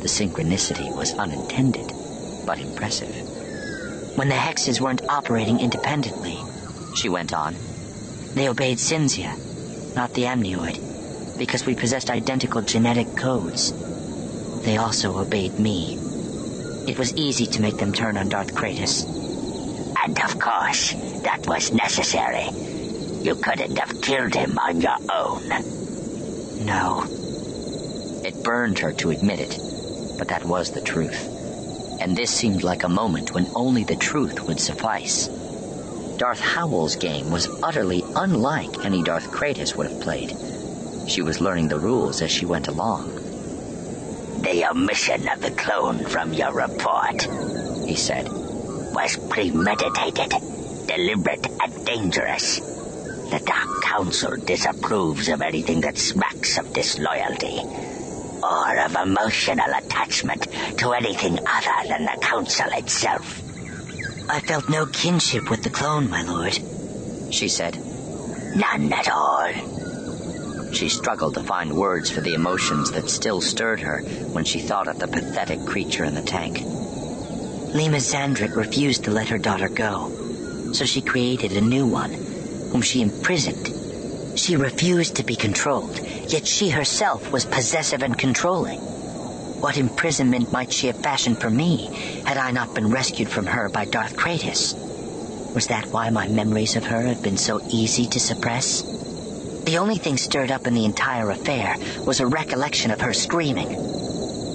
The 0.00 0.08
synchronicity 0.08 0.94
was 0.94 1.14
unintended, 1.14 1.92
but 2.44 2.60
impressive. 2.60 3.14
When 4.18 4.28
the 4.28 4.34
hexes 4.34 4.82
weren't 4.82 5.08
operating 5.08 5.60
independently, 5.60 6.38
she 6.94 7.08
went 7.08 7.32
on, 7.32 7.54
they 8.34 8.48
obeyed 8.48 8.78
Cinzia, 8.78 9.36
not 9.94 10.12
the 10.14 10.26
amnioid, 10.26 10.78
because 11.38 11.66
we 11.66 11.74
possessed 11.74 12.10
identical 12.10 12.62
genetic 12.62 13.16
codes. 13.16 13.72
They 14.62 14.76
also 14.76 15.18
obeyed 15.18 15.58
me. 15.58 15.98
It 16.86 16.98
was 16.98 17.14
easy 17.16 17.46
to 17.46 17.62
make 17.62 17.76
them 17.78 17.92
turn 17.92 18.16
on 18.16 18.28
Darth 18.28 18.54
Chratis. 18.54 19.04
And 20.04 20.18
of 20.20 20.38
course, 20.38 20.94
that 21.22 21.46
was 21.46 21.72
necessary. 21.72 22.48
You 23.22 23.34
couldn't 23.34 23.76
have 23.78 24.00
killed 24.00 24.34
him 24.34 24.58
on 24.58 24.80
your 24.80 24.96
own. 25.10 25.48
No. 26.64 27.04
It 28.24 28.42
burned 28.42 28.78
her 28.80 28.92
to 28.92 29.10
admit 29.10 29.40
it, 29.40 29.58
but 30.18 30.28
that 30.28 30.44
was 30.44 30.70
the 30.70 30.80
truth. 30.80 31.28
And 32.00 32.16
this 32.16 32.30
seemed 32.30 32.62
like 32.62 32.82
a 32.82 32.88
moment 32.88 33.34
when 33.34 33.46
only 33.54 33.84
the 33.84 33.96
truth 33.96 34.46
would 34.46 34.60
suffice. 34.60 35.28
Darth 36.20 36.40
Howl's 36.40 36.96
game 36.96 37.30
was 37.30 37.48
utterly 37.62 38.04
unlike 38.14 38.84
any 38.84 39.02
Darth 39.02 39.30
Chratis 39.30 39.74
would 39.74 39.90
have 39.90 40.02
played. 40.02 40.36
She 41.08 41.22
was 41.22 41.40
learning 41.40 41.68
the 41.68 41.78
rules 41.78 42.20
as 42.20 42.30
she 42.30 42.44
went 42.44 42.68
along. 42.68 43.14
The 44.42 44.68
omission 44.70 45.26
of 45.30 45.40
the 45.40 45.50
clone 45.52 46.04
from 46.04 46.34
your 46.34 46.52
report, 46.52 47.22
he 47.86 47.96
said, 47.96 48.28
was 48.28 49.16
premeditated, 49.30 50.34
deliberate, 50.86 51.46
and 51.58 51.86
dangerous. 51.86 52.58
The 53.30 53.42
Dark 53.42 53.80
Council 53.82 54.36
disapproves 54.36 55.28
of 55.28 55.40
anything 55.40 55.80
that 55.80 55.96
smacks 55.96 56.58
of 56.58 56.70
disloyalty 56.74 57.62
or 58.42 58.78
of 58.78 58.94
emotional 58.94 59.72
attachment 59.74 60.48
to 60.80 60.92
anything 60.92 61.38
other 61.38 61.88
than 61.88 62.04
the 62.04 62.18
Council 62.20 62.68
itself. 62.72 63.49
I 64.32 64.38
felt 64.38 64.68
no 64.68 64.86
kinship 64.86 65.50
with 65.50 65.64
the 65.64 65.70
clone, 65.70 66.08
my 66.08 66.22
lord, 66.22 66.56
she 67.34 67.48
said. 67.48 67.76
None 68.54 68.92
at 68.92 69.10
all. 69.10 70.70
She 70.72 70.88
struggled 70.88 71.34
to 71.34 71.42
find 71.42 71.72
words 71.72 72.12
for 72.12 72.20
the 72.20 72.34
emotions 72.34 72.92
that 72.92 73.10
still 73.10 73.40
stirred 73.40 73.80
her 73.80 74.02
when 74.30 74.44
she 74.44 74.60
thought 74.60 74.86
of 74.86 75.00
the 75.00 75.08
pathetic 75.08 75.66
creature 75.66 76.04
in 76.04 76.14
the 76.14 76.22
tank. 76.22 76.58
Lema 76.58 77.98
Xandret 77.98 78.54
refused 78.54 79.02
to 79.04 79.10
let 79.10 79.30
her 79.30 79.38
daughter 79.38 79.68
go, 79.68 80.12
so 80.72 80.84
she 80.84 81.02
created 81.02 81.56
a 81.56 81.60
new 81.60 81.84
one, 81.84 82.12
whom 82.70 82.82
she 82.82 83.02
imprisoned. 83.02 84.38
She 84.38 84.54
refused 84.54 85.16
to 85.16 85.24
be 85.24 85.34
controlled, 85.34 85.98
yet 85.98 86.46
she 86.46 86.70
herself 86.70 87.32
was 87.32 87.44
possessive 87.44 88.04
and 88.04 88.16
controlling. 88.16 88.80
What 89.60 89.76
imprisonment 89.76 90.50
might 90.50 90.72
she 90.72 90.86
have 90.86 90.96
fashioned 90.96 91.38
for 91.38 91.50
me 91.50 91.90
had 92.24 92.38
I 92.38 92.50
not 92.50 92.74
been 92.74 92.90
rescued 92.90 93.28
from 93.28 93.44
her 93.44 93.68
by 93.68 93.84
Darth 93.84 94.16
Chratis? 94.16 94.74
Was 95.54 95.66
that 95.66 95.92
why 95.92 96.08
my 96.08 96.28
memories 96.28 96.76
of 96.76 96.84
her 96.86 97.02
have 97.02 97.22
been 97.22 97.36
so 97.36 97.60
easy 97.68 98.06
to 98.06 98.18
suppress? 98.18 98.82
The 99.64 99.76
only 99.76 99.96
thing 99.96 100.16
stirred 100.16 100.50
up 100.50 100.66
in 100.66 100.72
the 100.72 100.86
entire 100.86 101.28
affair 101.28 101.76
was 102.06 102.20
a 102.20 102.26
recollection 102.26 102.90
of 102.90 103.02
her 103.02 103.12
screaming. 103.12 103.76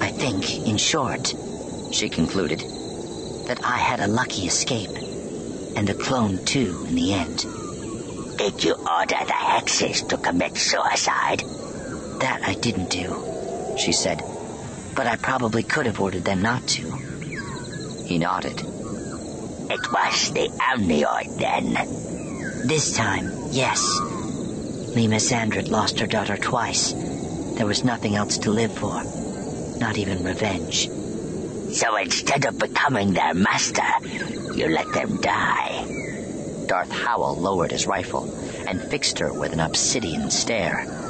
I 0.02 0.08
think, 0.08 0.66
in 0.66 0.76
short, 0.76 1.34
she 1.92 2.08
concluded, 2.08 2.60
that 3.46 3.60
I 3.62 3.78
had 3.78 4.00
a 4.00 4.08
lucky 4.08 4.46
escape, 4.46 4.90
and 5.76 5.88
a 5.88 5.94
clone 5.94 6.44
too 6.44 6.84
in 6.88 6.96
the 6.96 7.12
end. 7.14 7.46
Did 8.38 8.64
you 8.64 8.74
order 8.74 9.24
the 9.24 9.32
hexes 9.32 10.08
to 10.08 10.16
commit 10.16 10.56
suicide? 10.56 11.44
That 12.20 12.40
I 12.44 12.54
didn't 12.54 12.90
do, 12.90 13.22
she 13.76 13.92
said, 13.92 14.20
but 14.96 15.06
I 15.06 15.16
probably 15.16 15.62
could 15.62 15.86
have 15.86 16.00
ordered 16.00 16.24
them 16.24 16.40
not 16.40 16.66
to. 16.68 16.90
He 18.06 18.18
nodded. 18.18 18.60
It 18.60 19.92
was 19.92 20.32
the 20.32 20.48
amnioid 20.58 21.38
then? 21.38 21.74
This 22.66 22.96
time, 22.96 23.30
yes. 23.50 23.80
Lema 24.96 25.20
Xandret 25.20 25.68
lost 25.70 26.00
her 26.00 26.06
daughter 26.06 26.38
twice. 26.38 26.92
There 27.56 27.66
was 27.66 27.84
nothing 27.84 28.16
else 28.16 28.38
to 28.38 28.50
live 28.50 28.72
for. 28.72 29.04
Not 29.78 29.98
even 29.98 30.24
revenge. 30.24 30.88
So 31.74 31.96
instead 31.96 32.46
of 32.46 32.58
becoming 32.58 33.12
their 33.12 33.34
master, 33.34 33.82
you 34.54 34.68
let 34.68 34.90
them 34.94 35.20
die. 35.20 35.84
Darth 36.66 36.90
Howl 36.90 37.36
lowered 37.36 37.70
his 37.70 37.86
rifle 37.86 38.24
and 38.66 38.80
fixed 38.82 39.18
her 39.18 39.32
with 39.32 39.52
an 39.52 39.60
obsidian 39.60 40.30
stare. 40.30 41.05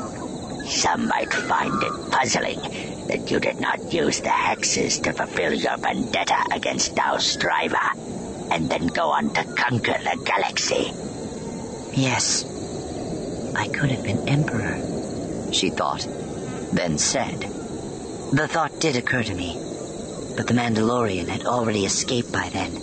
Some 0.69 1.07
might 1.07 1.33
find 1.33 1.83
it 1.83 2.11
puzzling 2.11 2.61
that 3.07 3.31
you 3.31 3.39
did 3.39 3.61
not 3.61 3.93
use 3.93 4.21
the 4.21 4.29
hexes 4.29 5.03
to 5.05 5.12
fulfill 5.12 5.55
your 5.55 5.77
vendetta 5.77 6.37
against 6.53 6.95
Dao 6.95 7.21
Stryver, 7.21 8.51
and 8.51 8.69
then 8.69 8.89
go 8.89 9.11
on 9.11 9.33
to 9.35 9.45
conquer 9.45 9.97
the 10.03 10.21
galaxy. 10.25 10.93
Yes, 11.93 12.45
I 13.57 13.69
could 13.69 13.91
have 13.91 14.03
been 14.03 14.29
Emperor, 14.29 14.77
she 15.53 15.71
thought, 15.71 16.07
then 16.73 16.99
said. 16.99 17.41
The 18.33 18.49
thought 18.49 18.81
did 18.81 18.97
occur 18.97 19.23
to 19.23 19.35
me, 19.35 19.57
but 20.37 20.49
the 20.49 20.55
Mandalorian 20.55 21.29
had 21.29 21.47
already 21.47 21.85
escaped 21.85 22.33
by 22.33 22.49
then, 22.49 22.77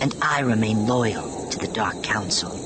and 0.00 0.14
I 0.20 0.40
remained 0.40 0.88
loyal 0.88 1.48
to 1.50 1.58
the 1.58 1.68
Dark 1.68 2.02
Council. 2.02 2.63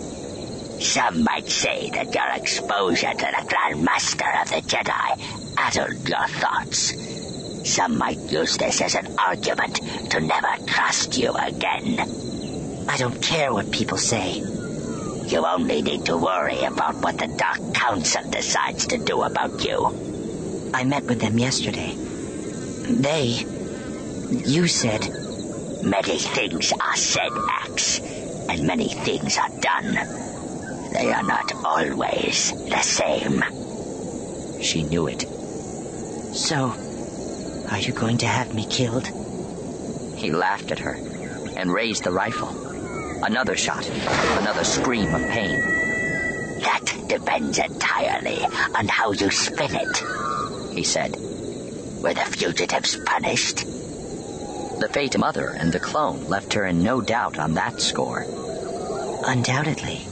Some 0.81 1.25
might 1.25 1.49
say 1.49 1.91
that 1.91 2.15
your 2.15 2.29
exposure 2.35 3.13
to 3.13 3.33
the 3.37 3.47
Grand 3.49 3.85
Master 3.85 4.25
of 4.41 4.49
the 4.49 4.63
Jedi 4.63 5.55
addled 5.57 6.09
your 6.09 6.27
thoughts. 6.29 6.95
Some 7.69 7.99
might 7.99 8.19
use 8.31 8.57
this 8.57 8.81
as 8.81 8.95
an 8.95 9.19
argument 9.19 9.81
to 10.11 10.21
never 10.21 10.65
trust 10.67 11.19
you 11.19 11.33
again. 11.33 11.99
I 12.89 12.97
don't 12.97 13.21
care 13.21 13.53
what 13.53 13.71
people 13.73 13.99
say. 13.99 14.39
You 14.39 15.45
only 15.45 15.83
need 15.83 16.07
to 16.07 16.17
worry 16.17 16.63
about 16.63 16.97
what 16.97 17.19
the 17.19 17.27
Dark 17.27 17.75
Council 17.75 18.31
decides 18.31 18.87
to 18.87 18.99
do 18.99 19.23
about 19.23 19.63
you. 19.65 20.71
I 20.73 20.85
met 20.85 21.05
with 21.05 21.21
them 21.21 21.39
yesterday. 21.39 21.95
They. 21.95 23.45
You 24.31 24.69
said. 24.69 25.09
Many 25.83 26.19
things 26.19 26.73
are 26.73 26.97
said, 26.97 27.33
Ax, 27.37 28.01
and 28.01 28.67
many 28.67 28.89
things 28.89 29.39
are 29.39 29.51
done. 29.61 30.28
They 30.93 31.13
are 31.13 31.23
not 31.23 31.53
always 31.65 32.53
the 32.53 32.81
same. 32.81 33.45
She 34.61 34.83
knew 34.85 35.07
it. 35.07 35.23
So, 36.35 36.75
are 37.71 37.79
you 37.79 37.93
going 37.93 38.19
to 38.19 38.27
have 38.27 38.55
me 38.55 38.65
killed? 38.65 39.09
He 40.17 40.33
laughed 40.33 40.73
at 40.73 40.79
her 40.81 40.97
and 41.57 41.73
raised 41.73 42.05
the 42.05 42.13
rifle. 42.13 42.49
Another 43.23 43.57
shot. 43.57 43.89
Another 44.41 44.65
scream 44.65 45.15
of 45.15 45.23
pain. 45.29 45.61
That 46.61 47.05
depends 47.09 47.59
entirely 47.59 48.45
on 48.75 48.89
how 48.89 49.13
you 49.13 49.31
spin 49.31 49.75
it, 49.75 50.75
he 50.75 50.85
said. 50.85 51.17
Were 52.03 52.15
the 52.15 52.25
fugitives 52.25 52.97
punished? 53.05 53.67
The 54.79 54.89
Fate 54.93 55.19
Mother 55.19 55.49
and 55.49 55.73
the 55.73 55.81
clone 55.81 56.29
left 56.29 56.55
her 56.55 56.65
in 56.65 56.83
no 56.83 57.01
doubt 57.01 57.39
on 57.39 57.55
that 57.55 57.81
score. 57.81 58.25
Undoubtedly. 59.27 60.07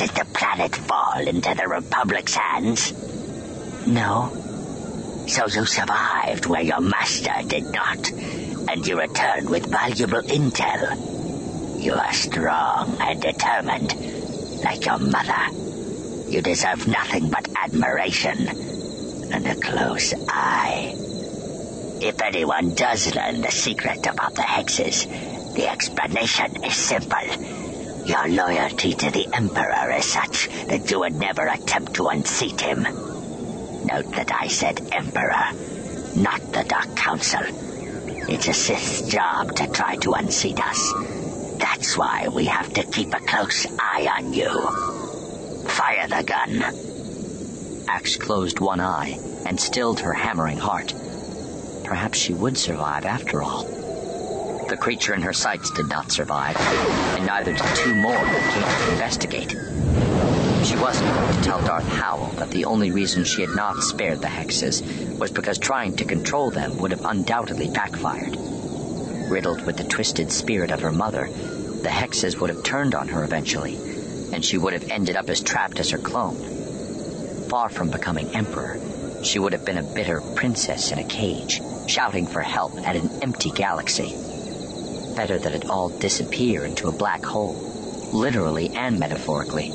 Did 0.00 0.16
the 0.16 0.24
planet 0.32 0.74
fall 0.74 1.20
into 1.28 1.54
the 1.54 1.68
Republic's 1.68 2.34
hands? 2.34 2.94
No. 3.86 4.32
So 5.28 5.44
you 5.46 5.66
survived 5.66 6.46
where 6.46 6.62
your 6.62 6.80
master 6.80 7.34
did 7.46 7.64
not, 7.64 8.10
and 8.10 8.86
you 8.86 8.98
returned 8.98 9.50
with 9.50 9.66
valuable 9.66 10.22
intel. 10.22 11.84
You 11.84 11.92
are 11.92 12.14
strong 12.14 12.96
and 12.98 13.20
determined, 13.20 13.94
like 14.64 14.86
your 14.86 15.00
mother. 15.00 16.30
You 16.30 16.40
deserve 16.40 16.88
nothing 16.88 17.28
but 17.28 17.50
admiration 17.54 18.48
and 19.34 19.46
a 19.46 19.54
close 19.56 20.14
eye. 20.30 20.94
If 22.00 22.22
anyone 22.22 22.74
does 22.74 23.14
learn 23.14 23.42
the 23.42 23.50
secret 23.50 24.06
about 24.06 24.34
the 24.34 24.48
hexes, 24.48 25.04
the 25.54 25.68
explanation 25.68 26.64
is 26.64 26.74
simple. 26.74 27.49
Your 28.04 28.28
loyalty 28.28 28.94
to 28.94 29.10
the 29.10 29.28
Emperor 29.32 29.92
is 29.96 30.06
such 30.06 30.48
that 30.66 30.90
you 30.90 31.00
would 31.00 31.14
never 31.14 31.46
attempt 31.46 31.94
to 31.94 32.06
unseat 32.06 32.60
him. 32.60 32.82
Note 32.82 34.10
that 34.12 34.32
I 34.32 34.48
said 34.48 34.80
Emperor, 34.92 35.52
not 36.16 36.40
the 36.52 36.64
Dark 36.66 36.96
Council. 36.96 37.42
It's 38.28 38.48
a 38.48 38.52
Sith's 38.52 39.02
job 39.02 39.54
to 39.56 39.66
try 39.68 39.96
to 39.96 40.12
unseat 40.12 40.60
us. 40.60 40.92
That's 41.58 41.96
why 41.96 42.28
we 42.28 42.46
have 42.46 42.72
to 42.74 42.84
keep 42.84 43.12
a 43.12 43.20
close 43.20 43.66
eye 43.78 44.08
on 44.18 44.32
you. 44.32 45.68
Fire 45.68 46.08
the 46.08 46.22
gun. 46.24 47.86
Ax 47.88 48.16
closed 48.16 48.60
one 48.60 48.80
eye 48.80 49.18
and 49.46 49.60
stilled 49.60 50.00
her 50.00 50.12
hammering 50.12 50.58
heart. 50.58 50.94
Perhaps 51.84 52.18
she 52.18 52.32
would 52.34 52.56
survive 52.56 53.04
after 53.04 53.42
all. 53.42 53.79
The 54.70 54.76
creature 54.76 55.14
in 55.14 55.22
her 55.22 55.32
sights 55.32 55.68
did 55.72 55.88
not 55.88 56.12
survive, 56.12 56.56
and 56.56 57.26
neither 57.26 57.52
did 57.52 57.74
two 57.74 57.92
more 57.92 58.16
who 58.16 58.52
came 58.52 58.62
to 58.62 58.92
investigate. 58.92 59.50
She 60.64 60.76
wasn't 60.76 61.12
going 61.12 61.34
to 61.34 61.42
tell 61.42 61.60
Darth 61.60 61.88
Howl 61.88 62.28
that 62.36 62.52
the 62.52 62.66
only 62.66 62.92
reason 62.92 63.24
she 63.24 63.40
had 63.40 63.56
not 63.56 63.82
spared 63.82 64.20
the 64.20 64.28
hexes 64.28 65.18
was 65.18 65.32
because 65.32 65.58
trying 65.58 65.96
to 65.96 66.04
control 66.04 66.52
them 66.52 66.78
would 66.78 66.92
have 66.92 67.04
undoubtedly 67.04 67.68
backfired. 67.68 68.36
Riddled 69.28 69.66
with 69.66 69.76
the 69.76 69.82
twisted 69.82 70.30
spirit 70.30 70.70
of 70.70 70.82
her 70.82 70.92
mother, 70.92 71.26
the 71.26 71.88
hexes 71.88 72.40
would 72.40 72.50
have 72.50 72.62
turned 72.62 72.94
on 72.94 73.08
her 73.08 73.24
eventually, 73.24 73.74
and 74.32 74.44
she 74.44 74.56
would 74.56 74.72
have 74.72 74.88
ended 74.88 75.16
up 75.16 75.28
as 75.28 75.40
trapped 75.40 75.80
as 75.80 75.90
her 75.90 75.98
clone. 75.98 76.36
Far 77.48 77.70
from 77.70 77.90
becoming 77.90 78.36
emperor, 78.36 78.78
she 79.24 79.40
would 79.40 79.52
have 79.52 79.64
been 79.64 79.78
a 79.78 79.82
bitter 79.82 80.20
princess 80.36 80.92
in 80.92 81.00
a 81.00 81.04
cage, 81.04 81.60
shouting 81.88 82.28
for 82.28 82.40
help 82.40 82.78
at 82.86 82.94
an 82.94 83.10
empty 83.20 83.50
galaxy. 83.50 84.29
Better 85.20 85.38
that 85.38 85.52
it 85.52 85.68
all 85.68 85.90
disappear 85.90 86.64
into 86.64 86.88
a 86.88 86.92
black 86.92 87.22
hole, 87.22 87.52
literally 88.10 88.70
and 88.70 88.98
metaphorically, 88.98 89.70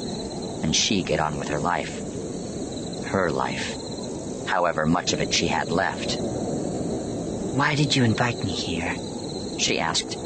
and 0.63 0.75
she 0.75 1.03
get 1.03 1.19
on 1.19 1.37
with 1.37 1.49
her 1.49 1.59
life. 1.59 2.01
Her 3.05 3.29
life. 3.29 3.75
However 4.47 4.87
much 4.87 5.13
of 5.13 5.21
it 5.21 5.31
she 5.31 5.45
had 5.45 5.69
left. 5.69 6.17
Why 7.53 7.75
did 7.75 7.95
you 7.95 8.03
invite 8.03 8.43
me 8.43 8.53
here? 8.53 8.95
She 9.59 9.79
asked. 9.79 10.17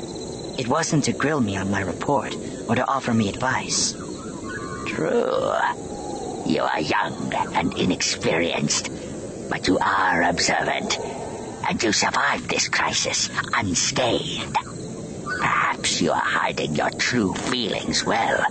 It 0.57 0.69
wasn't 0.69 1.03
to 1.03 1.11
grill 1.11 1.41
me 1.41 1.57
on 1.57 1.69
my 1.69 1.81
report 1.81 2.33
or 2.69 2.75
to 2.75 2.87
offer 2.87 3.13
me 3.13 3.27
advice. 3.27 3.91
True. 4.87 5.51
You 6.45 6.61
are 6.63 6.79
young 6.79 7.33
and 7.55 7.77
inexperienced, 7.77 8.89
but 9.49 9.67
you 9.67 9.79
are 9.79 10.23
observant, 10.23 10.97
and 11.67 11.83
you 11.83 11.91
survived 11.91 12.49
this 12.49 12.69
crisis 12.69 13.29
unscathed. 13.53 14.78
Perhaps 15.39 16.01
you 16.01 16.11
are 16.11 16.21
hiding 16.21 16.75
your 16.75 16.89
true 16.91 17.33
feelings 17.33 18.05
well, 18.05 18.45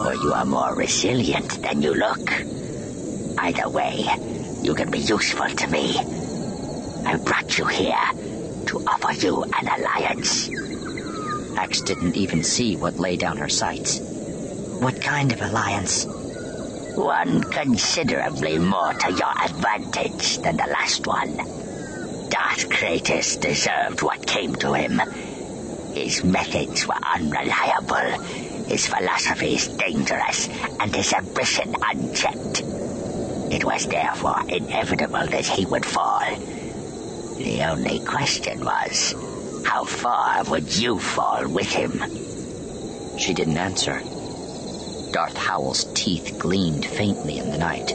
or 0.00 0.14
you 0.14 0.32
are 0.32 0.44
more 0.44 0.74
resilient 0.74 1.60
than 1.62 1.82
you 1.82 1.94
look. 1.94 2.30
Either 3.38 3.68
way, 3.68 4.06
you 4.62 4.74
can 4.74 4.90
be 4.90 5.00
useful 5.00 5.48
to 5.48 5.66
me. 5.68 5.98
I 7.04 7.16
brought 7.16 7.58
you 7.58 7.66
here 7.66 8.06
to 8.66 8.84
offer 8.86 9.12
you 9.12 9.42
an 9.42 9.66
alliance. 9.66 10.48
Ax 11.58 11.80
didn't 11.80 12.16
even 12.16 12.42
see 12.44 12.76
what 12.76 12.98
lay 12.98 13.16
down 13.16 13.36
her 13.38 13.48
sights. 13.48 13.98
What 14.80 15.00
kind 15.02 15.32
of 15.32 15.42
alliance? 15.42 16.06
One 16.94 17.42
considerably 17.42 18.58
more 18.58 18.92
to 18.94 19.12
your 19.12 19.32
advantage 19.44 20.38
than 20.38 20.56
the 20.56 20.66
last 20.66 21.06
one. 21.06 21.36
Darth 22.28 22.68
Chratis 22.68 23.40
deserved 23.40 24.02
what 24.02 24.26
came 24.26 24.54
to 24.56 24.72
him. 24.74 25.00
His 25.94 26.24
methods 26.24 26.86
were 26.86 26.94
unreliable, 27.14 28.22
his 28.66 28.86
philosophies 28.86 29.68
dangerous, 29.68 30.48
and 30.80 30.94
his 30.94 31.12
ambition 31.12 31.74
unchecked. 31.82 32.62
It 33.52 33.64
was 33.64 33.86
therefore 33.86 34.40
inevitable 34.48 35.26
that 35.26 35.46
he 35.46 35.66
would 35.66 35.84
fall. 35.84 36.24
The 37.36 37.62
only 37.68 38.00
question 38.00 38.64
was, 38.64 39.14
how 39.66 39.84
far 39.84 40.44
would 40.44 40.74
you 40.74 40.98
fall 40.98 41.46
with 41.48 41.70
him? 41.70 42.00
She 43.18 43.34
didn't 43.34 43.58
answer. 43.58 44.00
Darth 45.12 45.36
Howl's 45.36 45.84
teeth 45.92 46.36
gleamed 46.38 46.86
faintly 46.86 47.36
in 47.38 47.50
the 47.50 47.58
night. 47.58 47.88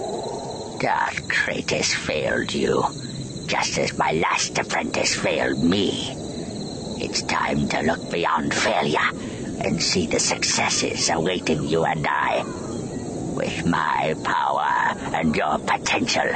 Darth 0.79 1.27
Chratis 1.27 1.93
failed 1.95 2.53
you, 2.53 2.85
just 3.47 3.79
as 3.79 3.97
my 3.97 4.11
last 4.11 4.57
apprentice 4.59 5.15
failed 5.15 5.63
me. 5.63 6.26
It's 6.99 7.21
time 7.21 7.69
to 7.69 7.81
look 7.81 8.11
beyond 8.11 8.53
failure 8.53 9.09
and 9.63 9.81
see 9.81 10.07
the 10.07 10.19
successes 10.19 11.09
awaiting 11.09 11.63
you 11.63 11.85
and 11.85 12.05
I. 12.07 12.43
With 13.35 13.65
my 13.67 14.15
power 14.23 14.97
and 15.15 15.35
your 15.35 15.59
potential, 15.59 16.27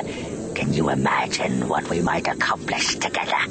can 0.53 0.73
you 0.73 0.89
imagine 0.89 1.67
what 1.67 1.89
we 1.89 2.01
might 2.01 2.27
accomplish 2.27 2.95
together? 2.95 3.41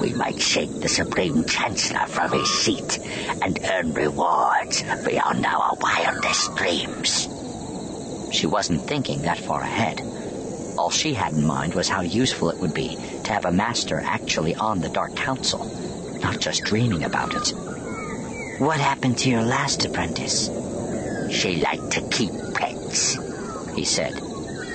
We 0.00 0.12
might 0.12 0.40
shake 0.40 0.80
the 0.80 0.88
Supreme 0.88 1.44
Chancellor 1.44 2.06
from 2.06 2.30
his 2.32 2.50
seat 2.50 2.98
and 3.42 3.58
earn 3.64 3.94
rewards 3.94 4.82
beyond 5.04 5.46
our 5.46 5.76
wildest 5.80 6.54
dreams. 6.56 7.26
She 8.30 8.46
wasn't 8.46 8.82
thinking 8.82 9.22
that 9.22 9.38
far 9.38 9.62
ahead. 9.62 10.02
All 10.76 10.90
she 10.90 11.14
had 11.14 11.32
in 11.32 11.44
mind 11.44 11.74
was 11.74 11.88
how 11.88 12.02
useful 12.02 12.50
it 12.50 12.58
would 12.58 12.74
be 12.74 12.96
to 13.24 13.32
have 13.32 13.46
a 13.46 13.50
master 13.50 13.98
actually 13.98 14.54
on 14.54 14.80
the 14.80 14.88
Dark 14.88 15.16
Council, 15.16 15.64
not 16.20 16.40
just 16.40 16.64
dreaming 16.64 17.04
about 17.04 17.34
it. 17.34 17.54
What 18.58 18.80
happened 18.80 19.18
to 19.18 19.30
your 19.30 19.42
last 19.42 19.84
apprentice? 19.84 20.50
She 21.30 21.56
liked 21.56 21.92
to 21.92 22.02
keep 22.10 22.32
pets, 22.54 23.16
he 23.74 23.84
said, 23.84 24.20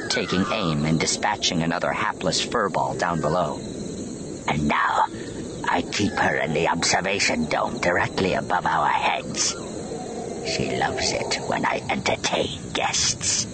taking 0.10 0.46
aim 0.52 0.86
and 0.86 1.00
dispatching 1.00 1.64
another 1.64 1.92
hapless 1.92 2.46
furball 2.46 2.98
down 2.98 3.20
below. 3.22 3.60
And 4.48 4.68
now, 4.68 5.06
I 5.68 5.82
keep 5.82 6.14
her 6.14 6.36
in 6.38 6.54
the 6.54 6.70
observation 6.70 7.46
dome 7.46 7.80
directly 7.80 8.34
above 8.34 8.66
our 8.66 8.88
heads. 8.88 9.56
She 10.46 10.78
loves 10.78 11.12
it 11.12 11.40
when 11.48 11.66
I 11.66 11.82
entertain 11.90 12.60
guests. 12.74 13.48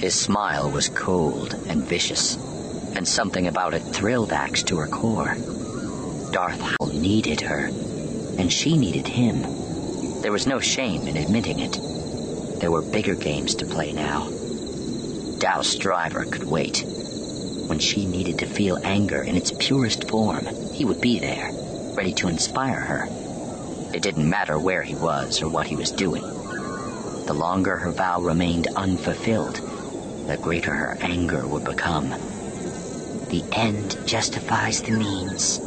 His 0.00 0.14
smile 0.14 0.70
was 0.70 0.88
cold 0.88 1.54
and 1.68 1.82
vicious, 1.82 2.36
and 2.96 3.06
something 3.06 3.46
about 3.46 3.74
it 3.74 3.82
thrilled 3.82 4.32
Ax 4.32 4.62
to 4.64 4.78
her 4.78 4.86
core. 4.88 5.36
Darth 6.34 6.60
Howl 6.60 6.88
needed 6.88 7.42
her, 7.42 7.66
and 8.38 8.52
she 8.52 8.76
needed 8.76 9.06
him. 9.06 9.42
There 10.20 10.32
was 10.32 10.48
no 10.48 10.58
shame 10.58 11.06
in 11.06 11.16
admitting 11.16 11.60
it. 11.60 11.78
There 12.58 12.72
were 12.72 12.82
bigger 12.82 13.14
games 13.14 13.54
to 13.54 13.66
play 13.66 13.92
now. 13.92 14.30
Dao 15.38 15.62
Stryver 15.62 16.28
could 16.28 16.42
wait. 16.42 16.84
When 17.68 17.78
she 17.78 18.04
needed 18.04 18.40
to 18.40 18.46
feel 18.46 18.80
anger 18.82 19.22
in 19.22 19.36
its 19.36 19.52
purest 19.52 20.08
form, 20.10 20.46
he 20.72 20.84
would 20.84 21.00
be 21.00 21.20
there, 21.20 21.52
ready 21.94 22.12
to 22.14 22.26
inspire 22.26 22.80
her. 22.80 23.06
It 23.94 24.02
didn't 24.02 24.28
matter 24.28 24.58
where 24.58 24.82
he 24.82 24.96
was 24.96 25.40
or 25.40 25.48
what 25.48 25.68
he 25.68 25.76
was 25.76 25.92
doing. 25.92 26.22
The 26.22 27.32
longer 27.32 27.76
her 27.76 27.92
vow 27.92 28.20
remained 28.20 28.66
unfulfilled, 28.74 29.60
the 30.26 30.36
greater 30.42 30.74
her 30.74 30.98
anger 31.00 31.46
would 31.46 31.62
become. 31.62 32.08
The 33.28 33.44
end 33.52 33.96
justifies 34.04 34.82
the 34.82 34.98
means, 34.98 35.60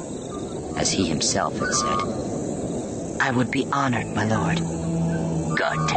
as 0.78 0.91
he 0.91 1.05
himself 1.07 1.57
had 1.57 1.73
said. 1.73 3.19
I 3.19 3.32
would 3.32 3.51
be 3.51 3.65
honored, 3.71 4.13
my 4.13 4.25
lord. 4.25 4.59
Good. 5.57 5.91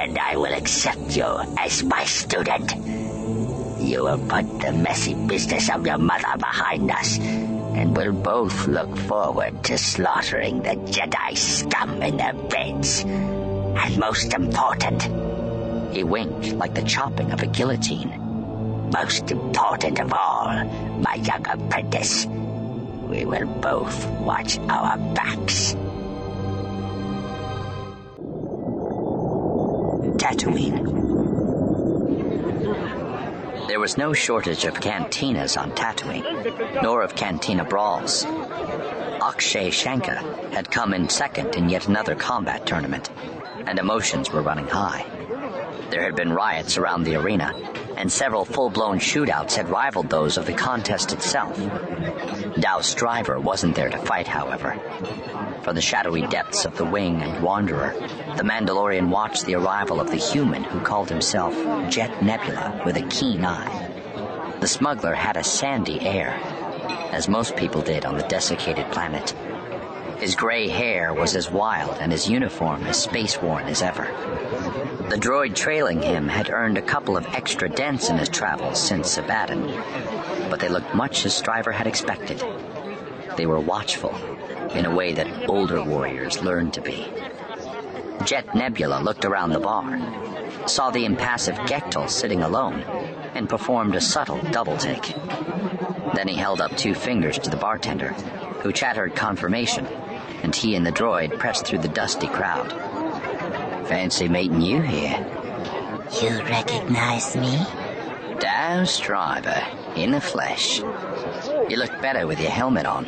And 0.00 0.18
I 0.18 0.36
will 0.36 0.54
accept 0.54 1.16
you 1.16 1.26
as 1.58 1.82
my 1.82 2.04
student. 2.04 2.72
You 3.80 4.04
will 4.04 4.18
put 4.18 4.46
the 4.60 4.72
messy 4.72 5.14
business 5.14 5.68
of 5.68 5.84
your 5.84 5.98
mother 5.98 6.38
behind 6.38 6.90
us, 6.90 7.18
and 7.18 7.96
we'll 7.96 8.12
both 8.12 8.66
look 8.68 8.96
forward 8.96 9.64
to 9.64 9.76
slaughtering 9.76 10.62
the 10.62 10.76
Jedi 10.88 11.36
scum 11.36 12.00
in 12.00 12.16
their 12.16 12.32
beds. 12.32 13.02
And 13.02 13.98
most 13.98 14.32
important, 14.32 15.02
he 15.92 16.04
winked 16.04 16.52
like 16.54 16.74
the 16.74 16.84
chopping 16.84 17.32
of 17.32 17.42
a 17.42 17.46
guillotine. 17.46 18.20
Most 18.92 19.30
important 19.30 19.98
of 19.98 20.12
all, 20.12 20.64
my 21.00 21.16
young 21.16 21.44
apprentice, 21.48 22.26
we 23.14 23.24
will 23.24 23.46
both 23.46 24.06
watch 24.20 24.58
our 24.68 24.98
backs. 25.14 25.74
Tatooine. 30.18 30.78
There 33.68 33.78
was 33.78 33.96
no 33.96 34.12
shortage 34.12 34.64
of 34.64 34.74
cantinas 34.74 35.56
on 35.60 35.70
Tatooine, 35.72 36.82
nor 36.82 37.02
of 37.02 37.14
cantina 37.14 37.64
brawls. 37.64 38.24
Akshay 38.24 39.70
Shanka 39.70 40.52
had 40.52 40.70
come 40.70 40.92
in 40.92 41.08
second 41.08 41.54
in 41.54 41.68
yet 41.68 41.86
another 41.86 42.16
combat 42.16 42.66
tournament, 42.66 43.10
and 43.66 43.78
emotions 43.78 44.32
were 44.32 44.42
running 44.42 44.66
high. 44.66 45.06
There 45.90 46.02
had 46.02 46.16
been 46.16 46.32
riots 46.32 46.76
around 46.78 47.04
the 47.04 47.14
arena, 47.14 47.54
and 48.04 48.12
several 48.12 48.44
full-blown 48.44 48.98
shootouts 48.98 49.54
had 49.54 49.70
rivaled 49.70 50.10
those 50.10 50.36
of 50.36 50.44
the 50.44 50.52
contest 50.52 51.14
itself. 51.14 51.56
Dao 51.56 52.82
Stryver 52.82 53.40
wasn't 53.40 53.74
there 53.74 53.88
to 53.88 53.96
fight, 53.96 54.26
however. 54.26 54.78
From 55.62 55.74
the 55.74 55.80
shadowy 55.80 56.26
depths 56.26 56.66
of 56.66 56.76
the 56.76 56.84
Wing 56.84 57.22
and 57.22 57.42
Wanderer, 57.42 57.94
the 58.36 58.42
Mandalorian 58.42 59.08
watched 59.08 59.46
the 59.46 59.54
arrival 59.54 60.02
of 60.02 60.10
the 60.10 60.18
human 60.18 60.64
who 60.64 60.80
called 60.80 61.08
himself 61.08 61.54
Jet 61.90 62.22
Nebula 62.22 62.82
with 62.84 62.98
a 62.98 63.08
keen 63.08 63.42
eye. 63.42 63.88
The 64.60 64.68
smuggler 64.68 65.14
had 65.14 65.38
a 65.38 65.42
sandy 65.42 66.02
air, 66.02 66.38
as 67.10 67.26
most 67.26 67.56
people 67.56 67.80
did 67.80 68.04
on 68.04 68.18
the 68.18 68.28
desiccated 68.28 68.84
planet. 68.92 69.34
His 70.18 70.34
gray 70.34 70.68
hair 70.68 71.12
was 71.12 71.34
as 71.36 71.50
wild 71.50 71.98
and 72.00 72.12
his 72.12 72.28
uniform 72.28 72.84
as 72.84 73.02
space 73.02 73.40
worn 73.40 73.64
as 73.64 73.82
ever. 73.82 74.04
The 75.10 75.16
droid 75.16 75.54
trailing 75.54 76.00
him 76.00 76.28
had 76.28 76.50
earned 76.50 76.78
a 76.78 76.82
couple 76.82 77.16
of 77.16 77.26
extra 77.26 77.68
dents 77.68 78.08
in 78.08 78.16
his 78.18 78.28
travels 78.28 78.80
since 78.80 79.18
Abaddon, 79.18 79.66
but 80.48 80.60
they 80.60 80.68
looked 80.68 80.94
much 80.94 81.26
as 81.26 81.34
Stryver 81.34 81.72
had 81.72 81.86
expected. 81.86 82.42
They 83.36 83.46
were 83.46 83.60
watchful, 83.60 84.14
in 84.74 84.86
a 84.86 84.94
way 84.94 85.12
that 85.12 85.48
older 85.48 85.82
warriors 85.82 86.42
learned 86.42 86.72
to 86.74 86.80
be. 86.80 87.06
Jet 88.24 88.54
Nebula 88.54 89.00
looked 89.02 89.24
around 89.24 89.50
the 89.50 89.60
bar, 89.60 89.98
saw 90.66 90.90
the 90.90 91.04
impassive 91.04 91.56
Gectil 91.66 92.08
sitting 92.08 92.42
alone, 92.42 92.82
and 93.34 93.48
performed 93.48 93.94
a 93.94 94.00
subtle 94.00 94.40
double 94.50 94.76
take. 94.76 95.14
Then 96.14 96.28
he 96.28 96.36
held 96.36 96.60
up 96.60 96.76
two 96.76 96.94
fingers 96.94 97.38
to 97.40 97.50
the 97.50 97.56
bartender, 97.56 98.14
who 98.64 98.72
chattered 98.72 99.14
confirmation, 99.14 99.86
and 100.42 100.56
he 100.56 100.74
and 100.74 100.86
the 100.86 100.90
droid 100.90 101.38
pressed 101.38 101.66
through 101.66 101.78
the 101.78 101.88
dusty 101.88 102.26
crowd. 102.26 102.72
Fancy 103.86 104.26
meeting 104.26 104.62
you 104.62 104.80
here. 104.80 105.24
You 106.22 106.42
recognize 106.42 107.36
me? 107.36 107.58
Dao 108.38 108.86
Stryver, 108.86 109.62
in 109.96 110.12
the 110.12 110.20
flesh. 110.20 110.78
You 111.68 111.76
look 111.76 112.00
better 112.00 112.26
with 112.26 112.40
your 112.40 112.50
helmet 112.50 112.86
on. 112.86 113.04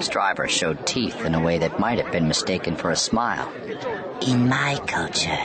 Stryver 0.00 0.48
showed 0.48 0.84
teeth 0.84 1.24
in 1.24 1.36
a 1.36 1.40
way 1.40 1.58
that 1.58 1.78
might 1.78 2.02
have 2.02 2.10
been 2.10 2.26
mistaken 2.26 2.74
for 2.74 2.90
a 2.90 2.96
smile. 2.96 3.48
In 4.26 4.48
my 4.48 4.80
culture, 4.88 5.38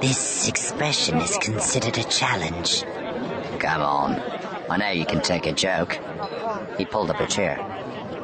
this 0.00 0.46
expression 0.48 1.18
is 1.18 1.36
considered 1.38 1.98
a 1.98 2.04
challenge. 2.04 2.84
Come 3.58 3.82
on. 3.82 4.22
I 4.70 4.76
know 4.76 4.90
you 4.90 5.04
can 5.04 5.20
take 5.20 5.46
a 5.46 5.52
joke. 5.52 5.98
He 6.78 6.84
pulled 6.84 7.10
up 7.10 7.18
a 7.18 7.26
chair. 7.26 7.58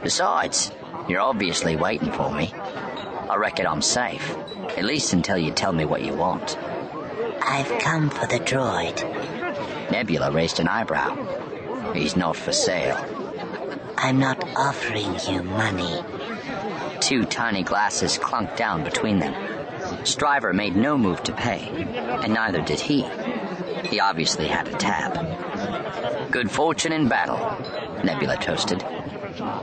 Besides, 0.03 0.73
you're 1.09 1.21
obviously 1.21 1.77
waiting 1.77 2.13
for 2.13 2.31
me. 2.33 2.53
I 2.55 3.37
reckon 3.37 3.67
I'm 3.67 3.83
safe. 3.83 4.37
At 4.77 4.85
least 4.85 5.13
until 5.13 5.39
you 5.39 5.51
tell 5.51 5.73
me 5.73 5.85
what 5.85 6.05
you 6.05 6.15
want. 6.15 6.57
I've 7.43 7.79
come 7.81 8.11
for 8.11 8.27
the 8.27 8.39
droid. 8.39 9.91
Nebula 9.91 10.31
raised 10.33 10.61
an 10.61 10.69
eyebrow. 10.69 11.93
He's 11.93 12.17
not 12.17 12.37
for 12.37 12.53
sale. 12.53 12.99
I'm 13.97 14.19
not 14.19 14.43
offering 14.57 15.17
you 15.29 15.43
money. 15.43 16.03
Two 17.01 17.25
tiny 17.25 17.63
glasses 17.63 18.19
clunked 18.19 18.57
down 18.57 18.85
between 18.85 19.19
them. 19.19 19.35
Stryver 20.05 20.53
made 20.53 20.77
no 20.77 20.99
move 20.99 21.23
to 21.25 21.33
pay, 21.33 21.69
and 22.23 22.35
neither 22.35 22.61
did 22.61 22.81
he. 22.81 23.07
He 23.85 24.01
obviously 24.01 24.49
had 24.49 24.69
a 24.69 24.73
tab. 24.73 26.31
Good 26.31 26.51
fortune 26.51 26.93
in 26.93 27.09
battle, 27.09 27.39
Nebula 28.05 28.37
toasted. 28.37 28.85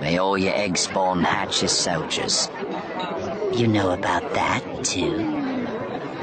May 0.02 0.18
all 0.18 0.38
your 0.38 0.54
eggs 0.54 0.82
spawn 0.82 1.24
hatch 1.24 1.64
as 1.64 1.72
soldiers. 1.72 2.50
You 3.54 3.68
know 3.68 3.92
about 3.92 4.34
that, 4.34 4.84
too? 4.84 5.68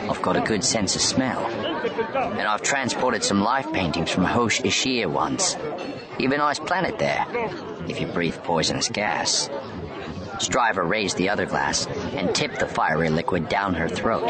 I've 0.09 0.23
got 0.23 0.37
a 0.37 0.41
good 0.41 0.65
sense 0.65 0.97
of 0.97 1.03
smell. 1.03 1.47
And 1.47 2.43
I've 2.43 2.63
transported 2.63 3.23
some 3.23 3.41
life 3.43 3.73
paintings 3.73 4.11
from 4.11 4.25
Hosh 4.25 4.61
Ishir 4.61 5.07
once. 5.07 5.57
You've 6.19 6.33
a 6.33 6.39
nice 6.39 6.59
planet 6.59 6.99
there, 6.99 7.27
if 7.89 8.01
you 8.01 8.07
breathe 8.07 8.37
poisonous 8.43 8.89
gas. 8.89 9.49
Stryver 10.39 10.89
raised 10.89 11.17
the 11.17 11.29
other 11.29 11.47
glass 11.47 11.87
and 11.87 12.35
tipped 12.35 12.59
the 12.61 12.67
fiery 12.67 13.11
liquid 13.11 13.49
down 13.49 13.75
her 13.75 13.89
throat. 13.89 14.29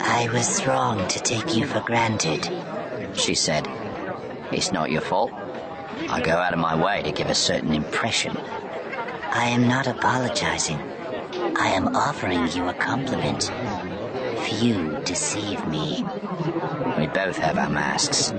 I 0.00 0.28
was 0.32 0.66
wrong 0.66 1.06
to 1.08 1.20
take 1.20 1.54
you 1.54 1.66
for 1.66 1.80
granted, 1.80 2.48
she 3.14 3.34
said. 3.34 3.68
It's 4.52 4.72
not 4.72 4.90
your 4.90 5.00
fault. 5.00 5.32
I 6.08 6.20
go 6.22 6.32
out 6.32 6.52
of 6.52 6.58
my 6.58 6.74
way 6.74 7.02
to 7.02 7.12
give 7.12 7.28
a 7.28 7.34
certain 7.34 7.72
impression. 7.72 8.36
I 9.32 9.48
am 9.48 9.68
not 9.68 9.86
apologizing. 9.86 10.78
I 11.56 11.68
am 11.68 11.94
offering 11.94 12.48
you 12.48 12.68
a 12.68 12.74
compliment. 12.74 13.50
Few 14.42 14.98
deceive 15.04 15.66
me. 15.66 16.04
We 16.98 17.06
both 17.06 17.36
have 17.38 17.58
our 17.58 17.68
masks. 17.68 18.32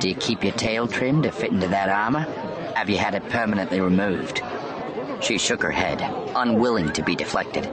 Do 0.00 0.08
you 0.08 0.14
keep 0.14 0.42
your 0.42 0.52
tail 0.52 0.88
trimmed 0.88 1.24
to 1.24 1.30
fit 1.30 1.52
into 1.52 1.68
that 1.68 1.88
armor? 1.88 2.26
Have 2.74 2.90
you 2.90 2.98
had 2.98 3.14
it 3.14 3.28
permanently 3.28 3.80
removed? 3.80 4.42
She 5.20 5.38
shook 5.38 5.62
her 5.62 5.70
head, 5.70 6.02
unwilling 6.34 6.92
to 6.92 7.02
be 7.02 7.14
deflected. 7.14 7.66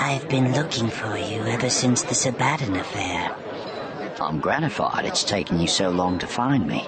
I've 0.00 0.28
been 0.28 0.54
looking 0.54 0.88
for 0.88 1.16
you 1.16 1.42
ever 1.42 1.70
since 1.70 2.02
the 2.02 2.14
Sebaddon 2.14 2.74
affair. 2.76 3.36
I'm 4.20 4.40
gratified 4.40 5.04
it's 5.04 5.22
taken 5.22 5.60
you 5.60 5.68
so 5.68 5.90
long 5.90 6.18
to 6.18 6.26
find 6.26 6.66
me. 6.66 6.86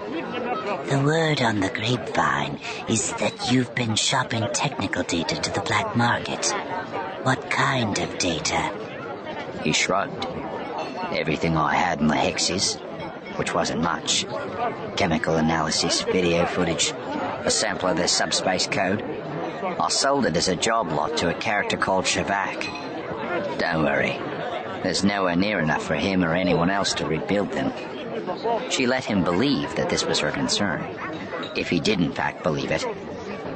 The 0.86 1.00
word 1.04 1.40
on 1.40 1.60
the 1.60 1.68
grapevine 1.68 2.58
is 2.88 3.12
that 3.14 3.52
you've 3.52 3.74
been 3.74 3.94
shopping 3.94 4.46
technical 4.52 5.04
data 5.04 5.40
to 5.40 5.52
the 5.52 5.60
black 5.60 5.94
market. 5.96 6.46
What 7.22 7.50
kind 7.50 7.96
of 7.98 8.18
data? 8.18 8.72
He 9.62 9.72
shrugged. 9.72 10.26
Everything 11.12 11.56
I 11.56 11.74
had 11.74 12.00
in 12.00 12.08
the 12.08 12.14
hexes, 12.14 12.80
which 13.36 13.54
wasn't 13.54 13.82
much. 13.82 14.26
Chemical 14.96 15.36
analysis, 15.36 16.02
video 16.02 16.46
footage, 16.46 16.92
a 17.44 17.50
sample 17.50 17.88
of 17.88 17.96
their 17.96 18.08
subspace 18.08 18.66
code. 18.66 19.02
I 19.62 19.88
sold 19.88 20.26
it 20.26 20.36
as 20.36 20.48
a 20.48 20.56
job 20.56 20.90
lot 20.90 21.16
to 21.18 21.30
a 21.30 21.34
character 21.34 21.76
called 21.76 22.06
Shavak. 22.06 23.58
Don't 23.58 23.84
worry. 23.84 24.18
There's 24.82 25.04
nowhere 25.04 25.36
near 25.36 25.60
enough 25.60 25.84
for 25.84 25.94
him 25.94 26.24
or 26.24 26.34
anyone 26.34 26.70
else 26.70 26.94
to 26.94 27.06
rebuild 27.06 27.52
them. 27.52 27.72
She 28.70 28.86
let 28.86 29.04
him 29.04 29.24
believe 29.24 29.74
that 29.76 29.90
this 29.90 30.04
was 30.04 30.18
her 30.20 30.30
concern. 30.30 30.84
If 31.54 31.68
he 31.68 31.80
did 31.80 32.00
in 32.00 32.12
fact 32.12 32.42
believe 32.42 32.70
it, 32.70 32.84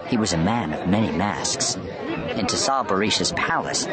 he 0.06 0.16
was 0.16 0.32
a 0.32 0.38
man 0.38 0.74
of 0.74 0.86
many 0.86 1.10
masks. 1.10 1.76
In 1.76 2.46
Tassal 2.46 2.84
Barisha's 2.84 3.32
palace, 3.32 3.86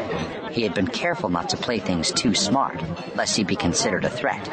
he 0.50 0.62
had 0.62 0.74
been 0.74 0.88
careful 0.88 1.30
not 1.30 1.48
to 1.50 1.56
play 1.56 1.78
things 1.78 2.12
too 2.12 2.34
smart, 2.34 2.82
lest 3.16 3.36
he 3.36 3.44
be 3.44 3.56
considered 3.56 4.04
a 4.04 4.10
threat, 4.10 4.46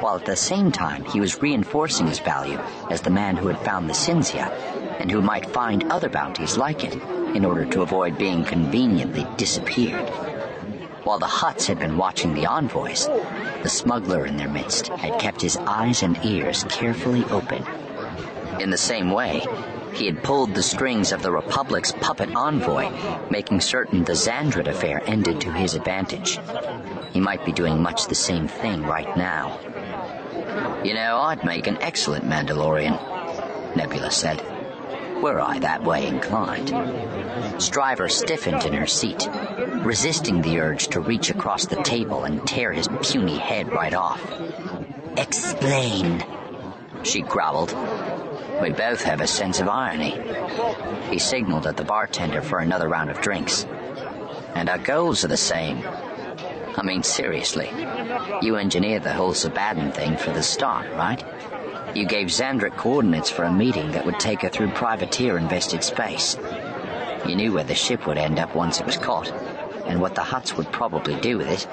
while 0.00 0.16
at 0.16 0.24
the 0.24 0.36
same 0.36 0.70
time 0.70 1.04
he 1.06 1.20
was 1.20 1.42
reinforcing 1.42 2.06
his 2.06 2.20
value 2.20 2.58
as 2.90 3.02
the 3.02 3.10
man 3.10 3.36
who 3.36 3.48
had 3.48 3.58
found 3.64 3.88
the 3.88 3.94
Cinzia, 3.94 4.50
and 5.00 5.10
who 5.10 5.20
might 5.22 5.46
find 5.46 5.90
other 5.90 6.08
bounties 6.08 6.56
like 6.56 6.84
it, 6.84 6.94
in 7.34 7.44
order 7.44 7.64
to 7.64 7.82
avoid 7.82 8.16
being 8.18 8.44
conveniently 8.44 9.26
disappeared. 9.36 10.08
While 11.04 11.18
the 11.18 11.26
Hutts 11.26 11.66
had 11.66 11.80
been 11.80 11.96
watching 11.96 12.34
the 12.34 12.46
envoys, 12.46 13.06
the 13.62 13.68
smuggler 13.68 14.24
in 14.24 14.36
their 14.36 14.48
midst 14.48 14.86
had 14.88 15.18
kept 15.18 15.42
his 15.42 15.56
eyes 15.56 16.02
and 16.02 16.16
ears 16.24 16.64
carefully 16.68 17.24
open. 17.24 17.64
In 18.60 18.70
the 18.70 18.78
same 18.78 19.10
way, 19.10 19.44
he 19.94 20.06
had 20.06 20.22
pulled 20.22 20.54
the 20.54 20.62
strings 20.62 21.10
of 21.10 21.22
the 21.22 21.32
Republic's 21.32 21.92
puppet 21.92 22.34
envoy, 22.36 22.90
making 23.30 23.60
certain 23.60 24.04
the 24.04 24.12
Xandret 24.12 24.68
affair 24.68 25.02
ended 25.04 25.40
to 25.40 25.52
his 25.52 25.74
advantage. 25.74 26.38
He 27.12 27.20
might 27.20 27.44
be 27.44 27.52
doing 27.52 27.82
much 27.82 28.06
the 28.06 28.14
same 28.14 28.46
thing 28.46 28.82
right 28.82 29.16
now. 29.16 29.58
You 30.84 30.94
know, 30.94 31.18
I'd 31.18 31.44
make 31.44 31.66
an 31.66 31.78
excellent 31.80 32.24
Mandalorian, 32.26 32.96
Nebula 33.76 34.10
said 34.10 34.51
were 35.22 35.40
I 35.40 35.60
that 35.60 35.84
way 35.84 36.06
inclined. 36.06 36.68
Stryver 37.58 38.10
stiffened 38.10 38.64
in 38.64 38.74
her 38.74 38.86
seat, 38.86 39.28
resisting 39.84 40.42
the 40.42 40.58
urge 40.58 40.88
to 40.88 41.00
reach 41.00 41.30
across 41.30 41.66
the 41.66 41.82
table 41.82 42.24
and 42.24 42.46
tear 42.46 42.72
his 42.72 42.88
puny 43.02 43.38
head 43.38 43.72
right 43.72 43.94
off. 43.94 44.20
Explain, 45.16 46.24
she 47.04 47.22
growled. 47.22 47.74
We 48.60 48.70
both 48.70 49.02
have 49.02 49.20
a 49.20 49.26
sense 49.26 49.60
of 49.60 49.68
irony. 49.68 50.20
He 51.10 51.18
signaled 51.18 51.66
at 51.66 51.76
the 51.76 51.84
bartender 51.84 52.42
for 52.42 52.58
another 52.58 52.88
round 52.88 53.10
of 53.10 53.20
drinks. 53.20 53.64
And 54.54 54.68
our 54.68 54.78
goals 54.78 55.24
are 55.24 55.28
the 55.28 55.36
same. 55.36 55.82
I 56.76 56.82
mean, 56.82 57.02
seriously. 57.02 57.70
You 58.40 58.56
engineered 58.56 59.02
the 59.02 59.12
whole 59.12 59.34
Sebaddon 59.34 59.92
thing 59.92 60.16
for 60.16 60.30
the 60.30 60.42
start, 60.42 60.90
right? 60.92 61.22
You 61.94 62.06
gave 62.06 62.28
Xandret 62.28 62.76
coordinates 62.76 63.30
for 63.30 63.44
a 63.44 63.52
meeting 63.52 63.92
that 63.92 64.06
would 64.06 64.18
take 64.18 64.42
her 64.42 64.48
through 64.48 64.70
privateer 64.70 65.36
invested 65.36 65.84
space. 65.84 66.38
You 67.26 67.36
knew 67.36 67.52
where 67.52 67.64
the 67.64 67.74
ship 67.74 68.06
would 68.06 68.18
end 68.18 68.38
up 68.38 68.54
once 68.54 68.80
it 68.80 68.86
was 68.86 68.96
caught, 68.96 69.30
and 69.86 70.00
what 70.00 70.14
the 70.14 70.22
Hutts 70.22 70.56
would 70.56 70.72
probably 70.72 71.16
do 71.20 71.36
with 71.38 71.48
it. 71.48 71.66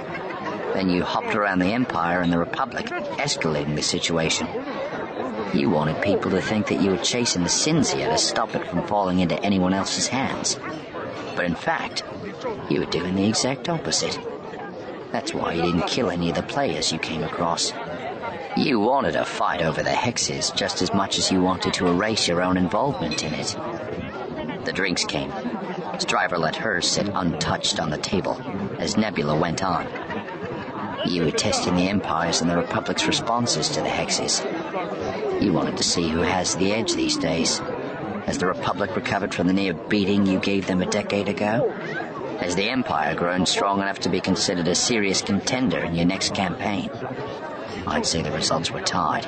Then 0.74 0.89
you 0.89 1.03
hopped 1.03 1.36
around 1.36 1.59
the 1.59 1.74
Empire 1.74 2.22
and 2.22 2.32
the 2.32 2.38
Republic, 2.38 2.88
escalating 2.88 3.76
the 3.76 3.82
situation. 3.82 4.47
You 5.53 5.70
wanted 5.70 6.01
people 6.01 6.32
to 6.32 6.41
think 6.41 6.67
that 6.67 6.82
you 6.82 6.91
were 6.91 6.97
chasing 6.97 7.43
the 7.43 7.49
Cinzia 7.49 8.09
to 8.09 8.17
stop 8.17 8.55
it 8.55 8.67
from 8.67 8.86
falling 8.86 9.20
into 9.20 9.41
anyone 9.41 9.74
else's 9.74 10.07
hands. 10.07 10.59
But 11.36 11.45
in 11.45 11.55
fact, 11.55 12.03
you 12.70 12.80
were 12.82 12.86
doing 12.86 13.15
the 13.15 13.28
exact 13.28 13.70
opposite. 13.70 14.20
That's 15.11 15.34
why 15.34 15.53
you 15.53 15.61
didn't 15.61 15.88
kill 15.88 16.11
any 16.11 16.30
of 16.30 16.36
the 16.36 16.43
players 16.43 16.91
you 16.91 16.99
came 16.99 17.24
across. 17.24 17.72
You 18.60 18.78
wanted 18.82 19.16
a 19.16 19.24
fight 19.24 19.62
over 19.62 19.82
the 19.82 19.89
hexes 19.89 20.53
just 20.53 20.82
as 20.82 20.93
much 20.93 21.18
as 21.18 21.32
you 21.32 21.41
wanted 21.41 21.74
to 21.76 21.88
erase 21.88 22.28
your 22.28 22.41
own 22.41 22.57
involvement 22.57 23.24
in 23.24 23.34
it. 23.34 23.55
The 24.66 24.74
drinks 24.74 25.05
came. 25.05 25.32
Stryver 25.97 26.38
let 26.38 26.57
hers 26.57 26.86
sit 26.86 27.10
untouched 27.16 27.80
on 27.80 27.89
the 27.89 27.97
table 27.97 28.38
as 28.78 28.97
Nebula 28.97 29.39
went 29.39 29.64
on. 29.64 29.88
You 31.05 31.24
were 31.24 31.32
testing 31.32 31.76
the 31.76 31.88
Empire's 31.88 32.41
and 32.41 32.49
the 32.49 32.57
Republic's 32.57 33.07
responses 33.07 33.70
to 33.70 33.82
the 33.82 33.88
hexes. 33.88 34.43
You 35.41 35.53
wanted 35.53 35.78
to 35.78 35.84
see 35.84 36.10
who 36.10 36.20
has 36.20 36.55
the 36.55 36.74
edge 36.74 36.95
these 36.95 37.16
days. 37.16 37.60
Has 38.26 38.39
the 38.39 38.47
Republic 38.47 38.93
recovered 38.93 39.34
from 39.34 39.47
the 39.47 39.53
near 39.53 39.74
beating 39.74 40.26
you 40.26 40.38
gave 40.38 40.68
them 40.68 40.82
a 40.82 40.86
decade 40.86 41.30
ago? 41.30 41.72
Has 42.41 42.57
the 42.57 42.70
Empire 42.70 43.16
grown 43.16 43.45
strong 43.45 43.80
enough 43.80 43.99
to 43.99 44.10
be 44.10 44.20
considered 44.20 44.68
a 44.68 44.76
serious 44.76 45.22
contender 45.22 45.80
in 45.80 45.95
your 45.95 46.05
next 46.05 46.36
campaign? 46.36 46.91
I'd 47.88 48.05
say 48.05 48.21
the 48.21 48.32
results 48.32 48.71
were 48.71 48.82
tied, 48.82 49.25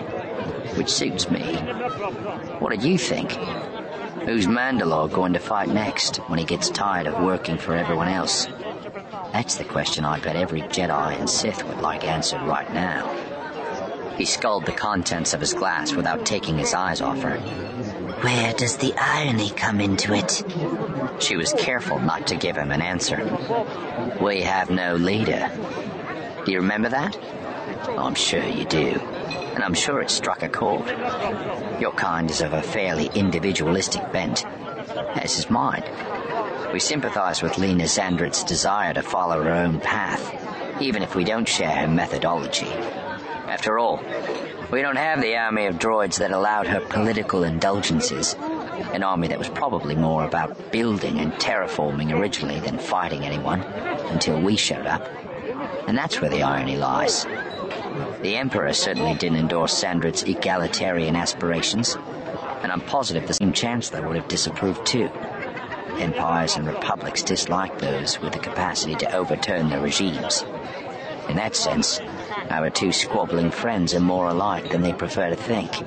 which 0.77 0.89
suits 0.89 1.29
me. 1.29 1.55
What 2.59 2.79
do 2.79 2.89
you 2.89 2.97
think? 2.97 3.31
Who's 4.25 4.47
Mandalore 4.47 5.11
going 5.11 5.33
to 5.33 5.39
fight 5.39 5.69
next 5.69 6.17
when 6.29 6.39
he 6.39 6.45
gets 6.45 6.69
tired 6.69 7.07
of 7.07 7.23
working 7.23 7.57
for 7.57 7.75
everyone 7.75 8.07
else? 8.07 8.47
That's 9.33 9.55
the 9.55 9.63
question 9.63 10.05
I 10.05 10.19
bet 10.19 10.35
every 10.35 10.61
Jedi 10.61 11.19
and 11.19 11.29
Sith 11.29 11.65
would 11.67 11.81
like 11.81 12.05
answered 12.05 12.41
right 12.41 12.71
now. 12.73 13.09
He 14.17 14.25
sculled 14.25 14.65
the 14.65 14.71
contents 14.73 15.33
of 15.33 15.39
his 15.39 15.53
glass 15.53 15.93
without 15.93 16.25
taking 16.25 16.57
his 16.57 16.73
eyes 16.73 17.01
off 17.01 17.21
her. 17.21 17.37
Where 18.21 18.53
does 18.53 18.77
the 18.77 18.93
irony 18.97 19.49
come 19.49 19.81
into 19.81 20.13
it? 20.13 20.43
She 21.19 21.35
was 21.37 21.53
careful 21.53 21.99
not 21.99 22.27
to 22.27 22.35
give 22.35 22.55
him 22.55 22.71
an 22.71 22.81
answer. 22.81 23.25
We 24.21 24.41
have 24.41 24.69
no 24.69 24.95
leader. 24.95 25.49
Do 26.45 26.51
you 26.51 26.59
remember 26.59 26.89
that? 26.89 27.17
Oh, 27.83 27.97
I'm 27.97 28.15
sure 28.15 28.43
you 28.43 28.65
do. 28.65 28.99
And 29.55 29.63
I'm 29.63 29.73
sure 29.73 30.01
it 30.01 30.09
struck 30.09 30.43
a 30.43 30.49
chord. 30.49 30.87
Your 31.79 31.91
kind 31.93 32.29
is 32.29 32.41
of 32.41 32.53
a 32.53 32.61
fairly 32.61 33.09
individualistic 33.15 34.11
bent, 34.11 34.45
as 35.17 35.37
is 35.39 35.49
mine. 35.49 35.83
We 36.71 36.79
sympathize 36.79 37.41
with 37.41 37.53
Lema 37.53 37.83
Xandret's 37.83 38.43
desire 38.43 38.93
to 38.93 39.01
follow 39.01 39.43
her 39.43 39.51
own 39.51 39.79
path, 39.79 40.81
even 40.81 41.03
if 41.03 41.15
we 41.15 41.23
don't 41.23 41.47
share 41.47 41.75
her 41.75 41.87
methodology. 41.87 42.71
After 43.47 43.77
all, 43.77 44.01
we 44.71 44.81
don't 44.81 44.95
have 44.95 45.21
the 45.21 45.35
army 45.35 45.65
of 45.65 45.75
droids 45.75 46.19
that 46.19 46.31
allowed 46.31 46.67
her 46.67 46.79
political 46.79 47.43
indulgences. 47.43 48.35
An 48.93 49.03
army 49.03 49.27
that 49.27 49.39
was 49.39 49.49
probably 49.49 49.95
more 49.95 50.23
about 50.23 50.71
building 50.71 51.19
and 51.19 51.33
terraforming 51.33 52.17
originally 52.17 52.59
than 52.59 52.77
fighting 52.77 53.25
anyone 53.25 53.61
until 54.11 54.39
we 54.39 54.55
showed 54.55 54.85
up. 54.85 55.05
And 55.87 55.97
that's 55.97 56.21
where 56.21 56.29
the 56.29 56.43
irony 56.43 56.77
lies. 56.77 57.25
The 58.21 58.37
Emperor 58.37 58.73
certainly 58.73 59.15
didn't 59.15 59.39
endorse 59.39 59.83
Xandret's 59.83 60.23
egalitarian 60.23 61.15
aspirations, 61.15 61.97
and 62.63 62.71
I'm 62.71 62.81
positive 62.81 63.27
the 63.27 63.33
same 63.33 63.53
Chancellor 63.53 64.07
would 64.07 64.15
have 64.15 64.27
disapproved 64.27 64.85
too. 64.85 65.09
Empires 65.97 66.55
and 66.55 66.67
republics 66.67 67.21
dislike 67.21 67.79
those 67.79 68.19
with 68.21 68.33
the 68.33 68.39
capacity 68.39 68.95
to 68.95 69.15
overturn 69.15 69.69
their 69.69 69.81
regimes. 69.81 70.43
In 71.29 71.35
that 71.37 71.55
sense, 71.55 71.99
our 72.49 72.69
two 72.69 72.91
squabbling 72.91 73.51
friends 73.51 73.93
are 73.93 73.99
more 73.99 74.29
alike 74.29 74.69
than 74.69 74.81
they 74.81 74.93
prefer 74.93 75.29
to 75.29 75.35
think. 75.35 75.79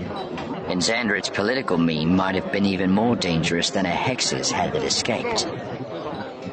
And 0.68 0.80
Xandret's 0.80 1.28
political 1.28 1.78
meme 1.78 2.14
might 2.14 2.34
have 2.34 2.50
been 2.52 2.64
even 2.64 2.90
more 2.90 3.16
dangerous 3.16 3.70
than 3.70 3.86
a 3.86 3.90
hex's 3.90 4.50
had 4.50 4.74
it 4.74 4.82
escaped. 4.82 5.46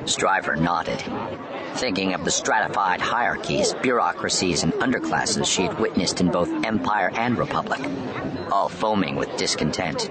Stryver 0.06 0.56
nodded, 0.56 1.02
thinking 1.76 2.14
of 2.14 2.26
the 2.26 2.32
stratified 2.32 3.00
hierarchies, 3.00 3.74
bureaucracies, 3.82 4.64
and 4.64 4.74
underclasses 4.74 5.46
she 5.46 5.64
had 5.64 5.80
witnessed 5.80 6.20
in 6.22 6.32
both 6.32 6.50
Empire 6.66 7.12
and 7.16 7.38
Republic, 7.38 7.80
all 8.52 8.68
foaming 8.68 9.16
with 9.16 9.38
discontent. 9.38 10.10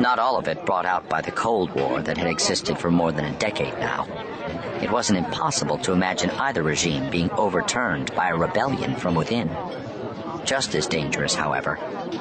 Not 0.00 0.18
all 0.18 0.36
of 0.36 0.48
it 0.48 0.66
brought 0.66 0.86
out 0.86 1.08
by 1.08 1.20
the 1.20 1.30
Cold 1.30 1.72
War 1.74 2.02
that 2.02 2.16
had 2.16 2.26
existed 2.26 2.78
for 2.78 2.90
more 2.90 3.12
than 3.12 3.24
a 3.24 3.38
decade 3.38 3.78
now. 3.78 4.06
It 4.82 4.90
wasn't 4.90 5.18
impossible 5.18 5.78
to 5.78 5.92
imagine 5.92 6.30
either 6.30 6.62
regime 6.62 7.10
being 7.10 7.30
overturned 7.30 8.14
by 8.14 8.28
a 8.28 8.36
rebellion 8.36 8.96
from 8.96 9.14
within. 9.14 9.48
Just 10.44 10.74
as 10.74 10.86
dangerous, 10.86 11.34
however, 11.34 11.78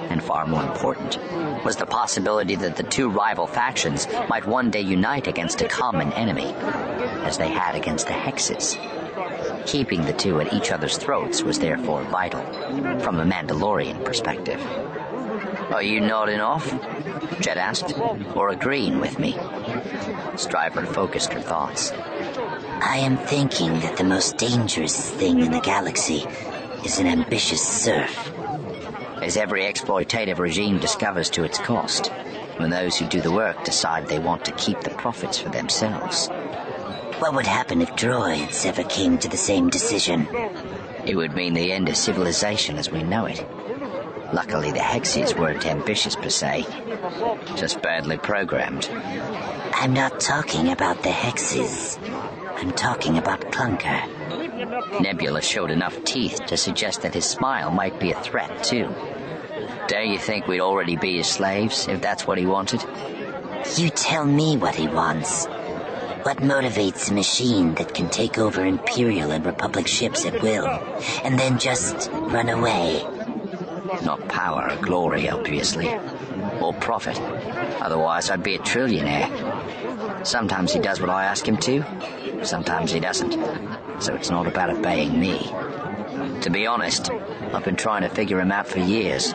and 0.09 0.24
far 0.24 0.45
more 0.45 0.63
important, 0.63 1.17
was 1.65 1.76
the 1.76 1.86
possibility 1.86 2.55
that 2.55 2.78
the 2.78 2.84
two 2.84 3.09
rival 3.09 3.47
factions 3.47 4.07
might 4.30 4.45
one 4.45 4.69
day 4.69 4.82
unite 4.82 5.28
against 5.28 5.61
a 5.61 5.67
common 5.67 6.13
enemy, 6.13 6.53
as 7.26 7.38
they 7.38 7.49
had 7.49 7.76
against 7.76 8.07
the 8.07 8.13
Hexes. 8.13 8.78
Keeping 9.65 10.05
the 10.05 10.13
two 10.13 10.39
at 10.39 10.53
each 10.53 10.71
other's 10.71 10.97
throats 10.97 11.43
was 11.43 11.59
therefore 11.59 12.03
vital, 12.03 12.41
from 12.99 13.19
a 13.19 13.26
Mandalorian 13.26 14.03
perspective. 14.05 14.61
Are 15.71 15.84
you 15.84 15.99
nodding 15.99 16.39
off? 16.39 16.69
Jet 17.41 17.57
asked, 17.57 17.93
or 18.36 18.49
agreeing 18.49 18.99
with 18.99 19.19
me? 19.19 19.34
Stryver 20.36 20.86
focused 20.86 21.34
her 21.34 21.41
thoughts. 21.41 21.91
I 21.91 22.97
am 22.97 23.17
thinking 23.17 23.80
that 23.82 23.97
the 23.97 24.03
most 24.03 24.38
dangerous 24.38 25.11
thing 25.11 25.39
in 25.41 25.51
the 25.51 25.61
galaxy 25.61 26.26
is 26.86 27.00
an 27.00 27.08
ambitious 27.08 27.62
serf. 27.62 28.32
As 29.22 29.38
every 29.38 29.64
exploitative 29.64 30.38
regime 30.38 30.80
discovers 30.80 31.30
to 31.32 31.44
its 31.44 31.58
cost, 31.58 32.08
when 32.58 32.70
those 32.70 32.98
who 32.98 33.08
do 33.08 33.22
the 33.22 33.32
work 33.32 33.64
decide 33.64 34.08
they 34.08 34.20
want 34.20 34.46
to 34.46 34.52
keep 34.54 34.82
the 34.82 34.90
profits 34.92 35.38
for 35.40 35.50
themselves. 35.50 36.28
What 37.20 37.34
would 37.34 37.48
happen 37.48 37.82
if 37.82 37.92
droids 37.92 38.66
ever 38.66 38.84
came 38.84 39.18
to 39.20 39.30
the 39.30 39.38
same 39.38 39.70
decision? 39.70 40.28
It 41.06 41.16
would 41.16 41.36
mean 41.36 41.54
the 41.54 41.72
end 41.72 41.90
of 41.90 41.98
civilization 41.98 42.78
as 42.78 42.92
we 42.92 43.04
know 43.04 43.26
it. 43.26 43.46
Luckily, 44.34 44.72
the 44.72 44.80
Hexes 44.80 45.38
weren't 45.38 45.66
ambitious 45.66 46.16
per 46.16 46.30
se, 46.30 46.66
just 47.56 47.82
badly 47.82 48.18
programmed. 48.18 48.90
I'm 49.74 49.94
not 49.94 50.20
talking 50.20 50.70
about 50.72 51.04
the 51.04 51.10
Hexes. 51.10 52.00
I'm 52.58 52.72
talking 52.72 53.18
about 53.18 53.42
Clunker. 53.52 54.10
Nebula 55.00 55.41
showed 55.41 55.72
enough 55.72 56.04
teeth 56.04 56.46
to 56.48 56.58
suggest 56.58 57.02
that 57.02 57.14
his 57.14 57.26
smile 57.26 57.72
might 57.72 58.00
be 58.00 58.12
a 58.12 58.20
threat, 58.22 58.64
too. 58.64 58.94
Don't 59.88 60.10
you 60.10 60.20
think 60.20 60.48
we'd 60.48 60.62
already 60.62 60.96
be 60.96 61.18
his 61.18 61.28
slaves, 61.28 61.88
if 61.88 62.02
that's 62.02 62.26
what 62.28 62.38
he 62.38 62.46
wanted? 62.46 62.84
You 63.76 63.89
tell 63.89 64.26
me 64.26 64.58
what 64.58 64.76
he 64.76 64.88
wants. 64.88 65.46
What 66.24 66.38
motivates 66.38 67.12
a 67.12 67.14
machine 67.14 67.76
that 67.76 67.94
can 67.94 68.10
take 68.10 68.38
over 68.38 68.64
Imperial 68.66 69.32
and 69.32 69.46
Republic 69.46 69.88
ships 69.88 70.26
at 70.26 70.41
will, 70.41 70.68
and 71.24 71.38
then 71.38 71.60
just 71.60 72.10
run 72.12 72.50
away? 72.50 73.04
Not 74.04 74.28
power 74.30 74.72
or 74.72 74.78
glory, 74.78 75.30
obviously. 75.30 75.94
Or 76.62 76.74
profit. 76.74 77.20
Otherwise, 77.82 78.30
I'd 78.30 78.44
be 78.44 78.56
a 78.56 78.60
trillionaire. 78.60 80.26
Sometimes 80.26 80.72
he 80.74 80.80
does 80.80 81.02
what 81.02 81.10
I 81.10 81.26
ask 81.26 81.46
him 81.46 81.58
to, 81.58 81.84
sometimes 82.46 82.91
he 82.91 83.00
doesn't. 83.00 83.34
So 84.00 84.16
it's 84.16 84.30
not 84.30 84.48
about 84.48 84.70
obeying 84.70 85.20
me. 85.20 85.52
To 86.41 86.50
be 86.50 86.68
honest, 86.68 87.10
I've 87.54 87.64
been 87.64 87.76
trying 87.76 88.02
to 88.02 88.10
figure 88.10 88.39
him 88.39 88.52
out 88.52 88.68
for 88.68 88.80
years, 88.80 89.34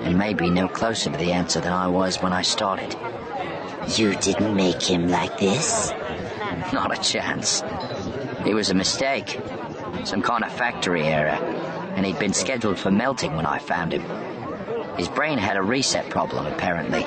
and 0.00 0.18
maybe 0.18 0.50
no 0.50 0.68
closer 0.68 1.10
to 1.10 1.16
the 1.16 1.32
answer 1.32 1.60
than 1.60 1.72
I 1.72 1.88
was 1.88 2.20
when 2.22 2.32
I 2.32 2.42
started. 2.42 2.96
You 3.96 4.14
didn't 4.16 4.54
make 4.54 4.82
him 4.82 5.08
like 5.08 5.38
this? 5.38 5.92
Not 6.72 6.96
a 6.96 7.00
chance. 7.00 7.62
It 8.46 8.54
was 8.54 8.70
a 8.70 8.74
mistake. 8.74 9.40
Some 10.04 10.22
kind 10.22 10.44
of 10.44 10.52
factory 10.52 11.04
error, 11.04 11.38
and 11.96 12.04
he'd 12.04 12.18
been 12.18 12.32
scheduled 12.32 12.78
for 12.78 12.90
melting 12.90 13.34
when 13.36 13.46
I 13.46 13.58
found 13.58 13.92
him. 13.92 14.02
His 14.96 15.08
brain 15.08 15.38
had 15.38 15.56
a 15.56 15.62
reset 15.62 16.10
problem, 16.10 16.46
apparently. 16.46 17.04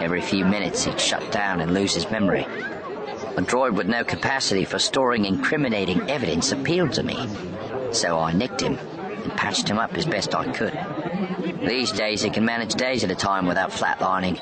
Every 0.00 0.20
few 0.20 0.44
minutes 0.44 0.84
he'd 0.84 1.00
shut 1.00 1.32
down 1.32 1.60
and 1.60 1.72
lose 1.72 1.94
his 1.94 2.10
memory. 2.10 2.46
A 3.36 3.42
droid 3.42 3.74
with 3.74 3.86
no 3.86 4.02
capacity 4.02 4.64
for 4.64 4.78
storing 4.78 5.26
incriminating 5.26 6.08
evidence 6.08 6.52
appealed 6.52 6.92
to 6.94 7.02
me. 7.02 7.28
So 7.92 8.18
I 8.18 8.32
nicked 8.32 8.62
him 8.62 8.78
and 8.78 9.32
patched 9.32 9.68
him 9.68 9.78
up 9.78 9.94
as 9.94 10.06
best 10.06 10.34
I 10.34 10.50
could. 10.52 10.78
These 11.60 11.92
days 11.92 12.22
he 12.22 12.30
can 12.30 12.44
manage 12.44 12.74
days 12.74 13.04
at 13.04 13.10
a 13.10 13.14
time 13.14 13.46
without 13.46 13.70
flatlining, 13.70 14.38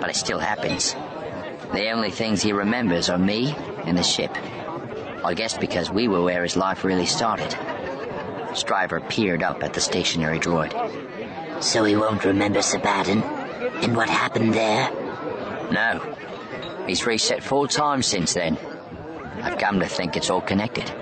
but 0.00 0.08
it 0.08 0.16
still 0.16 0.38
happens. 0.38 0.94
The 1.72 1.90
only 1.90 2.10
things 2.10 2.42
he 2.42 2.52
remembers 2.52 3.08
are 3.10 3.18
me 3.18 3.56
and 3.86 3.98
the 3.98 4.02
ship. 4.02 4.36
I 5.24 5.34
guess 5.34 5.56
because 5.56 5.90
we 5.90 6.06
were 6.06 6.22
where 6.22 6.42
his 6.42 6.56
life 6.56 6.84
really 6.84 7.06
started. 7.06 7.50
Stryver 8.54 9.00
peered 9.08 9.42
up 9.42 9.62
at 9.62 9.72
the 9.72 9.80
stationary 9.80 10.38
droid. 10.38 10.72
So 11.62 11.84
he 11.84 11.96
won't 11.96 12.24
remember 12.24 12.62
Sebaddon? 12.62 13.22
And 13.22 13.96
what 13.96 14.08
happened 14.08 14.54
there? 14.54 14.90
No. 15.72 16.16
He's 16.86 17.06
reset 17.06 17.42
four 17.42 17.68
times 17.68 18.06
since 18.06 18.34
then. 18.34 18.58
I've 19.42 19.58
come 19.58 19.80
to 19.80 19.86
think 19.86 20.16
it's 20.16 20.30
all 20.30 20.40
connected. 20.40 20.92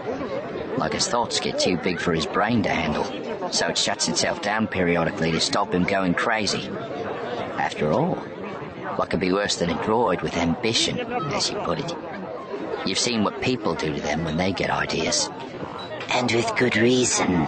Like 0.77 0.93
his 0.93 1.07
thoughts 1.09 1.41
get 1.41 1.59
too 1.59 1.77
big 1.77 2.01
for 2.01 2.13
his 2.13 2.27
brain 2.27 2.63
to 2.63 2.71
handle, 2.71 3.05
so 3.51 3.69
it 3.69 3.79
shuts 3.79 4.09
itself 4.09 4.41
down 4.41 4.67
periodically 4.67 5.33
to 5.33 5.41
stop 5.41 5.75
him 5.75 5.85
going 5.85 6.15
crazy. 6.15 6.69
After 7.59 7.93
all, 7.93 8.15
what 8.97 9.11
could 9.11 9.21
be 9.21 9.33
worse 9.33 9.57
than 9.57 9.71
a 9.71 9.75
droid 9.75 10.23
with 10.23 10.37
ambition, 10.37 10.99
as 11.33 11.51
you 11.51 11.59
put 11.59 11.79
it? 11.79 11.95
You've 12.87 12.99
seen 12.99 13.25
what 13.25 13.43
people 13.43 13.75
do 13.75 13.93
to 13.93 14.01
them 14.01 14.25
when 14.25 14.37
they 14.37 14.53
get 14.53 14.71
ideas. 14.71 15.29
And 16.13 16.31
with 16.33 16.57
good 16.57 16.77
reason, 16.77 17.47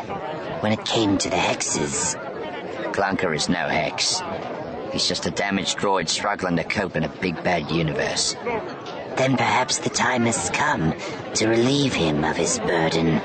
when 0.61 0.73
it 0.73 0.85
came 0.85 1.19
to 1.19 1.31
the 1.31 1.37
hexes. 1.37 2.15
Clunker 2.93 3.35
is 3.35 3.49
no 3.49 3.67
hex. 3.69 4.21
He's 4.93 5.09
just 5.09 5.27
a 5.27 5.31
damaged 5.31 5.79
droid 5.79 6.09
struggling 6.09 6.57
to 6.57 6.65
cope 6.65 6.97
in 6.97 7.05
a 7.05 7.09
big 7.09 7.43
bad 7.43 7.71
universe. 7.71 8.35
Then 9.17 9.37
perhaps 9.39 9.79
the 9.79 9.89
time 9.89 10.27
has 10.27 10.51
come 10.51 10.95
to 11.35 11.49
relieve 11.49 11.95
him 11.95 12.25
of 12.25 12.37
his 12.37 12.59
burden. 12.59 13.19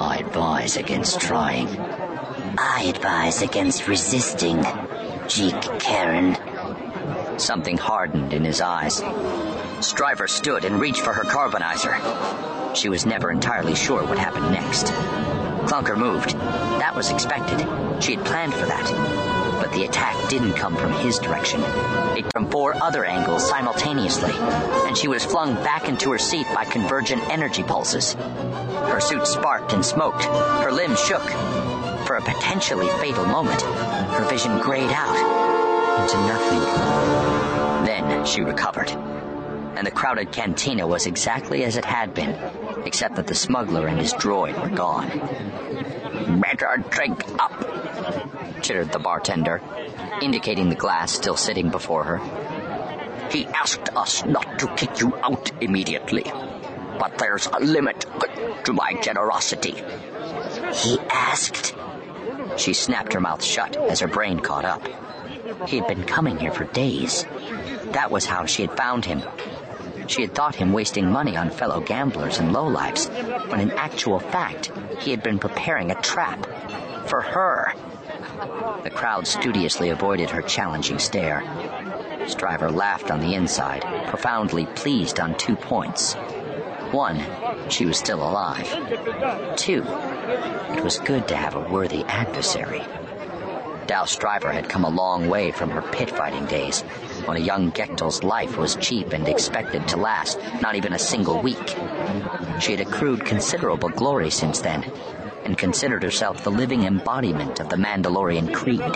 I 0.00 0.18
advise 0.18 0.76
against 0.76 1.20
trying. 1.20 1.68
I 2.58 2.92
advise 2.94 3.40
against 3.40 3.86
resisting, 3.86 4.64
Jeek 5.28 5.60
Karen. 5.78 6.36
Something 7.38 7.76
hardened 7.76 8.32
in 8.32 8.44
his 8.44 8.60
eyes. 8.60 9.00
Stryver 9.80 10.28
stood 10.28 10.64
and 10.64 10.80
reached 10.80 11.00
for 11.00 11.12
her 11.12 11.24
carbonizer. 11.24 12.76
She 12.76 12.88
was 12.88 13.06
never 13.06 13.30
entirely 13.30 13.76
sure 13.76 14.04
what 14.04 14.18
happened 14.18 14.50
next. 14.50 14.86
Clunker 15.66 15.96
moved. 15.96 16.30
That 16.30 16.96
was 16.96 17.10
expected. 17.10 17.60
She 18.02 18.16
had 18.16 18.24
planned 18.24 18.54
for 18.54 18.66
that. 18.66 19.39
But 19.70 19.76
the 19.76 19.84
attack 19.84 20.28
didn't 20.28 20.54
come 20.54 20.74
from 20.74 20.92
his 20.94 21.20
direction. 21.20 21.60
It 21.60 22.22
came 22.22 22.30
from 22.32 22.50
four 22.50 22.74
other 22.82 23.04
angles 23.04 23.48
simultaneously, 23.48 24.32
and 24.34 24.96
she 24.96 25.06
was 25.06 25.24
flung 25.24 25.54
back 25.62 25.88
into 25.88 26.10
her 26.10 26.18
seat 26.18 26.48
by 26.52 26.64
convergent 26.64 27.22
energy 27.30 27.62
pulses. 27.62 28.14
Her 28.14 28.98
suit 29.00 29.28
sparked 29.28 29.72
and 29.72 29.86
smoked. 29.86 30.24
Her 30.24 30.72
limbs 30.72 30.98
shook. 30.98 31.22
For 32.04 32.16
a 32.16 32.20
potentially 32.20 32.88
fatal 32.98 33.24
moment, 33.26 33.62
her 33.62 34.24
vision 34.28 34.58
grayed 34.58 34.90
out 34.90 35.14
into 36.02 36.16
nothing. 36.26 37.86
Then 37.86 38.26
she 38.26 38.40
recovered 38.40 38.90
and 39.76 39.86
the 39.86 39.90
crowded 39.90 40.32
cantina 40.32 40.86
was 40.86 41.06
exactly 41.06 41.64
as 41.64 41.76
it 41.76 41.84
had 41.84 42.12
been, 42.12 42.36
except 42.84 43.14
that 43.14 43.26
the 43.26 43.34
smuggler 43.34 43.86
and 43.86 43.98
his 43.98 44.12
droid 44.12 44.60
were 44.60 44.76
gone. 44.76 45.08
Better 46.40 46.84
drink 46.90 47.24
up, 47.38 47.89
chittered 48.62 48.92
the 48.92 48.98
bartender, 48.98 49.62
indicating 50.22 50.68
the 50.68 50.74
glass 50.74 51.12
still 51.12 51.36
sitting 51.36 51.70
before 51.70 52.04
her. 52.04 52.18
He 53.30 53.46
asked 53.46 53.88
us 53.94 54.24
not 54.24 54.58
to 54.58 54.66
kick 54.74 55.00
you 55.00 55.14
out 55.22 55.50
immediately, 55.60 56.24
but 56.98 57.18
there's 57.18 57.46
a 57.46 57.60
limit 57.60 58.06
to 58.64 58.72
my 58.72 58.94
generosity. 59.02 59.74
He 60.74 60.98
asked? 61.10 61.74
She 62.56 62.72
snapped 62.72 63.12
her 63.12 63.20
mouth 63.20 63.42
shut 63.44 63.76
as 63.76 64.00
her 64.00 64.08
brain 64.08 64.40
caught 64.40 64.64
up. 64.64 64.86
He 65.68 65.78
had 65.78 65.86
been 65.86 66.04
coming 66.04 66.38
here 66.38 66.52
for 66.52 66.64
days. 66.64 67.26
That 67.92 68.10
was 68.10 68.26
how 68.26 68.46
she 68.46 68.62
had 68.62 68.76
found 68.76 69.04
him, 69.04 69.22
she 70.10 70.22
had 70.22 70.34
thought 70.34 70.56
him 70.56 70.72
wasting 70.72 71.08
money 71.08 71.36
on 71.36 71.50
fellow 71.50 71.80
gamblers 71.80 72.38
and 72.38 72.52
lowlifes, 72.52 73.08
when 73.48 73.60
in 73.60 73.70
actual 73.72 74.18
fact, 74.18 74.72
he 74.98 75.12
had 75.12 75.22
been 75.22 75.38
preparing 75.38 75.92
a 75.92 76.02
trap. 76.02 76.48
For 77.10 77.22
her. 77.22 77.74
The 78.84 78.90
crowd 78.90 79.26
studiously 79.26 79.88
avoided 79.90 80.30
her 80.30 80.42
challenging 80.42 81.00
stare. 81.00 81.42
Stryver 82.28 82.70
laughed 82.70 83.10
on 83.10 83.18
the 83.18 83.34
inside, 83.34 83.82
profoundly 84.06 84.66
pleased 84.66 85.18
on 85.18 85.36
two 85.36 85.56
points. 85.56 86.14
One, 86.92 87.20
she 87.68 87.84
was 87.84 87.98
still 87.98 88.22
alive. 88.22 88.68
Two, 89.56 89.82
it 90.72 90.84
was 90.84 91.00
good 91.00 91.26
to 91.26 91.36
have 91.36 91.56
a 91.56 91.68
worthy 91.68 92.04
adversary. 92.04 92.86
Dao 93.88 94.06
Stryver 94.06 94.52
had 94.52 94.68
come 94.68 94.84
a 94.84 94.88
long 94.88 95.28
way 95.28 95.50
from 95.50 95.70
her 95.70 95.82
pit 95.82 96.10
fighting 96.10 96.46
days, 96.46 96.82
when 97.24 97.36
a 97.36 97.40
young 97.40 97.72
Gechtel's 97.72 98.22
life 98.22 98.56
was 98.56 98.76
cheap 98.76 99.12
and 99.12 99.26
expected 99.26 99.88
to 99.88 99.96
last 99.96 100.38
not 100.62 100.76
even 100.76 100.92
a 100.92 100.98
single 100.98 101.42
week. 101.42 101.76
She 102.60 102.70
had 102.70 102.80
accrued 102.80 103.24
considerable 103.24 103.88
glory 103.88 104.30
since 104.30 104.60
then, 104.60 104.92
and 105.50 105.58
considered 105.58 106.00
herself 106.00 106.44
the 106.44 106.50
living 106.50 106.84
embodiment 106.84 107.58
of 107.58 107.68
the 107.68 107.76
Mandalorian 107.76 108.54
creed. 108.54 108.94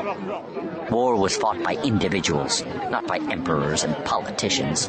War 0.89 1.17
was 1.17 1.37
fought 1.37 1.61
by 1.65 1.75
individuals, 1.83 2.65
not 2.91 3.09
by 3.09 3.19
emperors 3.19 3.83
and 3.83 3.93
politicians. 4.05 4.89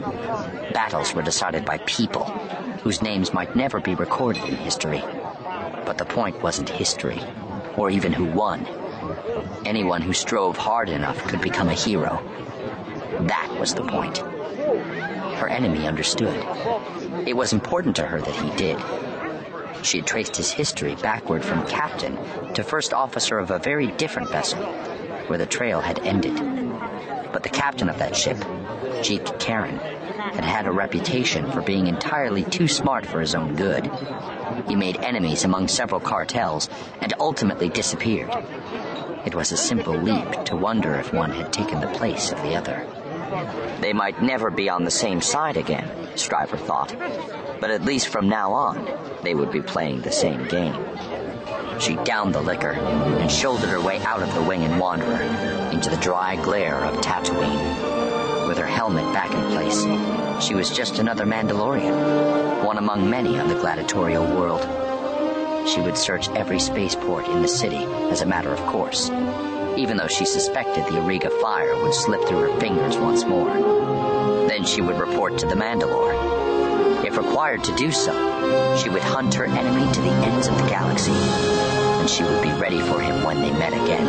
Battles 0.73 1.15
were 1.15 1.23
decided 1.23 1.65
by 1.65 1.79
people, 1.87 2.25
whose 2.83 3.01
names 3.01 3.33
might 3.33 3.55
never 3.55 3.79
be 3.79 3.95
recorded 3.95 4.43
in 4.43 4.57
history. 4.57 5.03
But 5.87 5.97
the 5.97 6.05
point 6.05 6.43
wasn't 6.43 6.69
history, 6.69 7.19
or 7.75 7.89
even 7.89 8.13
who 8.13 8.25
won. 8.25 8.67
Anyone 9.65 10.03
who 10.03 10.13
strove 10.13 10.57
hard 10.57 10.89
enough 10.89 11.17
could 11.23 11.41
become 11.41 11.69
a 11.69 11.73
hero. 11.73 12.21
That 13.21 13.57
was 13.59 13.73
the 13.73 13.85
point. 13.85 14.19
Her 15.39 15.49
enemy 15.49 15.87
understood. 15.87 16.45
It 17.25 17.35
was 17.35 17.53
important 17.53 17.95
to 17.95 18.05
her 18.05 18.21
that 18.21 18.35
he 18.35 18.55
did. 18.55 18.77
She 19.85 19.99
had 19.99 20.07
traced 20.07 20.35
his 20.35 20.51
history 20.51 20.95
backward 20.95 21.45
from 21.45 21.65
captain 21.67 22.17
to 22.55 22.63
first 22.63 22.91
officer 22.91 23.37
of 23.37 23.51
a 23.51 23.59
very 23.59 23.87
different 23.87 24.29
vessel, 24.29 24.59
where 25.27 25.37
the 25.37 25.45
trail 25.45 25.79
had 25.79 25.99
ended. 25.99 26.35
But 27.31 27.43
the 27.43 27.49
captain 27.49 27.87
of 27.87 27.99
that 27.99 28.15
ship, 28.15 28.37
Jeek 29.03 29.37
Karen, 29.37 29.77
had 29.77 30.43
had 30.43 30.65
a 30.65 30.71
reputation 30.71 31.51
for 31.51 31.61
being 31.61 31.85
entirely 31.85 32.43
too 32.43 32.67
smart 32.67 33.05
for 33.05 33.21
his 33.21 33.35
own 33.35 33.55
good. 33.55 33.89
He 34.67 34.75
made 34.75 34.97
enemies 34.97 35.43
among 35.43 35.67
several 35.67 36.01
cartels 36.01 36.67
and 37.01 37.13
ultimately 37.19 37.69
disappeared. 37.69 38.33
It 39.25 39.35
was 39.35 39.51
a 39.51 39.57
simple 39.57 39.95
leap 39.95 40.45
to 40.45 40.55
wonder 40.55 40.95
if 40.95 41.13
one 41.13 41.31
had 41.31 41.53
taken 41.53 41.79
the 41.79 41.87
place 41.87 42.31
of 42.31 42.41
the 42.41 42.55
other. 42.55 42.87
They 43.81 43.93
might 43.93 44.21
never 44.21 44.49
be 44.49 44.69
on 44.69 44.83
the 44.83 44.91
same 44.91 45.21
side 45.21 45.57
again, 45.57 45.89
Stryver 46.15 46.57
thought, 46.57 46.95
but 47.65 47.73
at 47.73 47.83
least 47.83 48.09
from 48.09 48.29
now 48.29 48.53
on, 48.53 48.87
they 49.23 49.33
would 49.33 49.51
be 49.51 49.59
playing 49.59 49.99
the 50.01 50.11
same 50.11 50.47
game. 50.47 50.75
She 51.79 51.95
downed 51.95 52.35
the 52.35 52.41
liquor 52.41 52.73
and 52.73 53.31
shouldered 53.31 53.71
her 53.71 53.81
way 53.81 53.99
out 54.03 54.21
of 54.21 54.31
the 54.35 54.43
Wing 54.43 54.61
and 54.61 54.79
Wanderer 54.79 55.19
into 55.73 55.89
the 55.89 55.97
dry 55.97 56.35
glare 56.35 56.85
of 56.85 57.01
Tatooine. 57.01 58.47
With 58.47 58.59
her 58.59 58.67
helmet 58.67 59.11
back 59.15 59.33
in 59.33 59.41
place, 59.51 59.81
she 60.45 60.53
was 60.53 60.69
just 60.69 60.99
another 60.99 61.25
Mandalorian, 61.25 62.63
one 62.63 62.77
among 62.77 63.09
many 63.09 63.39
on 63.39 63.47
the 63.47 63.55
gladiatorial 63.55 64.23
world 64.23 64.61
she 65.67 65.81
would 65.81 65.97
search 65.97 66.29
every 66.29 66.59
spaceport 66.59 67.27
in 67.27 67.41
the 67.41 67.47
city 67.47 67.83
as 68.11 68.21
a 68.21 68.25
matter 68.27 68.53
of 68.53 68.59
course, 68.67 69.09
even 69.75 69.97
though 69.97 70.07
she 70.07 70.23
suspected 70.23 70.85
the 70.85 70.99
Auriga 70.99 71.31
fire 71.41 71.75
would 71.81 71.95
slip 71.95 72.23
through 72.27 72.51
her 72.51 72.59
fingers 72.59 72.95
once 72.97 73.25
more. 73.25 73.51
Then 74.47 74.63
she 74.63 74.81
would 74.81 74.99
report 74.99 75.39
to 75.39 75.47
the 75.47 75.55
Mandalore. 75.55 76.54
Required 77.15 77.63
to 77.63 77.75
do 77.75 77.91
so, 77.91 78.13
she 78.77 78.89
would 78.89 79.01
hunt 79.01 79.33
her 79.35 79.45
enemy 79.45 79.91
to 79.93 80.01
the 80.01 80.11
ends 80.11 80.47
of 80.47 80.57
the 80.57 80.67
galaxy, 80.67 81.11
and 81.11 82.09
she 82.09 82.23
would 82.23 82.41
be 82.41 82.51
ready 82.53 82.81
for 82.81 82.99
him 82.99 83.23
when 83.23 83.41
they 83.41 83.51
met 83.51 83.73
again. 83.73 84.07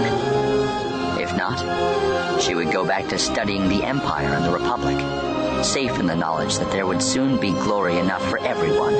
If 1.20 1.36
not, 1.36 2.42
she 2.42 2.54
would 2.54 2.72
go 2.72 2.84
back 2.84 3.06
to 3.08 3.18
studying 3.18 3.68
the 3.68 3.84
Empire 3.84 4.34
and 4.34 4.44
the 4.44 4.50
Republic, 4.50 4.98
safe 5.64 5.98
in 5.98 6.06
the 6.06 6.16
knowledge 6.16 6.58
that 6.58 6.72
there 6.72 6.86
would 6.86 7.02
soon 7.02 7.38
be 7.40 7.52
glory 7.52 7.98
enough 7.98 8.28
for 8.28 8.38
everyone. 8.40 8.94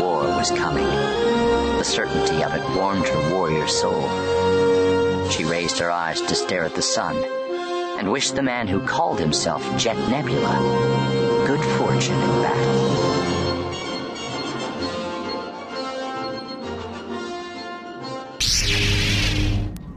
War 0.00 0.22
was 0.24 0.50
coming 0.50 0.86
the 1.84 1.90
certainty 1.90 2.42
of 2.42 2.54
it 2.54 2.76
warmed 2.76 3.06
her 3.06 3.30
warrior 3.34 3.66
soul. 3.66 4.08
She 5.28 5.44
raised 5.44 5.78
her 5.80 5.90
eyes 5.90 6.20
to 6.22 6.34
stare 6.34 6.64
at 6.64 6.74
the 6.74 6.80
sun 6.80 7.16
and 7.98 8.10
wished 8.10 8.36
the 8.36 8.42
man 8.42 8.68
who 8.68 8.80
called 8.80 9.20
himself 9.20 9.62
Jet 9.76 9.98
Nebula 10.08 11.33
good 11.56 11.78
fortune 11.78 12.14
in 12.14 12.42
battle. 12.42 13.04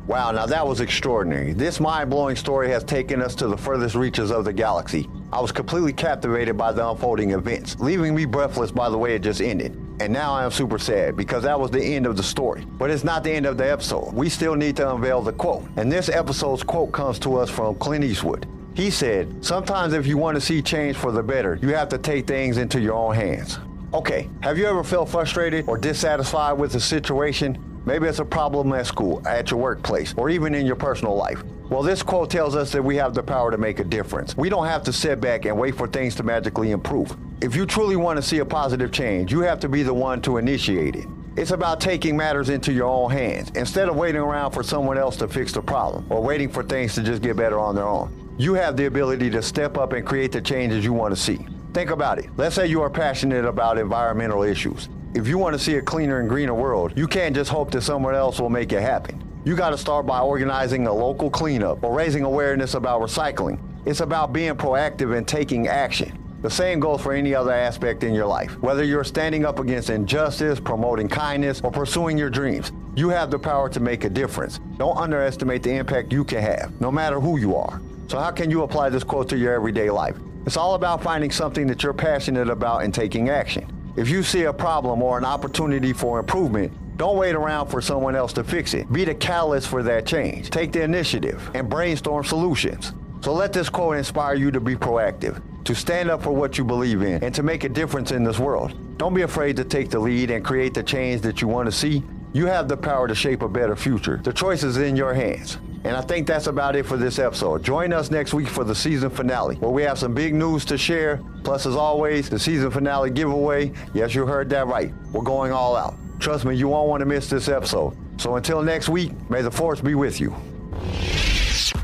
Wow, 0.06 0.32
now 0.32 0.46
that 0.46 0.66
was 0.66 0.82
extraordinary. 0.82 1.54
This 1.54 1.80
mind 1.80 2.10
blowing 2.10 2.36
story 2.36 2.70
has 2.70 2.84
taken 2.84 3.22
us 3.22 3.36
to 3.36 3.48
the 3.48 3.58
furthest 3.58 3.96
reaches 3.96 4.32
of 4.32 4.46
the 4.46 4.54
galaxy. 4.54 5.10
I 5.34 5.42
was 5.42 5.52
completely 5.52 5.94
captivated 5.94 6.58
by 6.58 6.72
the 6.72 6.88
unfolding 6.88 7.32
events, 7.32 7.76
leaving 7.80 8.16
me 8.16 8.26
breathless 8.26 8.72
by 8.72 8.90
the 8.90 8.98
way 8.98 9.16
it 9.16 9.24
just 9.24 9.42
ended. 9.42 9.76
And 10.00 10.14
now 10.14 10.34
I 10.34 10.46
am 10.46 10.52
super 10.52 10.78
sad 10.78 11.18
because 11.18 11.44
that 11.44 11.60
was 11.60 11.72
the 11.72 11.84
end 11.84 12.06
of 12.06 12.16
the 12.16 12.24
story. 12.24 12.66
But 12.78 12.92
it's 12.92 13.04
not 13.04 13.24
the 13.24 13.32
end 13.32 13.48
of 13.48 13.58
the 13.58 13.70
episode. 13.70 14.14
We 14.14 14.30
still 14.30 14.56
need 14.56 14.76
to 14.78 14.94
unveil 14.94 15.22
the 15.22 15.34
quote. 15.34 15.66
And 15.76 15.92
this 15.92 16.08
episode's 16.08 16.64
quote 16.64 16.92
comes 16.92 17.18
to 17.20 17.36
us 17.38 17.50
from 17.50 17.76
Clint 17.76 18.06
Eastwood. 18.06 18.48
He 18.78 18.92
said, 18.92 19.44
Sometimes 19.44 19.94
if 19.94 20.06
you 20.06 20.18
want 20.18 20.36
to 20.36 20.42
see 20.42 20.62
change 20.62 20.98
for 20.98 21.12
the 21.12 21.24
better, 21.24 21.58
you 21.64 21.70
have 21.70 21.90
to 21.90 21.98
take 21.98 22.28
things 22.28 22.58
into 22.58 22.80
your 22.80 22.94
own 22.94 23.16
hands. 23.16 23.58
Okay, 23.92 24.30
have 24.42 24.60
you 24.60 24.68
ever 24.68 24.84
felt 24.84 25.10
frustrated 25.10 25.68
or 25.68 25.80
dissatisfied 25.80 26.60
with 26.60 26.76
a 26.76 26.80
situation? 26.80 27.58
Maybe 27.88 28.06
it's 28.06 28.20
a 28.20 28.26
problem 28.26 28.72
at 28.74 28.86
school, 28.86 29.28
at 29.28 29.50
your 29.50 29.60
workplace, 29.60 30.14
or 30.16 30.30
even 30.30 30.54
in 30.54 30.68
your 30.68 30.76
personal 30.76 31.16
life. 31.16 31.44
Well, 31.72 31.82
this 31.82 32.04
quote 32.04 32.30
tells 32.30 32.56
us 32.56 32.72
that 32.74 32.84
we 32.84 32.96
have 32.98 33.16
the 33.16 33.24
power 33.24 33.50
to 33.50 33.58
make 33.58 33.80
a 33.80 33.84
difference. 33.84 34.38
We 34.38 34.48
don't 34.48 34.68
have 34.68 34.84
to 34.84 34.94
sit 34.94 35.20
back 35.20 35.46
and 35.46 35.58
wait 35.58 35.74
for 35.74 35.88
things 35.88 36.14
to 36.14 36.22
magically 36.22 36.70
improve. 36.70 37.18
If 37.42 37.56
you 37.56 37.66
truly 37.66 37.96
want 37.96 38.18
to 38.18 38.22
see 38.22 38.38
a 38.40 38.46
positive 38.46 38.92
change, 38.92 39.32
you 39.32 39.40
have 39.40 39.60
to 39.62 39.70
be 39.70 39.82
the 39.82 39.94
one 39.94 40.22
to 40.22 40.38
initiate 40.38 40.96
it. 40.96 41.08
It's 41.36 41.50
about 41.50 41.82
taking 41.82 42.16
matters 42.16 42.50
into 42.50 42.72
your 42.72 42.90
own 42.90 43.10
hands 43.10 43.52
instead 43.56 43.90
of 43.90 43.96
waiting 43.96 44.22
around 44.22 44.52
for 44.52 44.62
someone 44.62 45.00
else 45.00 45.16
to 45.18 45.28
fix 45.28 45.52
the 45.52 45.64
problem 45.64 46.06
or 46.12 46.22
waiting 46.22 46.50
for 46.50 46.62
things 46.62 46.94
to 46.94 47.02
just 47.02 47.24
get 47.24 47.36
better 47.36 47.58
on 47.58 47.74
their 47.74 47.88
own. 47.88 48.27
You 48.40 48.54
have 48.54 48.78
the 48.78 48.86
ability 48.86 49.32
to 49.32 49.42
step 49.42 49.80
up 49.80 49.94
and 49.94 50.06
create 50.06 50.32
the 50.32 50.42
changes 50.42 50.86
you 50.86 50.94
want 50.94 51.16
to 51.16 51.20
see. 51.20 51.40
Think 51.74 51.90
about 51.90 52.20
it. 52.20 52.30
Let's 52.38 52.54
say 52.54 52.68
you 52.68 52.84
are 52.84 52.90
passionate 52.90 53.46
about 53.46 53.80
environmental 53.80 54.44
issues. 54.44 54.90
If 55.16 55.28
you 55.28 55.40
want 55.40 55.54
to 55.54 55.60
see 55.60 55.78
a 55.78 55.82
cleaner 55.82 56.20
and 56.20 56.30
greener 56.30 56.54
world, 56.54 56.94
you 56.96 57.08
can't 57.08 57.34
just 57.34 57.50
hope 57.50 57.72
that 57.72 57.82
someone 57.82 58.14
else 58.14 58.40
will 58.40 58.52
make 58.52 58.72
it 58.72 58.82
happen. 58.82 59.24
You 59.44 59.56
got 59.56 59.72
to 59.72 59.78
start 59.78 60.06
by 60.06 60.20
organizing 60.20 60.86
a 60.86 60.94
local 60.94 61.32
cleanup 61.32 61.84
or 61.84 61.96
raising 61.96 62.26
awareness 62.26 62.76
about 62.76 63.02
recycling. 63.02 63.60
It's 63.88 64.02
about 64.02 64.34
being 64.34 64.54
proactive 64.54 65.18
and 65.18 65.28
taking 65.28 65.68
action. 65.68 66.24
The 66.44 66.52
same 66.52 66.80
goes 66.80 67.02
for 67.02 67.14
any 67.14 67.34
other 67.34 67.54
aspect 67.54 68.04
in 68.04 68.14
your 68.14 68.28
life. 68.28 68.56
Whether 68.60 68.84
you're 68.84 69.04
standing 69.04 69.46
up 69.46 69.58
against 69.58 69.90
injustice, 69.90 70.60
promoting 70.60 71.08
kindness, 71.08 71.62
or 71.64 71.72
pursuing 71.72 72.20
your 72.20 72.30
dreams, 72.30 72.72
you 72.96 73.10
have 73.10 73.32
the 73.32 73.40
power 73.40 73.68
to 73.70 73.80
make 73.80 74.04
a 74.04 74.10
difference. 74.12 74.60
Don't 74.78 74.96
underestimate 74.96 75.64
the 75.64 75.72
impact 75.72 76.14
you 76.14 76.24
can 76.24 76.44
have, 76.44 76.80
no 76.80 76.92
matter 76.92 77.20
who 77.20 77.40
you 77.40 77.56
are. 77.56 77.82
So, 78.08 78.18
how 78.18 78.32
can 78.32 78.50
you 78.50 78.64
apply 78.64 78.90
this 78.90 79.04
quote 79.04 79.28
to 79.30 79.38
your 79.38 79.54
everyday 79.54 79.90
life? 79.90 80.16
It's 80.46 80.56
all 80.56 80.76
about 80.76 81.04
finding 81.04 81.30
something 81.30 81.68
that 81.68 81.84
you're 81.84 81.94
passionate 81.94 82.50
about 82.50 82.86
and 82.86 82.94
taking 82.94 83.30
action. 83.30 83.70
If 83.98 84.08
you 84.10 84.24
see 84.24 84.44
a 84.44 84.54
problem 84.54 85.02
or 85.02 85.18
an 85.18 85.26
opportunity 85.26 85.92
for 85.92 86.18
improvement, 86.18 86.72
don't 86.98 87.18
wait 87.18 87.36
around 87.36 87.68
for 87.68 87.82
someone 87.82 88.16
else 88.16 88.32
to 88.34 88.46
fix 88.46 88.74
it. 88.74 88.92
Be 88.94 89.04
the 89.04 89.14
catalyst 89.14 89.68
for 89.68 89.84
that 89.84 90.06
change. 90.06 90.50
Take 90.50 90.72
the 90.72 90.84
initiative 90.84 91.52
and 91.54 91.70
brainstorm 91.70 92.24
solutions. 92.24 92.94
So 93.22 93.34
let 93.34 93.52
this 93.52 93.68
quote 93.68 93.98
inspire 93.98 94.36
you 94.36 94.52
to 94.52 94.62
be 94.62 94.76
proactive, 94.76 95.42
to 95.66 95.76
stand 95.76 96.10
up 96.10 96.24
for 96.24 96.32
what 96.32 96.58
you 96.58 96.64
believe 96.64 97.02
in, 97.02 97.22
and 97.22 97.36
to 97.36 97.44
make 97.44 97.66
a 97.66 97.70
difference 97.70 98.12
in 98.12 98.24
this 98.24 98.40
world. 98.40 98.98
Don't 98.98 99.14
be 99.14 99.24
afraid 99.24 99.58
to 99.58 99.66
take 99.66 99.90
the 99.90 100.00
lead 100.00 100.32
and 100.32 100.46
create 100.46 100.74
the 100.74 100.84
change 100.84 101.22
that 101.22 101.42
you 101.42 101.50
want 101.50 101.66
to 101.66 101.74
see. 101.74 102.04
You 102.32 102.46
have 102.46 102.70
the 102.70 102.78
power 102.78 103.08
to 103.08 103.16
shape 103.16 103.42
a 103.42 103.50
better 103.50 103.76
future. 103.76 104.22
The 104.24 104.32
choice 104.32 104.64
is 104.64 104.78
in 104.78 104.96
your 104.96 105.14
hands. 105.14 105.58
And 105.84 105.96
I 105.96 106.02
think 106.02 106.28
that's 106.28 106.48
about 106.48 106.76
it 106.76 106.86
for 106.86 106.98
this 106.98 107.20
episode. 107.20 107.64
Join 107.64 107.94
us 107.94 108.12
next 108.12 108.34
week 108.34 108.48
for 108.48 108.64
the 108.64 108.76
season 108.76 109.10
finale, 109.10 109.56
where 109.58 109.72
we 109.72 109.84
have 109.84 109.98
some 109.98 110.14
big 110.14 110.34
news 110.34 110.66
to 110.66 110.78
share. 110.78 111.22
Plus, 111.44 111.66
as 111.66 111.76
always, 111.76 112.30
the 112.30 112.40
season 112.40 112.72
finale 112.72 113.10
giveaway. 113.10 113.72
Yes, 113.94 114.14
you 114.14 114.26
heard 114.26 114.50
that 114.50 114.68
right. 114.68 114.94
We're 115.12 115.22
going 115.22 115.52
all 115.52 115.76
out. 115.76 115.96
Trust 116.20 116.46
me, 116.46 116.56
you 116.56 116.68
won't 116.68 116.90
want 116.90 117.02
to 117.02 117.06
miss 117.06 117.30
this 117.30 117.48
episode. 117.48 117.96
So 118.18 118.36
until 118.36 118.62
next 118.64 118.90
week, 118.90 119.12
may 119.30 119.42
the 119.42 119.52
force 119.52 119.80
be 119.80 119.96
with 119.96 120.20
you. 120.20 120.36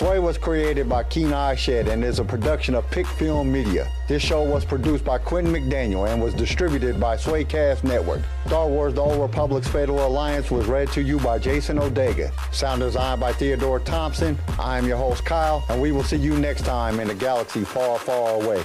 SWAA 0.00 0.22
was 0.22 0.38
created 0.38 0.88
by 0.88 1.02
Keen 1.04 1.30
Eye 1.30 1.54
Shed 1.54 1.86
and 1.86 2.02
is 2.02 2.20
a 2.20 2.24
production 2.24 2.74
of 2.74 2.90
Pick 2.90 3.06
Film 3.06 3.52
Media. 3.52 3.86
This 4.08 4.22
show 4.22 4.42
was 4.42 4.64
produced 4.64 5.04
by 5.04 5.18
Quentin 5.18 5.52
McDaniel 5.52 6.10
and 6.10 6.22
was 6.22 6.32
distributed 6.32 6.98
by 6.98 7.18
SWAAcast 7.18 7.84
Network. 7.84 8.22
Star 8.46 8.66
Wars 8.66 8.94
The 8.94 9.02
Old 9.02 9.20
Republic's 9.20 9.68
Fatal 9.68 10.06
Alliance 10.06 10.50
was 10.50 10.66
read 10.68 10.90
to 10.92 11.02
you 11.02 11.18
by 11.18 11.38
Jason 11.38 11.76
Odega. 11.76 12.32
Sound 12.50 12.80
designed 12.80 13.20
by 13.20 13.34
Theodore 13.34 13.80
Thompson. 13.80 14.38
I 14.58 14.78
am 14.78 14.86
your 14.86 14.96
host, 14.96 15.26
Kyle, 15.26 15.62
and 15.68 15.82
we 15.82 15.92
will 15.92 16.02
see 16.02 16.16
you 16.16 16.34
next 16.38 16.64
time 16.64 16.98
in 16.98 17.10
a 17.10 17.14
galaxy 17.14 17.62
far, 17.62 17.98
far 17.98 18.42
away. 18.42 18.64